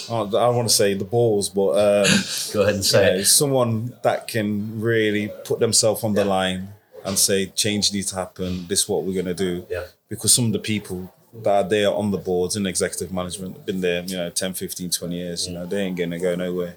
I 0.08 0.30
don't 0.30 0.54
want 0.54 0.68
to 0.68 0.74
say 0.74 0.94
the 0.94 1.04
balls, 1.04 1.48
but 1.48 1.70
um, 1.70 2.06
Go 2.52 2.62
ahead 2.62 2.76
and 2.76 2.84
say 2.84 3.06
you 3.06 3.12
know, 3.12 3.18
it. 3.18 3.24
someone 3.24 3.96
that 4.04 4.28
can 4.28 4.80
really 4.80 5.32
put 5.44 5.58
themselves 5.58 6.04
on 6.04 6.12
the 6.14 6.24
line 6.24 6.73
and 7.04 7.18
say 7.18 7.46
change 7.46 7.92
needs 7.92 8.10
to 8.10 8.16
happen. 8.16 8.66
This 8.66 8.82
is 8.82 8.88
what 8.88 9.04
we're 9.04 9.14
going 9.22 9.26
to 9.26 9.34
do. 9.34 9.66
Yeah. 9.70 9.84
Because 10.08 10.34
some 10.34 10.46
of 10.46 10.52
the 10.52 10.58
people 10.58 11.12
that 11.42 11.66
are 11.66 11.68
there 11.68 11.90
on 11.90 12.10
the 12.10 12.18
boards 12.18 12.56
in 12.56 12.66
executive 12.66 13.12
management 13.12 13.56
have 13.56 13.66
been 13.66 13.80
there, 13.80 14.02
you 14.04 14.16
know, 14.16 14.30
10, 14.30 14.54
15, 14.54 14.90
20 14.90 15.16
years. 15.16 15.46
You 15.46 15.54
know, 15.54 15.66
they 15.66 15.82
ain't 15.82 15.96
going 15.96 16.10
to 16.10 16.18
go 16.18 16.34
nowhere. 16.34 16.76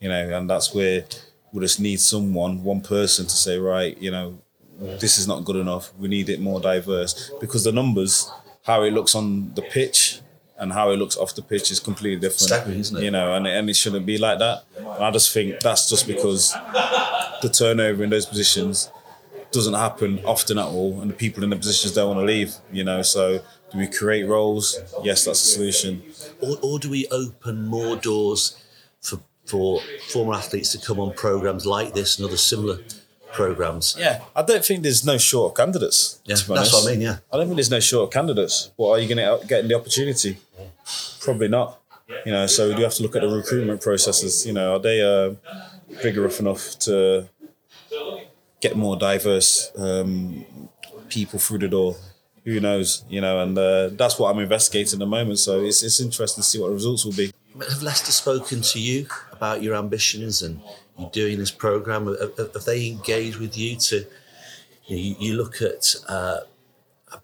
You 0.00 0.08
know, 0.10 0.36
and 0.36 0.48
that's 0.48 0.74
where 0.74 1.04
we 1.52 1.60
just 1.60 1.80
need 1.80 2.00
someone, 2.00 2.62
one 2.62 2.80
person 2.80 3.26
to 3.26 3.34
say, 3.34 3.58
right, 3.58 3.96
you 3.98 4.10
know, 4.10 4.38
this 4.78 5.18
is 5.18 5.26
not 5.26 5.44
good 5.44 5.56
enough. 5.56 5.92
We 5.98 6.08
need 6.08 6.28
it 6.28 6.40
more 6.40 6.60
diverse 6.60 7.30
because 7.40 7.64
the 7.64 7.72
numbers, 7.72 8.30
how 8.64 8.82
it 8.82 8.92
looks 8.92 9.14
on 9.14 9.54
the 9.54 9.62
pitch 9.62 10.20
and 10.58 10.72
how 10.72 10.90
it 10.90 10.96
looks 10.96 11.16
off 11.16 11.34
the 11.34 11.42
pitch 11.42 11.70
is 11.70 11.80
completely 11.80 12.20
different. 12.20 12.40
Staggering, 12.40 12.78
isn't 12.80 12.96
it? 12.96 13.04
You 13.04 13.10
know, 13.10 13.34
and, 13.34 13.46
and 13.46 13.70
it 13.70 13.76
shouldn't 13.76 14.04
be 14.04 14.18
like 14.18 14.38
that. 14.40 14.64
And 14.76 14.86
I 14.86 15.10
just 15.10 15.32
think 15.32 15.60
that's 15.60 15.88
just 15.88 16.06
because 16.06 16.52
the 17.42 17.50
turnover 17.52 18.04
in 18.04 18.10
those 18.10 18.26
positions 18.26 18.90
doesn't 19.54 19.74
happen 19.74 20.20
often 20.24 20.58
at 20.58 20.66
all, 20.66 21.00
and 21.00 21.10
the 21.10 21.14
people 21.14 21.42
in 21.44 21.50
the 21.50 21.56
positions 21.56 21.94
don't 21.94 22.08
want 22.14 22.20
to 22.20 22.26
leave. 22.26 22.54
You 22.72 22.84
know, 22.84 23.02
so 23.02 23.38
do 23.72 23.78
we 23.78 23.86
create 23.86 24.24
roles? 24.24 24.78
Yes, 25.02 25.24
that's 25.24 25.42
a 25.42 25.46
solution. 25.46 26.02
Or, 26.40 26.56
or 26.62 26.78
do 26.78 26.90
we 26.90 27.06
open 27.08 27.66
more 27.66 27.96
doors 27.96 28.62
for, 29.00 29.20
for 29.46 29.80
former 30.08 30.34
athletes 30.34 30.72
to 30.72 30.78
come 30.78 31.00
on 31.00 31.14
programs 31.14 31.66
like 31.66 31.94
this 31.94 32.18
and 32.18 32.26
other 32.26 32.36
similar 32.36 32.78
programs? 33.32 33.96
Yeah, 33.98 34.22
I 34.36 34.42
don't 34.42 34.64
think 34.64 34.82
there's 34.82 35.04
no 35.04 35.18
short 35.18 35.52
of 35.52 35.56
candidates. 35.56 36.20
Yeah, 36.24 36.36
that's 36.36 36.48
what 36.48 36.86
I 36.86 36.90
mean, 36.92 37.00
yeah. 37.00 37.18
I 37.32 37.36
don't 37.36 37.46
think 37.46 37.56
there's 37.56 37.70
no 37.70 37.80
short 37.80 38.08
of 38.08 38.12
candidates. 38.12 38.70
But 38.78 38.90
are 38.90 38.98
you 38.98 39.12
going 39.12 39.40
to 39.40 39.46
get 39.46 39.60
in 39.60 39.68
the 39.68 39.74
opportunity? 39.74 40.38
Probably 41.20 41.48
not. 41.48 41.80
You 42.26 42.32
know, 42.32 42.46
so 42.46 42.68
we 42.68 42.74
do 42.74 42.82
have 42.82 42.94
to 42.94 43.02
look 43.02 43.16
at 43.16 43.22
the 43.22 43.28
recruitment 43.28 43.80
processes. 43.80 44.46
You 44.46 44.52
know, 44.52 44.76
are 44.76 44.78
they 44.78 45.00
uh, 45.02 45.34
vigorous 46.02 46.38
enough 46.38 46.78
to 46.80 47.28
get 48.64 48.76
more 48.76 48.96
diverse 48.96 49.70
um, 49.76 50.44
people 51.08 51.38
through 51.38 51.58
the 51.58 51.68
door? 51.68 51.96
Who 52.44 52.60
knows? 52.60 53.04
You 53.08 53.20
know, 53.20 53.40
and 53.42 53.56
uh, 53.56 53.88
that's 54.00 54.18
what 54.18 54.30
I'm 54.30 54.40
investigating 54.40 54.94
at 54.94 54.98
the 54.98 55.12
moment. 55.18 55.38
So 55.38 55.60
it's 55.60 55.82
it's 55.82 56.00
interesting 56.00 56.42
to 56.42 56.48
see 56.50 56.58
what 56.60 56.68
the 56.68 56.74
results 56.74 57.04
will 57.04 57.18
be. 57.24 57.32
Have 57.70 57.82
Leicester 57.82 58.12
spoken 58.12 58.62
to 58.72 58.78
you 58.80 59.06
about 59.32 59.62
your 59.62 59.74
ambitions 59.76 60.42
and 60.42 60.60
you 60.98 61.08
doing 61.12 61.38
this 61.38 61.50
program? 61.50 62.06
Have, 62.06 62.36
have- 62.36 62.64
they 62.64 62.88
engaged 62.88 63.38
with 63.38 63.56
you 63.56 63.76
to? 63.88 63.96
You, 64.86 64.96
know, 64.96 65.02
you, 65.02 65.14
you 65.18 65.32
look 65.34 65.62
at 65.62 65.94
uh, 66.08 66.40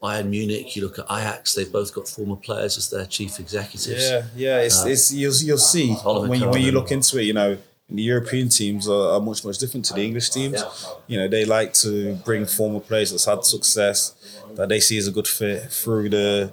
Bayern 0.03 0.29
Munich, 0.31 0.75
you 0.77 0.83
look 0.83 0.99
at 0.99 1.05
Ajax. 1.11 1.55
They've 1.55 1.71
both 1.71 1.95
got 1.95 2.09
former 2.09 2.37
players 2.37 2.79
as 2.79 2.89
their 2.89 3.07
chief 3.07 3.39
executives. 3.39 4.05
Yeah, 4.11 4.23
yeah. 4.35 4.61
It's, 4.61 4.85
it's 4.85 5.13
you'll, 5.13 5.35
you'll 5.43 5.59
see 5.59 5.93
when 5.93 6.41
you, 6.41 6.49
when 6.49 6.63
you 6.63 6.73
look 6.73 6.91
into 6.91 7.19
it. 7.19 7.25
You 7.25 7.35
know, 7.35 7.59
the 7.91 8.03
European 8.03 8.49
teams 8.49 8.89
are, 8.89 9.15
are 9.15 9.21
much 9.21 9.45
much 9.45 9.59
different 9.59 9.85
to 9.87 9.95
the 9.95 10.03
English 10.03 10.31
teams. 10.31 10.63
You 11.07 11.19
know, 11.19 11.29
they 11.29 11.45
like 11.45 11.73
to 11.75 12.15
bring 12.25 12.47
former 12.47 12.81
players 12.81 13.11
that's 13.11 13.25
had 13.25 13.45
success 13.45 14.15
that 14.55 14.69
they 14.69 14.81
see 14.81 14.99
as 14.99 15.09
a 15.09 15.13
good 15.13 15.29
fit 15.29 15.71
through 15.71 16.11
the 16.11 16.53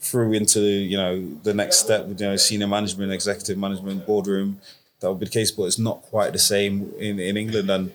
through 0.00 0.32
into 0.32 0.60
you 0.60 0.96
know 0.96 1.24
the 1.44 1.54
next 1.54 1.76
step 1.78 2.06
with 2.06 2.20
you 2.20 2.26
know 2.26 2.36
senior 2.36 2.66
management, 2.66 3.12
executive 3.12 3.58
management, 3.58 4.06
boardroom. 4.06 4.60
That 5.00 5.10
would 5.10 5.20
be 5.20 5.26
the 5.26 5.32
case, 5.32 5.50
but 5.50 5.64
it's 5.64 5.78
not 5.78 6.02
quite 6.02 6.32
the 6.32 6.38
same 6.38 6.92
in, 6.98 7.18
in 7.18 7.36
England. 7.36 7.68
And 7.68 7.92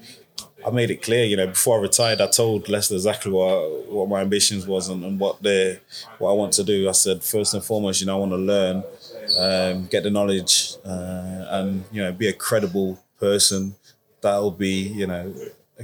I 0.65 0.69
made 0.71 0.91
it 0.91 1.01
clear, 1.01 1.23
you 1.23 1.37
know, 1.37 1.47
before 1.47 1.77
I 1.77 1.81
retired, 1.81 2.19
I 2.19 2.27
told 2.27 2.67
Leicester 2.67 2.95
exactly 2.95 3.31
what 3.31 3.87
what 3.89 4.09
my 4.09 4.21
ambitions 4.21 4.65
was 4.67 4.89
and, 4.89 5.03
and 5.03 5.19
what 5.19 5.41
they 5.41 5.79
what 6.17 6.31
I 6.31 6.33
want 6.33 6.53
to 6.53 6.63
do. 6.63 6.89
I 6.89 6.93
said 6.93 7.23
first 7.23 7.53
and 7.53 7.63
foremost, 7.63 8.01
you 8.01 8.07
know, 8.07 8.17
I 8.17 8.19
want 8.19 8.31
to 8.31 8.37
learn, 8.37 8.83
um, 9.37 9.87
get 9.87 10.03
the 10.03 10.09
knowledge, 10.09 10.75
uh, 10.85 11.45
and 11.49 11.83
you 11.91 12.01
know, 12.01 12.11
be 12.11 12.27
a 12.27 12.33
credible 12.33 12.99
person 13.19 13.75
that 14.21 14.37
will 14.37 14.51
be, 14.51 14.81
you 14.81 15.07
know, 15.07 15.33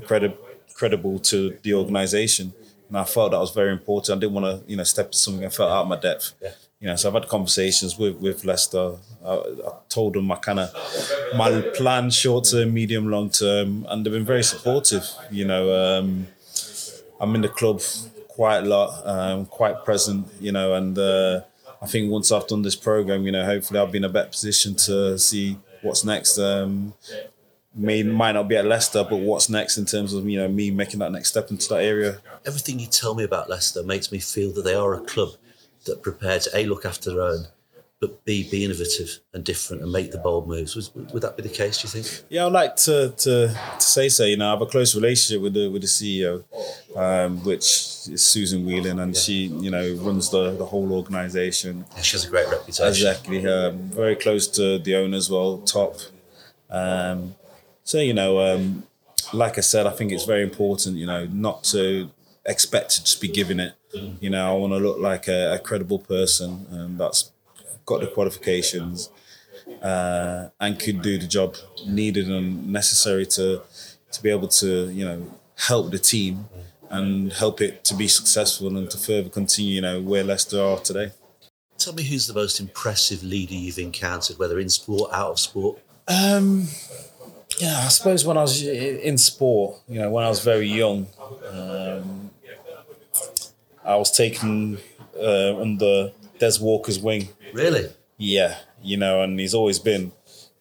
credi- 0.05 0.35
credible 0.73 1.19
to 1.19 1.57
the 1.63 1.73
organisation. 1.73 2.53
And 2.89 2.97
I 2.97 3.03
felt 3.05 3.31
that 3.31 3.39
was 3.39 3.51
very 3.51 3.71
important. 3.71 4.17
I 4.17 4.19
didn't 4.19 4.33
want 4.33 4.45
to, 4.45 4.69
you 4.69 4.77
know, 4.77 4.83
step 4.83 5.07
into 5.07 5.17
something 5.17 5.45
I 5.45 5.49
felt 5.49 5.71
out 5.71 5.83
of 5.83 5.87
my 5.87 5.99
depth. 5.99 6.33
Yeah. 6.41 6.51
You 6.79 6.87
know, 6.89 6.95
so 6.97 7.07
I've 7.07 7.13
had 7.13 7.29
conversations 7.29 7.97
with 7.97 8.17
with 8.17 8.43
Leicester. 8.43 8.95
I, 9.25 9.33
I 9.35 9.71
told 9.87 10.13
them 10.15 10.25
my 10.25 10.35
kind 10.35 10.59
of 10.59 10.69
my 11.35 11.61
plan, 11.73 12.09
short 12.09 12.45
term, 12.45 12.73
medium, 12.73 13.09
long 13.09 13.29
term, 13.29 13.85
and 13.89 14.05
they've 14.05 14.11
been 14.11 14.25
very 14.25 14.43
supportive. 14.43 15.07
You 15.31 15.45
know, 15.45 15.73
um, 15.73 16.27
I'm 17.21 17.33
in 17.35 17.41
the 17.41 17.47
club 17.47 17.81
quite 18.27 18.57
a 18.57 18.65
lot, 18.65 19.01
um, 19.05 19.45
quite 19.45 19.85
present. 19.85 20.27
You 20.41 20.51
know, 20.51 20.73
and 20.73 20.97
uh, 20.97 21.41
I 21.83 21.85
think 21.85 22.09
once 22.09 22.31
I've 22.31 22.47
done 22.47 22.61
this 22.61 22.77
program, 22.77 23.25
you 23.25 23.31
know, 23.33 23.43
hopefully 23.43 23.77
I'll 23.77 23.87
be 23.87 23.97
in 23.97 24.05
a 24.05 24.09
better 24.09 24.29
position 24.29 24.73
to 24.75 25.19
see 25.19 25.59
what's 25.81 26.05
next. 26.05 26.39
Um, 26.39 26.93
may 27.75 28.03
might 28.03 28.31
not 28.31 28.47
be 28.47 28.55
at 28.55 28.65
Leicester, 28.65 29.05
but 29.07 29.17
what's 29.17 29.49
next 29.49 29.77
in 29.77 29.85
terms 29.85 30.13
of 30.13 30.27
you 30.27 30.39
know 30.39 30.47
me 30.47 30.71
making 30.71 30.99
that 30.99 31.11
next 31.11 31.29
step 31.29 31.51
into 31.51 31.67
that 31.69 31.83
area. 31.83 32.19
Everything 32.45 32.79
you 32.79 32.87
tell 32.87 33.15
me 33.15 33.25
about 33.25 33.49
Leicester 33.49 33.83
makes 33.83 34.11
me 34.13 34.19
feel 34.19 34.51
that 34.53 34.63
they 34.63 34.75
are 34.75 34.93
a 34.93 35.01
club 35.01 35.31
that 35.85 35.97
are 35.97 36.01
prepared 36.01 36.43
to 36.43 36.57
a 36.57 36.65
look 36.65 36.85
after 36.85 37.11
their 37.11 37.21
own, 37.21 37.47
but 38.03 38.25
b 38.25 38.45
be 38.51 38.65
innovative 38.65 39.19
and 39.33 39.45
different 39.45 39.81
and 39.81 39.89
make 39.89 40.11
the 40.11 40.17
bold 40.17 40.45
moves. 40.45 40.75
Was, 40.75 40.93
would 40.93 41.23
that 41.23 41.37
be 41.37 41.43
the 41.43 41.47
case? 41.47 41.81
Do 41.81 41.85
you 41.85 42.03
think? 42.03 42.25
Yeah, 42.29 42.45
I'd 42.45 42.51
like 42.51 42.75
to, 42.87 43.13
to, 43.15 43.47
to 43.47 43.81
say 43.81 44.09
so. 44.09 44.25
You 44.25 44.35
know, 44.35 44.47
I 44.47 44.49
have 44.51 44.61
a 44.61 44.65
close 44.65 44.93
relationship 44.93 45.41
with 45.41 45.53
the 45.53 45.69
with 45.69 45.83
the 45.83 45.87
CEO, 45.87 46.43
um, 46.97 47.41
which 47.45 47.63
is 47.63 48.21
Susan 48.21 48.65
Whelan, 48.65 48.99
and 48.99 49.15
she 49.15 49.45
you 49.45 49.71
know 49.71 49.95
runs 50.01 50.29
the, 50.31 50.51
the 50.51 50.65
whole 50.65 50.91
organisation. 50.91 51.85
Yeah, 51.95 52.01
she 52.01 52.17
has 52.17 52.25
a 52.25 52.29
great 52.29 52.49
reputation. 52.49 52.87
Exactly, 52.87 53.47
um, 53.47 53.77
very 53.83 54.17
close 54.17 54.49
to 54.49 54.79
the 54.79 54.95
owner 54.95 55.15
as 55.15 55.29
well, 55.29 55.59
top. 55.59 55.95
Um, 56.69 57.35
so 57.85 57.99
you 57.99 58.13
know, 58.13 58.41
um, 58.41 58.83
like 59.31 59.57
I 59.57 59.61
said, 59.61 59.87
I 59.87 59.91
think 59.91 60.11
it's 60.11 60.25
very 60.25 60.43
important. 60.43 60.97
You 60.97 61.05
know, 61.05 61.25
not 61.27 61.63
to 61.75 62.09
expect 62.45 62.89
to 62.95 63.03
just 63.05 63.21
be 63.21 63.29
giving 63.29 63.61
it. 63.61 63.75
You 64.19 64.29
know, 64.29 64.49
I 64.49 64.57
want 64.57 64.73
to 64.73 64.79
look 64.79 64.99
like 64.99 65.27
a, 65.27 65.53
a 65.53 65.59
credible 65.59 65.99
person 65.99 66.65
and 66.71 66.99
that's 66.99 67.31
got 67.85 68.01
the 68.01 68.07
qualifications 68.07 69.09
uh, 69.81 70.49
and 70.59 70.79
could 70.79 71.01
do 71.01 71.17
the 71.17 71.27
job 71.27 71.55
needed 71.87 72.29
and 72.29 72.71
necessary 72.71 73.25
to 73.25 73.61
to 74.11 74.21
be 74.21 74.29
able 74.29 74.47
to 74.47 74.89
you 74.89 75.05
know 75.05 75.25
help 75.55 75.91
the 75.91 75.99
team 75.99 76.47
and 76.89 77.33
help 77.33 77.61
it 77.61 77.83
to 77.83 77.95
be 77.95 78.07
successful 78.07 78.77
and 78.77 78.89
to 78.89 78.97
further 78.97 79.29
continue 79.29 79.75
you 79.75 79.81
know 79.81 80.01
where 80.01 80.23
Leicester 80.23 80.61
are 80.61 80.79
today. 80.79 81.11
Tell 81.77 81.93
me 81.93 82.03
who's 82.03 82.27
the 82.27 82.33
most 82.33 82.59
impressive 82.59 83.23
leader 83.23 83.55
you've 83.55 83.79
encountered, 83.79 84.37
whether 84.37 84.59
in 84.59 84.69
sport, 84.69 85.11
out 85.11 85.31
of 85.31 85.39
sport. 85.39 85.79
Um, 86.07 86.67
yeah, 87.59 87.81
I 87.85 87.89
suppose 87.89 88.25
when 88.25 88.37
I 88.37 88.41
was 88.41 88.63
in 88.63 89.17
sport, 89.17 89.77
you 89.87 89.99
know, 89.99 90.09
when 90.09 90.23
I 90.23 90.29
was 90.29 90.39
very 90.39 90.67
young, 90.67 91.07
um, 91.51 92.31
I 93.83 93.95
was 93.95 94.15
taken 94.15 94.77
uh, 95.19 95.59
under 95.59 96.11
Des 96.43 96.59
Walker's 96.59 96.99
wing. 96.99 97.29
Really? 97.53 97.89
Yeah, 98.17 98.57
you 98.81 98.97
know, 98.97 99.21
and 99.21 99.39
he's 99.39 99.53
always 99.53 99.79
been 99.79 100.11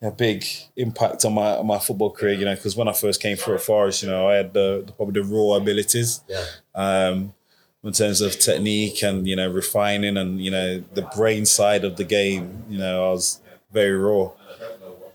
a 0.01 0.13
big 0.13 0.45
impact 0.77 1.25
on 1.25 1.35
my 1.35 1.57
on 1.57 1.67
my 1.67 1.79
football 1.79 2.11
career. 2.11 2.35
You 2.35 2.45
know, 2.45 2.55
because 2.55 2.77
when 2.77 2.87
I 2.87 2.93
first 2.93 3.21
came 3.21 3.37
through 3.37 3.57
at 3.57 3.63
Forest, 3.63 4.03
you 4.03 4.09
know, 4.09 4.29
I 4.29 4.35
had 4.35 4.53
the, 4.53 4.85
the 4.87 4.93
probably 4.93 5.21
the 5.21 5.27
raw 5.29 5.57
abilities. 5.57 6.21
Yeah. 6.29 6.45
Um, 6.75 7.35
in 7.85 7.93
terms 7.93 8.21
of 8.21 8.39
technique 8.39 9.03
and 9.03 9.27
you 9.27 9.35
know 9.35 9.51
refining 9.51 10.17
and 10.17 10.41
you 10.41 10.53
know 10.53 10.85
the 10.95 11.03
brain 11.17 11.45
side 11.47 11.85
of 11.85 11.97
the 11.97 12.05
game, 12.05 12.65
you 12.69 12.79
know, 12.79 13.09
I 13.09 13.11
was 13.11 13.41
very 13.73 13.97
raw, 13.97 14.31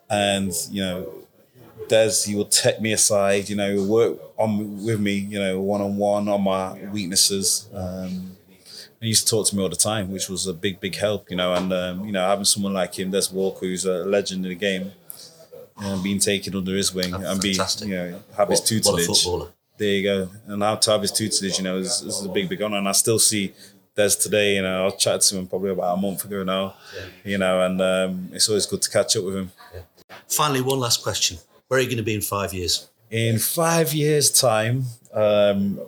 and 0.09 0.51
you 0.69 0.81
know 0.81 1.13
Des, 1.87 2.25
he 2.25 2.35
would 2.35 2.51
take 2.51 2.81
me 2.81 2.91
aside, 2.91 3.47
you 3.47 3.55
know, 3.55 3.83
work 3.83 4.19
on 4.37 4.83
with 4.83 4.99
me, 4.99 5.13
you 5.13 5.39
know, 5.39 5.61
one 5.61 5.81
on 5.81 5.95
one 5.95 6.27
on 6.27 6.43
my 6.43 6.73
weaknesses. 6.91 7.69
Um, 7.73 8.37
he 9.01 9.07
used 9.09 9.25
to 9.27 9.29
talk 9.31 9.47
to 9.47 9.55
me 9.55 9.61
all 9.63 9.69
the 9.69 9.75
time, 9.75 10.11
which 10.11 10.27
was 10.29 10.47
a 10.47 10.53
big, 10.53 10.79
big 10.79 10.95
help, 10.95 11.29
you 11.29 11.35
know. 11.37 11.53
And 11.53 11.71
um, 11.73 12.05
you 12.05 12.11
know, 12.11 12.25
having 12.27 12.45
someone 12.45 12.73
like 12.73 12.97
him, 12.97 13.11
Des 13.11 13.23
Walker, 13.31 13.65
who's 13.65 13.85
a 13.85 14.05
legend 14.05 14.45
in 14.45 14.49
the 14.49 14.55
game, 14.55 14.91
and 15.77 16.01
being 16.03 16.19
taken 16.19 16.55
under 16.55 16.75
his 16.75 16.93
wing 16.93 17.13
Oh, 17.13 17.17
and 17.31 17.39
be, 17.41 17.53
fantastic. 17.53 17.87
you 17.89 17.95
know, 17.95 18.23
have 18.35 18.49
his 18.49 18.59
What- 18.59 18.71
what 18.85 19.01
a 19.01 19.05
tutelage. 19.05 19.23
footballer. 19.23 19.51
There 19.77 19.87
you 19.93 20.03
go. 20.03 20.29
And 20.47 20.59
now 20.59 20.75
to 20.75 20.91
have 20.91 21.01
his 21.03 21.11
tutelage, 21.11 21.59
you 21.59 21.63
know, 21.63 21.77
is, 21.77 22.01
is 22.01 22.25
a 22.25 22.29
big, 22.29 22.49
big 22.49 22.59
honor. 22.63 22.77
And 22.77 22.89
I 22.89 22.93
still 22.93 23.19
see 23.19 23.53
Des 23.95 24.09
today. 24.09 24.55
You 24.55 24.63
know, 24.63 24.87
I 24.87 24.89
chatted 24.89 25.21
to 25.21 25.37
him 25.37 25.47
probably 25.47 25.69
about 25.69 25.95
a 25.95 26.01
month 26.01 26.25
ago 26.25 26.43
now. 26.43 26.73
You 27.23 27.37
know, 27.37 27.61
and 27.61 27.79
um, 27.79 28.29
it's 28.33 28.49
always 28.49 28.65
good 28.65 28.81
to 28.81 28.89
catch 28.89 29.15
up 29.15 29.23
with 29.23 29.35
him. 29.35 29.51
Finally, 30.27 30.61
one 30.61 30.79
last 30.79 31.03
question. 31.03 31.37
Where 31.67 31.79
are 31.79 31.83
you 31.83 31.87
going 31.87 31.97
to 31.97 32.03
be 32.03 32.15
in 32.15 32.21
five 32.21 32.53
years? 32.55 32.87
In 33.11 33.37
five 33.37 33.93
years' 33.93 34.31
time, 34.31 34.85
um, 35.13 35.79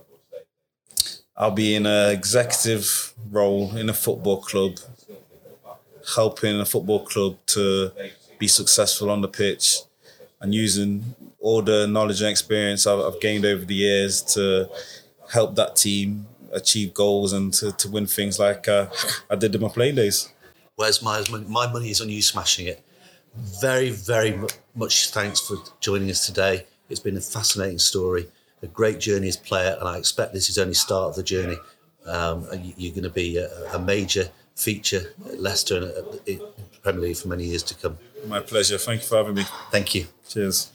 I'll 1.39 1.51
be 1.51 1.73
in 1.73 1.85
an 1.85 2.11
executive 2.11 3.13
role 3.31 3.75
in 3.77 3.89
a 3.89 3.93
football 3.93 4.41
club, 4.41 4.73
helping 6.15 6.59
a 6.59 6.65
football 6.65 7.05
club 7.05 7.37
to 7.47 7.91
be 8.37 8.49
successful 8.49 9.09
on 9.09 9.21
the 9.21 9.29
pitch 9.29 9.77
and 10.41 10.53
using 10.53 11.15
all 11.39 11.61
the 11.61 11.87
knowledge 11.87 12.21
and 12.21 12.29
experience 12.29 12.85
I've, 12.85 13.19
gained 13.21 13.45
over 13.45 13.63
the 13.63 13.75
years 13.75 14.21
to 14.33 14.69
help 15.31 15.55
that 15.55 15.77
team 15.77 16.27
achieve 16.51 16.93
goals 16.93 17.31
and 17.31 17.53
to, 17.53 17.71
to 17.71 17.89
win 17.89 18.05
things 18.05 18.37
like 18.37 18.67
uh, 18.67 18.87
I 19.29 19.35
did 19.35 19.55
in 19.55 19.61
my 19.61 19.69
playing 19.69 19.95
days. 19.95 20.33
Where's 20.75 21.01
my 21.01 21.23
money? 21.29 21.45
My 21.47 21.71
money 21.71 21.89
is 21.89 22.01
on 22.01 22.09
you 22.09 22.21
smashing 22.21 22.67
it. 22.67 22.83
Very, 23.61 23.91
very 23.91 24.37
much 24.75 25.11
thanks 25.11 25.39
for 25.39 25.57
joining 25.79 26.09
us 26.09 26.25
today. 26.25 26.65
It's 26.89 26.99
been 26.99 27.15
a 27.15 27.21
fascinating 27.21 27.79
story, 27.79 28.27
a 28.61 28.67
great 28.67 28.99
journey 28.99 29.27
as 29.27 29.37
player, 29.37 29.75
and 29.79 29.87
I 29.87 29.97
expect 29.97 30.33
this 30.33 30.49
is 30.49 30.57
only 30.57 30.73
start 30.73 31.09
of 31.09 31.15
the 31.15 31.23
journey. 31.23 31.57
Um, 32.05 32.47
you- 32.63 32.73
you're 32.77 32.91
going 32.93 33.03
to 33.03 33.09
be 33.09 33.37
a, 33.37 33.49
a 33.73 33.79
major 33.79 34.29
feature 34.55 35.13
at 35.27 35.39
Leicester 35.39 35.77
and 35.77 35.85
uh, 35.85 36.17
in 36.25 36.41
Premier 36.83 37.01
League 37.01 37.17
for 37.17 37.27
many 37.29 37.45
years 37.45 37.63
to 37.63 37.75
come. 37.75 37.97
My 38.27 38.39
pleasure. 38.41 38.77
Thank 38.77 39.01
you 39.01 39.07
for 39.07 39.17
having 39.17 39.35
me. 39.35 39.45
Thank 39.71 39.95
you. 39.95 40.07
Cheers. 40.27 40.71